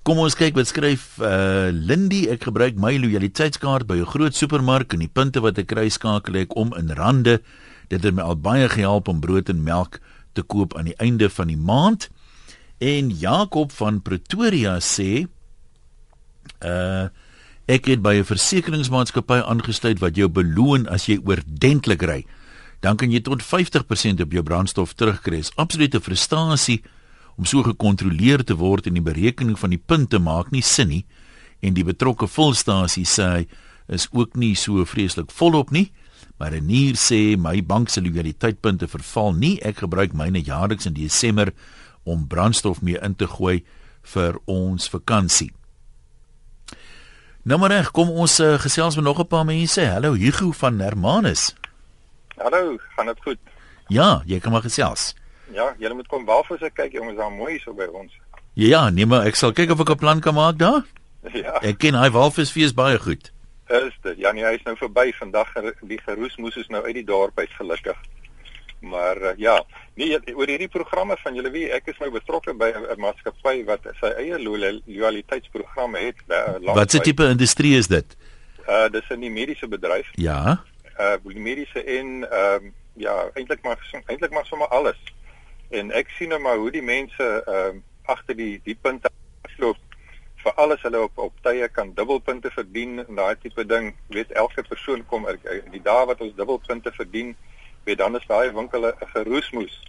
Kom 0.04 0.18
ons 0.18 0.36
kyk 0.36 0.56
wat 0.56 0.68
skryf 0.68 1.20
uh 1.22 1.70
Lindy 1.70 2.28
ek 2.30 2.44
gebruik 2.44 2.76
my 2.76 2.98
lojaliteitskaart 2.98 3.86
by 3.86 4.02
'n 4.02 4.06
groot 4.06 4.36
supermark 4.36 4.94
en 4.94 5.00
die 5.00 5.12
punte 5.14 5.42
wat 5.42 5.58
ek 5.58 5.68
kry 5.68 5.90
skakel 5.90 6.36
ek 6.36 6.56
om 6.56 6.74
in 6.74 6.90
rande. 6.90 7.42
Dit 7.88 8.04
het 8.04 8.14
my 8.14 8.24
al 8.24 8.36
baie 8.36 8.70
gehelp 8.70 9.08
om 9.08 9.20
brood 9.20 9.50
en 9.50 9.64
melk 9.64 10.00
te 10.34 10.42
koop 10.42 10.74
aan 10.78 10.86
die 10.86 10.98
einde 10.98 11.30
van 11.30 11.48
die 11.48 11.58
maand. 11.58 12.10
En 12.82 13.12
Jakob 13.14 13.72
van 13.78 14.02
Pretoria 14.02 14.80
sê 14.82 15.28
uh 16.66 17.10
ek 17.72 17.86
het 17.88 18.02
by 18.02 18.18
'n 18.20 18.26
versekeringsmaatskappy 18.26 19.38
aangesluit 19.48 20.00
wat 20.02 20.16
jou 20.18 20.28
beloon 20.28 20.88
as 20.90 21.06
jy 21.06 21.22
oordentlik 21.24 22.02
ry. 22.02 22.26
Dan 22.82 22.98
kan 22.98 23.12
jy 23.12 23.22
tot 23.22 23.44
50% 23.44 24.20
op 24.20 24.32
jou 24.32 24.44
brandstof 24.44 24.94
terugkry. 24.94 25.38
Dis 25.38 25.56
absolute 25.56 26.02
frustrasie 26.02 26.82
om 27.38 27.46
so 27.46 27.64
gekontroleer 27.64 28.44
te 28.44 28.56
word 28.56 28.88
en 28.88 28.94
die 28.94 29.06
berekening 29.06 29.60
van 29.60 29.70
die 29.70 29.82
punte 29.82 30.20
maak 30.20 30.52
nie 30.52 30.62
sin 30.62 30.92
nie 30.92 31.06
en 31.62 31.74
die 31.74 31.86
betrokke 31.86 32.28
volstasie 32.28 33.06
sê 33.06 33.28
hy 33.30 33.46
is 33.88 34.08
ook 34.12 34.36
nie 34.36 34.56
so 34.56 34.84
vreeslik 34.86 35.32
volop 35.32 35.72
nie 35.72 35.92
maar 36.38 36.54
Renier 36.56 36.98
sê 36.98 37.38
my 37.38 37.62
bank 37.62 37.90
se 37.90 38.02
loyaliteitpunte 38.02 38.90
verval 38.90 39.34
nie 39.38 39.60
ek 39.66 39.84
gebruik 39.86 40.14
myne 40.18 40.42
jaarliks 40.42 40.90
in 40.90 40.98
Desember 40.98 41.54
om 42.04 42.28
brandstof 42.28 42.82
mee 42.82 43.00
in 43.02 43.16
te 43.16 43.28
gooi 43.28 43.66
vir 44.02 44.40
ons 44.46 44.90
vakansie 44.90 45.52
Nou 47.42 47.58
maar 47.58 47.72
reg, 47.74 47.88
kom 47.90 48.10
ons 48.22 48.36
uh, 48.40 48.54
gesels 48.62 48.96
met 48.96 49.04
nog 49.04 49.20
'n 49.20 49.28
paar 49.28 49.46
mense. 49.46 49.82
Hallo 49.82 50.14
Hugo 50.14 50.52
van 50.52 50.80
Hermanus. 50.80 51.56
Hallo, 52.38 52.78
gaan 52.96 53.06
dit 53.06 53.22
goed? 53.22 53.38
Ja, 53.88 54.22
jy 54.26 54.40
kan 54.40 54.52
maar 54.52 54.62
gesels. 54.62 55.16
Ja, 55.52 55.76
julle 55.78 55.94
moet 55.94 56.08
kom 56.08 56.26
walvisse 56.26 56.70
kyk, 56.74 56.92
jongens, 56.92 57.18
daar 57.18 57.32
mooi 57.32 57.60
so 57.60 57.74
by 57.74 57.88
ons. 57.94 58.14
Ja, 58.54 58.90
nee 58.90 59.06
maar 59.06 59.26
ek 59.26 59.36
sal 59.36 59.52
kyk 59.52 59.72
of 59.72 59.80
ek 59.80 59.90
'n 59.90 59.96
plan 59.96 60.20
kan 60.20 60.34
maak 60.34 60.58
daar. 60.58 60.86
Ja. 61.34 61.62
Ek 61.62 61.78
ken 61.78 61.96
hy 61.96 62.10
walvisfees 62.10 62.74
baie 62.74 63.00
goed. 63.00 63.32
Is 63.68 63.98
dit? 64.02 64.18
Ja, 64.18 64.32
nee, 64.32 64.46
hy 64.46 64.54
is 64.54 64.64
nou 64.64 64.78
verby 64.78 65.12
vandag 65.14 65.48
die 65.82 66.02
geroes 66.06 66.36
moes 66.38 66.56
is 66.56 66.68
nou 66.68 66.84
uit 66.86 66.94
die 66.94 67.06
dorp 67.06 67.40
uit 67.40 67.50
gelukkig. 67.50 67.98
Maar 68.82 69.22
uh, 69.22 69.32
ja, 69.38 69.64
nee 69.94 70.18
oor 70.34 70.50
hierdie 70.50 70.70
programme 70.74 71.18
van 71.22 71.36
julle 71.38 71.52
wie 71.54 71.68
ek 71.70 71.92
is 71.94 72.00
nou 72.02 72.10
betrokke 72.12 72.54
by 72.58 72.72
'n 72.74 73.00
maatskappy 73.02 73.62
wat 73.68 73.86
sy 74.00 74.10
eie 74.18 74.40
loyaliteitsprogramme 74.42 76.02
het. 76.02 76.18
Uh, 76.28 76.74
wat 76.74 76.92
se 76.92 77.00
tipe 77.00 77.28
industrie 77.30 77.78
is 77.78 77.88
dit? 77.88 78.18
Uh 78.68 78.90
dis 78.90 79.10
in 79.10 79.22
die 79.22 79.30
mediese 79.30 79.68
bedryf. 79.68 80.10
Ja. 80.18 80.64
Uh 80.98 81.18
die 81.24 81.40
mediese 81.40 81.84
en 81.84 82.26
ehm 82.26 82.66
uh, 82.66 82.72
ja, 82.94 83.30
eintlik 83.34 83.62
maar 83.62 83.80
eintlik 84.06 84.32
maar 84.32 84.46
sommer 84.46 84.68
alles. 84.68 84.98
En 85.70 85.92
ek 85.92 86.10
sien 86.18 86.30
nou 86.30 86.42
maar 86.42 86.58
hoe 86.58 86.72
die 86.72 86.84
mense 86.84 87.30
ehm 87.46 87.78
uh, 87.78 87.82
agter 88.10 88.36
die 88.36 88.60
die 88.66 88.76
punte 88.82 89.10
loop 89.62 89.78
vir 90.44 90.58
alles 90.58 90.82
hulle 90.82 91.04
op 91.06 91.18
op 91.22 91.34
tye 91.46 91.68
kan 91.70 91.94
dubbelpunte 91.94 92.50
verdien 92.56 93.00
en 93.06 93.16
daai 93.16 93.36
tipe 93.42 93.66
ding. 93.66 93.94
Weet 94.16 94.32
elke 94.44 94.64
persoon 94.68 95.06
kom 95.06 95.28
er, 95.30 95.38
die 95.72 95.84
dae 95.86 96.06
wat 96.10 96.22
ons 96.26 96.36
dubbelpunte 96.36 96.94
verdien, 96.98 97.36
weet 97.84 97.98
dan 97.98 98.16
is 98.16 98.26
daai 98.28 98.52
winkele 98.52 98.96
'n 99.00 99.08
geroesmoes. 99.08 99.82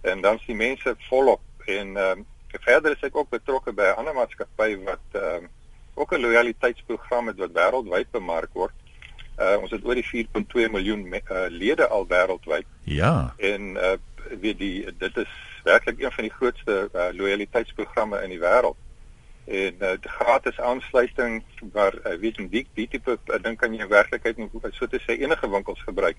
En 0.00 0.20
dan 0.20 0.38
sien 0.38 0.56
mense 0.56 0.96
volop 0.98 1.40
en 1.64 1.96
ehm 1.96 2.18
um, 2.18 2.26
verder 2.60 2.90
is 2.92 3.00
ek 3.00 3.16
ook 3.16 3.28
betrokke 3.28 3.72
by 3.72 3.82
'n 3.82 3.98
ander 3.98 4.14
maatskappy 4.14 4.78
wat 4.84 5.06
ehm 5.12 5.44
um, 5.44 5.48
ook 5.94 6.12
'n 6.12 6.20
loyaliteitsprogram 6.20 7.26
het 7.26 7.36
wat 7.36 7.52
wêreldwyd 7.52 8.10
bemark 8.10 8.52
word. 8.52 8.72
Uh, 9.38 9.56
ons 9.60 9.70
het 9.70 9.84
oor 9.84 9.94
die 9.94 10.26
4.2 10.26 10.70
miljoen 10.70 11.08
me, 11.08 11.20
uh, 11.30 11.44
lede 11.48 11.88
al 11.88 12.06
wêreldwyd. 12.06 12.66
Ja. 12.84 13.34
En 13.36 13.62
uh, 13.70 13.92
weet 14.40 14.58
die 14.58 14.96
dit 14.98 15.16
is 15.16 15.32
werklik 15.64 16.02
een 16.02 16.12
van 16.12 16.24
die 16.24 16.32
grootste 16.32 16.90
uh, 16.94 17.08
loyaliteitsprogramme 17.12 18.22
in 18.22 18.28
die 18.28 18.40
wêreld 18.40 18.76
en 19.44 19.74
uh, 19.82 19.92
gratis 20.00 20.60
aansluiting 20.60 21.42
waar 21.72 21.94
uh, 21.94 22.14
weet 22.20 22.36
jy 22.38 22.46
die, 22.48 22.66
die 22.74 22.86
tipe 22.88 23.16
uh, 23.18 23.38
ding 23.42 23.56
kan 23.58 23.74
jy 23.74 23.82
in 23.82 23.90
werklikheid 23.90 24.38
nie 24.38 24.48
so 24.70 24.86
te 24.86 25.00
sê 25.02 25.18
enige 25.18 25.50
winkels 25.50 25.82
gebruik. 25.82 26.16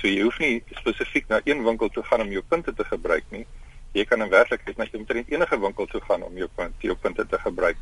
So 0.00 0.10
jy 0.10 0.24
hoef 0.26 0.38
nie 0.42 0.62
spesifiek 0.80 1.28
na 1.30 1.40
een 1.44 1.62
winkel 1.64 1.88
toe 1.94 2.02
gaan 2.02 2.24
om 2.26 2.32
jou 2.34 2.42
punte 2.42 2.74
te 2.74 2.84
gebruik 2.84 3.24
nie. 3.30 3.46
Jy 3.94 4.04
kan 4.10 4.22
in 4.22 4.30
werklikheid 4.30 4.76
net 4.76 4.94
omtrent 4.98 5.30
enige 5.30 5.60
winkel 5.60 5.86
toe 5.86 6.00
gaan 6.08 6.26
om 6.26 6.34
jou 6.36 6.48
punte 6.54 6.90
jou 6.90 6.96
punte 6.98 7.26
te 7.26 7.38
gebruik. 7.38 7.78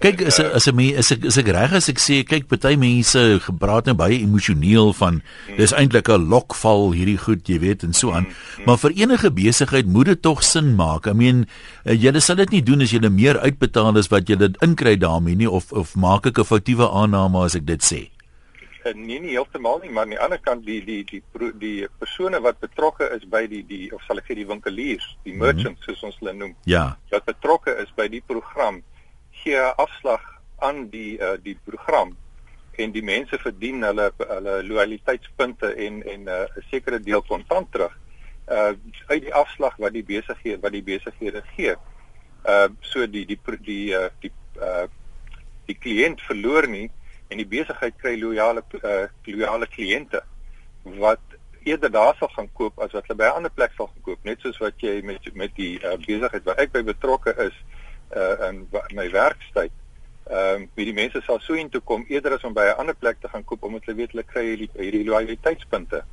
Kyk 0.00 0.22
as 0.24 0.38
as 0.40 0.64
ek 0.64 0.78
is 0.80 1.10
ek 1.12 1.24
is 1.28 1.36
ek 1.36 1.48
reg 1.52 1.72
as 1.76 1.90
ek 1.92 1.98
sê 2.00 2.22
kyk 2.24 2.46
party 2.48 2.72
mense 2.80 3.20
gepraat 3.44 3.84
nou 3.84 3.92
baie 3.98 4.16
emosioneel 4.16 4.94
van 4.96 5.18
dis 5.58 5.74
eintlik 5.76 6.08
'n 6.08 6.24
lokval 6.24 6.96
hierdie 6.96 7.20
goed 7.20 7.44
jy 7.44 7.58
weet 7.60 7.84
en 7.84 7.92
so 7.92 8.08
aan 8.16 8.24
maar 8.64 8.80
vir 8.80 8.96
enige 8.96 9.28
besigheid 9.28 9.84
moet 9.84 10.08
dit 10.08 10.22
tog 10.22 10.40
sin 10.40 10.72
maak 10.72 11.04
I 11.04 11.12
mean 11.12 11.44
eh, 11.84 11.92
julle 11.92 12.20
sal 12.24 12.40
dit 12.40 12.50
nie 12.50 12.64
doen 12.64 12.80
as 12.80 12.96
julle 12.96 13.12
meer 13.12 13.36
uitbetaal 13.44 13.98
as 14.00 14.08
wat 14.08 14.24
julle 14.24 14.56
inkry 14.64 14.96
daarmee 14.96 15.36
nie 15.36 15.50
of 15.50 15.68
of 15.72 15.92
maak 15.96 16.24
ek 16.32 16.40
'n 16.40 16.48
foutiewe 16.48 16.88
aanname 16.88 17.44
as 17.44 17.54
ek 17.60 17.68
dit 17.68 17.82
sê 17.84 18.08
eh, 18.88 18.96
Nee 18.96 19.20
nie 19.20 19.36
heeltemal 19.36 19.84
nie 19.84 19.92
maar 19.92 20.08
aan 20.08 20.16
die 20.16 20.22
ander 20.24 20.40
kant 20.40 20.64
die 20.64 20.80
die 20.80 21.04
die 21.04 21.20
die, 21.36 21.52
die 21.60 21.88
persone 22.00 22.40
wat 22.40 22.56
betrokke 22.56 23.04
is 23.12 23.28
by 23.28 23.44
die 23.44 23.66
die 23.68 23.92
of 23.92 24.00
sal 24.08 24.16
ek 24.16 24.24
sê 24.24 24.34
die 24.34 24.48
winkeliers 24.48 25.04
die 25.28 25.36
mhm. 25.36 25.44
merchants 25.44 25.76
mm 25.76 25.84
-hmm. 25.84 26.00
soos 26.00 26.08
ons 26.08 26.16
hulle 26.24 26.32
noem 26.32 26.54
ja 26.64 26.96
wat 27.12 27.24
betrokke 27.28 27.76
is 27.84 27.92
by 27.92 28.08
die 28.08 28.24
program 28.24 28.80
gee 29.42 29.60
afslag 29.60 30.24
aan 30.60 30.88
die 30.90 31.18
uh, 31.18 31.36
die 31.42 31.56
program 31.64 32.16
en 32.80 32.92
die 32.92 33.04
mense 33.04 33.38
verdien 33.42 33.82
hulle 33.84 34.10
hulle 34.18 34.54
loyaliteitspunte 34.64 35.72
en 35.86 36.02
en 36.02 36.28
eh, 36.28 36.44
'n 36.44 36.60
uh, 36.60 36.68
sekere 36.70 37.00
deel 37.00 37.22
kontant 37.22 37.72
terug 37.72 37.96
uh 38.50 38.72
uit 39.06 39.22
die 39.22 39.34
afslag 39.34 39.76
wat 39.76 39.92
die 39.92 40.04
besighede 40.04 40.60
wat 40.62 40.72
die 40.72 40.82
besighede 40.82 41.42
gee. 41.56 41.74
Uh 42.44 42.68
so 42.80 43.06
die 43.06 43.26
die 43.26 43.38
die 43.60 43.94
uh, 43.94 44.08
die, 44.20 44.32
uh, 44.68 44.86
die 45.66 45.78
kliënt 45.78 46.20
verloor 46.20 46.66
nie 46.66 46.90
en 47.28 47.36
die 47.36 47.50
besigheid 47.56 47.94
kry 48.02 48.16
loyale 48.20 48.62
uh, 48.82 49.06
loyale 49.24 49.66
kliënte 49.66 50.22
wat 50.82 51.22
eerder 51.62 51.90
daar 51.90 52.16
sal 52.18 52.28
gaan 52.28 52.48
koop 52.52 52.78
as 52.78 52.92
wat 52.92 53.06
hulle 53.06 53.18
by 53.18 53.28
'n 53.28 53.36
ander 53.36 53.54
plek 53.58 53.72
sal 53.76 53.90
gekoop 53.96 54.24
net 54.24 54.40
soos 54.40 54.58
wat 54.58 54.80
jy 54.80 55.00
met 55.02 55.34
met 55.34 55.54
die 55.56 55.78
uh, 55.84 55.96
besigheid 56.06 56.44
waar 56.44 56.58
ek 56.58 56.72
by 56.72 56.82
betrokke 56.82 57.36
is 57.46 57.54
uh 57.54 57.79
in 58.48 58.66
my 58.94 59.10
werkstyd. 59.10 59.72
Ehm 60.30 60.62
um, 60.62 60.68
wie 60.74 60.84
die 60.84 60.94
mense 60.94 61.20
sal 61.26 61.40
so 61.40 61.54
intoe 61.58 61.80
kom 61.80 62.04
eerder 62.08 62.36
as 62.36 62.44
om 62.44 62.54
by 62.54 62.68
'n 62.70 62.78
ander 62.78 62.94
plek 62.94 63.20
te 63.20 63.28
gaan 63.28 63.44
koop 63.44 63.62
omdat 63.62 63.84
hulle 63.84 63.96
weet 63.96 64.12
hulle 64.12 64.22
kry 64.22 64.44
hierdie 64.44 64.70
hierdie 64.74 65.04
loyaliteitspunte. 65.04 66.04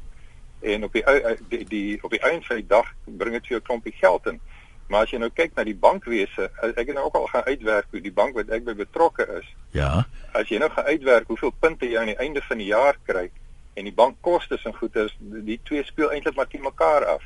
En 0.62 0.84
op 0.84 0.94
die 0.94 1.04
die, 1.50 1.66
die 1.66 2.04
op 2.04 2.12
die 2.12 2.22
einde 2.22 2.46
van 2.46 2.56
die 2.56 2.68
dag 2.68 2.94
bring 3.06 3.34
dit 3.34 3.48
vir 3.48 3.58
jou 3.58 3.62
'n 3.62 3.68
klompie 3.68 3.94
geld 4.00 4.26
in. 4.28 4.40
Maar 4.88 5.02
as 5.04 5.12
jy 5.12 5.20
nou 5.20 5.30
kyk 5.30 5.56
na 5.56 5.64
die 5.68 5.76
bankwese, 5.76 6.50
ek 6.64 6.88
het 6.88 6.94
nou 6.96 7.06
ook 7.06 7.16
al 7.16 7.28
gaan 7.28 7.44
uitwerk 7.44 7.88
hoe 7.92 8.02
die 8.02 8.12
bank 8.12 8.36
wat 8.36 8.50
ek 8.50 8.64
by 8.64 8.74
betrokke 8.74 9.28
is. 9.40 9.48
Ja. 9.72 10.08
As 10.32 10.48
jy 10.48 10.58
nou 10.58 10.70
gaan 10.70 10.86
uitwerk 10.86 11.28
hoeveel 11.28 11.52
punte 11.60 11.86
jy 11.86 12.00
aan 12.00 12.14
die 12.14 12.22
einde 12.24 12.42
van 12.42 12.58
die 12.58 12.70
jaar 12.72 12.98
kry 13.04 13.30
en 13.74 13.84
die 13.84 13.94
bankkostes 13.94 14.64
en 14.66 14.74
goeder, 14.74 15.12
die 15.20 15.60
twee 15.64 15.84
speel 15.84 16.12
eintlik 16.12 16.36
maar 16.36 16.48
teen 16.48 16.64
mekaar 16.64 17.06
af. 17.06 17.24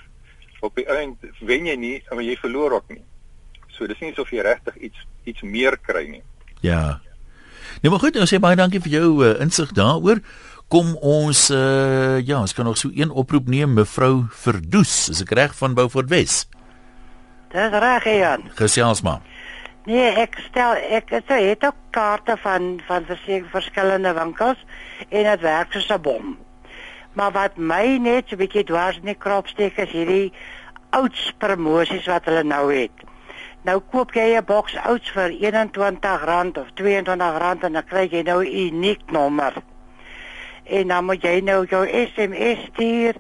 Op 0.60 0.76
die 0.76 0.88
einde 0.90 1.32
wen 1.40 1.66
jy 1.66 1.76
nie, 1.76 2.04
maar 2.10 2.24
jy 2.24 2.36
verloor 2.36 2.72
ook 2.80 2.90
nie. 2.90 3.04
So 3.82 3.90
dis 3.90 3.98
nie 3.98 4.12
asof 4.14 4.30
jy 4.30 4.44
regtig 4.46 4.76
iets 4.78 5.08
iets 5.26 5.42
meer 5.42 5.74
kry 5.82 6.04
nie. 6.06 6.22
Ja. 6.62 7.00
Nee, 7.82 7.90
maar 7.90 8.04
goed, 8.04 8.20
ons 8.22 8.30
sê 8.30 8.38
baie 8.38 8.54
dankie 8.60 8.82
vir 8.84 8.94
jou 8.94 9.08
uh, 9.26 9.32
insig 9.42 9.72
daaroor. 9.74 10.22
Kom 10.70 10.92
ons 11.02 11.48
uh, 11.50 12.22
ja, 12.22 12.38
ons 12.38 12.54
kan 12.54 12.70
nog 12.70 12.78
so 12.78 12.94
een 12.94 13.10
oproep 13.10 13.50
neem 13.50 13.74
mevrou 13.80 14.28
Verdoes, 14.44 15.10
is 15.10 15.24
ek 15.26 15.34
reg 15.34 15.58
van 15.58 15.74
Beaufort 15.74 16.14
Wes? 16.14 16.44
Dis 17.50 17.74
reg, 17.74 18.06
Jan. 18.06 18.46
Gesels 18.62 19.02
maar. 19.02 19.26
Nee, 19.90 20.14
ek 20.28 20.38
stel 20.46 20.78
ek 20.94 21.10
het 21.18 21.34
het 21.34 21.66
ook 21.66 21.82
kaarte 21.90 22.38
van 22.46 22.76
van 22.86 23.10
verskillende 23.50 24.14
winkels 24.14 24.62
en 25.10 25.26
dit 25.26 25.46
werk 25.50 25.74
soos 25.74 25.90
'n 25.90 26.02
bom. 26.06 26.38
Maar 27.18 27.32
wat 27.34 27.58
my 27.58 27.98
net 27.98 28.30
so 28.30 28.38
'n 28.38 28.46
bietjie 28.46 28.64
dwars 28.70 29.02
in 29.02 29.10
die 29.10 29.18
krop 29.18 29.50
steek 29.50 29.82
is 29.82 29.90
hierdie 29.90 30.30
ouds 30.92 31.34
promosies 31.42 32.06
wat 32.06 32.30
hulle 32.30 32.44
nou 32.44 32.70
het. 32.70 33.10
Nou 33.62 33.78
koop 33.92 34.14
jy 34.18 34.38
'n 34.38 34.46
boks 34.46 34.76
ouds 34.90 35.10
vir 35.14 35.30
R21 35.30 36.58
of 36.58 36.70
R22 36.74 36.88
en 36.98 37.74
dan 37.74 37.84
kry 37.86 38.08
jy 38.12 38.22
nou 38.24 38.44
'n 38.44 38.56
uniek 38.68 39.12
nommer. 39.12 39.54
En 40.64 40.88
dan 40.88 41.06
moet 41.06 41.22
jy 41.22 41.42
nou 41.42 41.66
jou 41.66 41.88
SMS 41.88 42.66
stuur 42.72 43.14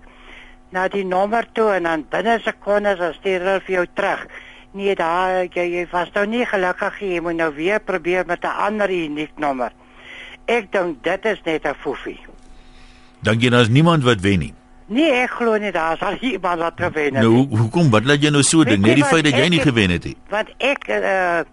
na 0.69 0.87
die 0.87 1.05
nommer 1.05 1.45
toe 1.51 1.71
en 1.71 1.83
dan 1.83 2.05
binne 2.09 2.39
sekondes 2.39 2.99
as 2.99 3.15
stuur 3.15 3.39
hulle 3.39 3.61
vir 3.61 3.75
jou 3.75 3.85
terug. 3.93 4.25
Nee, 4.71 4.95
daar 4.95 5.43
jy 5.43 5.65
jy 5.67 5.87
was 5.91 6.11
nou 6.13 6.25
nie 6.25 6.45
gelukkig 6.45 6.99
jy 6.99 7.19
moet 7.19 7.35
nou 7.35 7.53
weer 7.55 7.79
probeer 7.79 8.25
met 8.25 8.43
'n 8.43 8.57
ander 8.67 8.89
uniek 8.89 9.31
nommer. 9.37 9.71
Ek 10.45 10.71
dink 10.71 11.03
dit 11.03 11.25
is 11.25 11.41
net 11.43 11.65
'n 11.65 11.75
foefie. 11.75 12.19
Dink 13.19 13.41
jy 13.41 13.49
daar's 13.49 13.69
niemand 13.69 14.03
wat 14.03 14.21
wen 14.21 14.39
nie? 14.39 14.53
Nee, 14.91 15.11
ek 15.23 15.37
glo 15.39 15.55
nie 15.61 15.71
daar 15.71 15.95
sal 15.97 16.17
iemand 16.19 16.59
wat 16.59 16.81
gewen 16.81 17.15
het. 17.15 17.23
Nou, 17.23 17.45
hoekom 17.47 17.91
wat 17.93 18.07
laat 18.09 18.23
jy 18.23 18.31
nou 18.33 18.43
so 18.43 18.65
ding? 18.67 18.81
Net 18.83 18.99
die 18.99 19.07
feit 19.07 19.23
dat 19.23 19.37
jy 19.39 19.47
nie 19.53 19.61
gewen 19.63 19.93
het 19.95 20.07
nie. 20.09 20.17
Want 20.31 20.51
ek 20.59 20.89
uh 20.91 21.43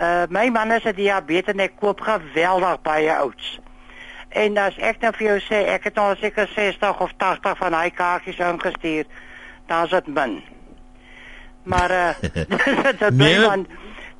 uh 0.00 0.22
my 0.32 0.46
man 0.54 0.72
is 0.72 0.86
'n 0.88 0.96
diabetes 0.96 1.52
en 1.52 1.60
ek 1.60 1.76
koop 1.80 2.00
geweldig 2.00 2.80
baie 2.82 3.12
ouds. 3.12 3.58
En 4.28 4.56
as 4.56 4.76
ek 4.78 5.04
nou 5.04 5.12
vir 5.12 5.26
jou 5.26 5.38
sê 5.44 5.68
ek 5.68 5.84
het 5.84 5.98
al 5.98 6.16
seker 6.16 6.48
60 6.48 7.00
of 7.00 7.12
80 7.16 7.58
van 7.58 7.76
daai 7.76 7.90
kaartjies 7.90 8.40
ingestuur, 8.40 9.04
dan 9.66 9.84
is 9.84 9.90
dit 9.90 10.06
min. 10.06 10.42
Maar 11.62 11.90
uh 11.90 12.14
dit 13.04 13.16
bly 13.16 13.36
nee. 13.36 13.46
man 13.46 13.66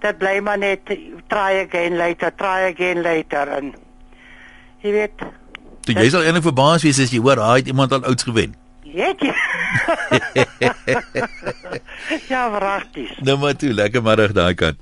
dit 0.00 0.18
bly 0.18 0.40
maar 0.40 0.58
net 0.58 0.80
try 1.26 1.64
again 1.64 1.96
later, 1.96 2.34
try 2.34 2.68
again 2.72 3.02
later 3.02 3.48
en 3.48 3.74
jy 4.82 4.92
weet 4.92 5.24
Toe 5.82 5.94
jy 5.98 6.10
sal 6.10 6.26
eintlik 6.26 6.46
verbaas 6.46 6.84
wees 6.86 7.00
as 7.02 7.10
jy 7.10 7.20
hoor 7.22 7.40
hy 7.42 7.56
het 7.60 7.70
iemand 7.72 7.92
al 7.92 8.04
ouds 8.06 8.26
gewen. 8.26 8.54
Weet 8.92 9.22
jy? 9.24 9.32
ja, 12.32 12.42
pragtig. 12.52 13.10
Nou 13.24 13.38
maar 13.40 13.56
toe, 13.58 13.72
lekker 13.74 14.02
middag 14.04 14.32
daai 14.36 14.54
kant. 14.58 14.78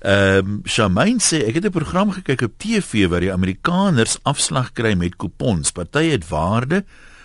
Ehm 0.00 0.38
um, 0.38 0.60
Shamain 0.64 1.18
sê 1.20 1.42
ek 1.44 1.54
het 1.58 1.66
'n 1.68 1.76
program 1.76 2.10
gekyk 2.12 2.42
op 2.46 2.54
TV 2.56 3.08
waar 3.08 3.20
die 3.20 3.32
Amerikaners 3.32 4.18
afslag 4.22 4.72
kry 4.72 4.94
met 4.94 5.16
kupons. 5.16 5.72
Party 5.72 6.10
het 6.10 6.28
waarde, 6.28 6.84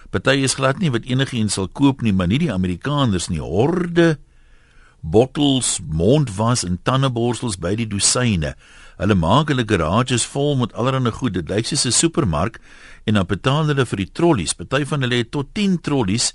party 0.09 0.43
is 0.43 0.57
glad 0.59 0.79
nie 0.79 0.91
wat 0.91 1.05
enigiets 1.05 1.53
sal 1.53 1.67
koop 1.67 2.01
nie, 2.01 2.13
maar 2.13 2.27
nie 2.27 2.39
die 2.39 2.51
Amerikaners 2.51 3.27
nie. 3.27 3.39
Horde 3.39 4.17
bottels, 5.01 5.79
mondwas 5.87 6.65
en 6.65 6.79
tandeborsels 6.83 7.59
by 7.61 7.75
die 7.75 7.87
dosyne. 7.87 8.55
Hulle 8.97 9.15
maak 9.15 9.49
hulle 9.51 9.65
garages 9.67 10.25
vol 10.25 10.55
met 10.55 10.73
allerlei 10.73 11.11
goed. 11.11 11.33
Dit 11.33 11.49
lyk 11.49 11.65
soos 11.65 11.85
'n 11.85 11.91
supermark 11.91 12.59
en 13.05 13.13
dan 13.13 13.25
betaal 13.25 13.67
hulle 13.67 13.85
vir 13.85 13.97
die 13.97 14.11
trollies. 14.11 14.53
Party 14.53 14.85
van 14.85 15.01
hulle 15.01 15.15
het 15.15 15.31
tot 15.31 15.53
10 15.53 15.81
trollies 15.81 16.33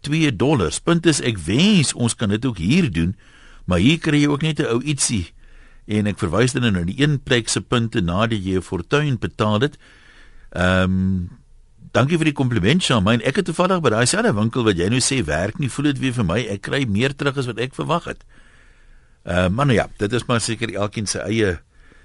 2 0.00 0.36
dollars. 0.36 0.80
Punt 0.80 1.06
is 1.06 1.20
ek 1.20 1.38
wens 1.38 1.92
ons 1.94 2.14
kan 2.14 2.28
dit 2.28 2.44
ook 2.44 2.58
hier 2.58 2.90
doen, 2.90 3.16
maar 3.64 3.78
hier 3.78 3.98
kry 3.98 4.22
jy 4.22 4.28
ook 4.28 4.42
net 4.42 4.60
'n 4.60 4.66
ou 4.66 4.82
ietsie 4.82 5.32
en 5.86 6.06
ek 6.06 6.18
verwys 6.18 6.52
dan 6.52 6.72
nou 6.72 6.84
die 6.84 7.00
een 7.02 7.18
plek 7.20 7.48
se 7.48 7.60
punte 7.60 8.00
nadat 8.00 8.44
jy 8.44 8.56
'n 8.56 8.62
fortuin 8.62 9.18
betaal 9.18 9.60
het. 9.60 9.78
Ehm 10.50 10.82
um, 10.82 11.28
dankie 11.92 12.16
vir 12.16 12.30
die 12.30 12.38
kompliment, 12.38 12.82
Shamaine. 12.82 13.22
Ek 13.24 13.36
het 13.36 13.44
toevallig 13.44 13.80
by 13.82 13.90
daai 13.90 14.06
selfde 14.06 14.34
winkel 14.34 14.64
wat 14.64 14.76
jy 14.76 14.88
nou 14.88 15.00
sê 15.00 15.24
werk 15.24 15.58
nie, 15.58 15.68
voel 15.68 15.84
dit 15.84 15.98
weer 15.98 16.12
vir 16.12 16.24
my 16.24 16.38
ek 16.46 16.62
kry 16.62 16.84
meer 16.86 17.14
terug 17.16 17.36
as 17.36 17.46
wat 17.46 17.58
ek 17.58 17.74
verwag 17.74 18.04
het. 18.04 18.24
Uh, 19.26 19.48
maar 19.48 19.66
nou 19.66 19.76
ja, 19.76 19.88
dit 19.98 20.12
is 20.12 20.26
maar 20.26 20.40
seker 20.40 20.74
elkeen 20.74 21.06
se 21.06 21.18
eie 21.18 21.58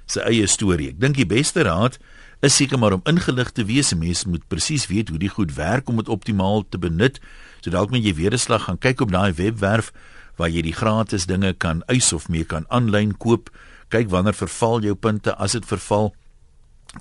se 0.05 0.21
eie 0.21 0.47
storie. 0.47 0.89
Ek 0.93 0.99
dink 1.01 1.17
die 1.19 1.27
beste 1.29 1.63
raad 1.65 1.99
is 2.45 2.55
seker 2.55 2.79
maar 2.79 2.93
om 2.93 3.05
ingelig 3.09 3.51
te 3.51 3.65
wees. 3.65 3.93
Mense 3.95 4.29
moet 4.29 4.47
presies 4.47 4.87
weet 4.87 5.09
hoe 5.09 5.19
die 5.19 5.31
goed 5.31 5.55
werk 5.55 5.89
om 5.89 6.01
dit 6.01 6.09
optimaal 6.09 6.65
te 6.69 6.77
benut. 6.77 7.19
So 7.61 7.73
dalk 7.73 7.91
moet 7.91 8.05
jy 8.05 8.13
weer 8.13 8.33
'n 8.33 8.37
slag 8.37 8.65
gaan 8.65 8.77
kyk 8.77 9.01
op 9.01 9.11
daai 9.11 9.33
webwerf 9.33 9.91
waar 10.37 10.49
jy 10.49 10.61
die 10.61 10.75
gratis 10.75 11.25
dinge 11.25 11.53
kan 11.53 11.83
eis 11.87 12.13
of 12.13 12.29
mee 12.29 12.43
kan 12.43 12.65
aanlyn 12.69 13.17
koop. 13.17 13.49
Kyk 13.89 14.09
wanneer 14.09 14.33
verval 14.33 14.81
jou 14.81 14.95
punte 14.95 15.35
as 15.35 15.51
dit 15.51 15.65
verval 15.65 16.13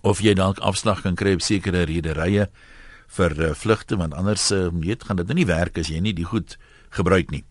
of 0.02 0.20
jy 0.20 0.34
dalk 0.34 0.58
afslag 0.58 1.02
kan 1.02 1.14
kry 1.14 1.34
op 1.34 1.42
sekere 1.42 1.84
rederye 1.84 2.48
vir 3.06 3.32
uh, 3.38 3.54
vlugte 3.54 3.96
want 3.96 4.14
anders 4.14 4.50
uh, 4.52 4.68
weet 4.72 5.04
gaan 5.04 5.16
dit 5.16 5.26
nou 5.26 5.34
nie 5.34 5.46
werk 5.46 5.78
as 5.78 5.88
jy 5.88 6.00
nie 6.00 6.14
die 6.14 6.24
goed 6.24 6.58
gebruik 6.90 7.30
nie. 7.30 7.44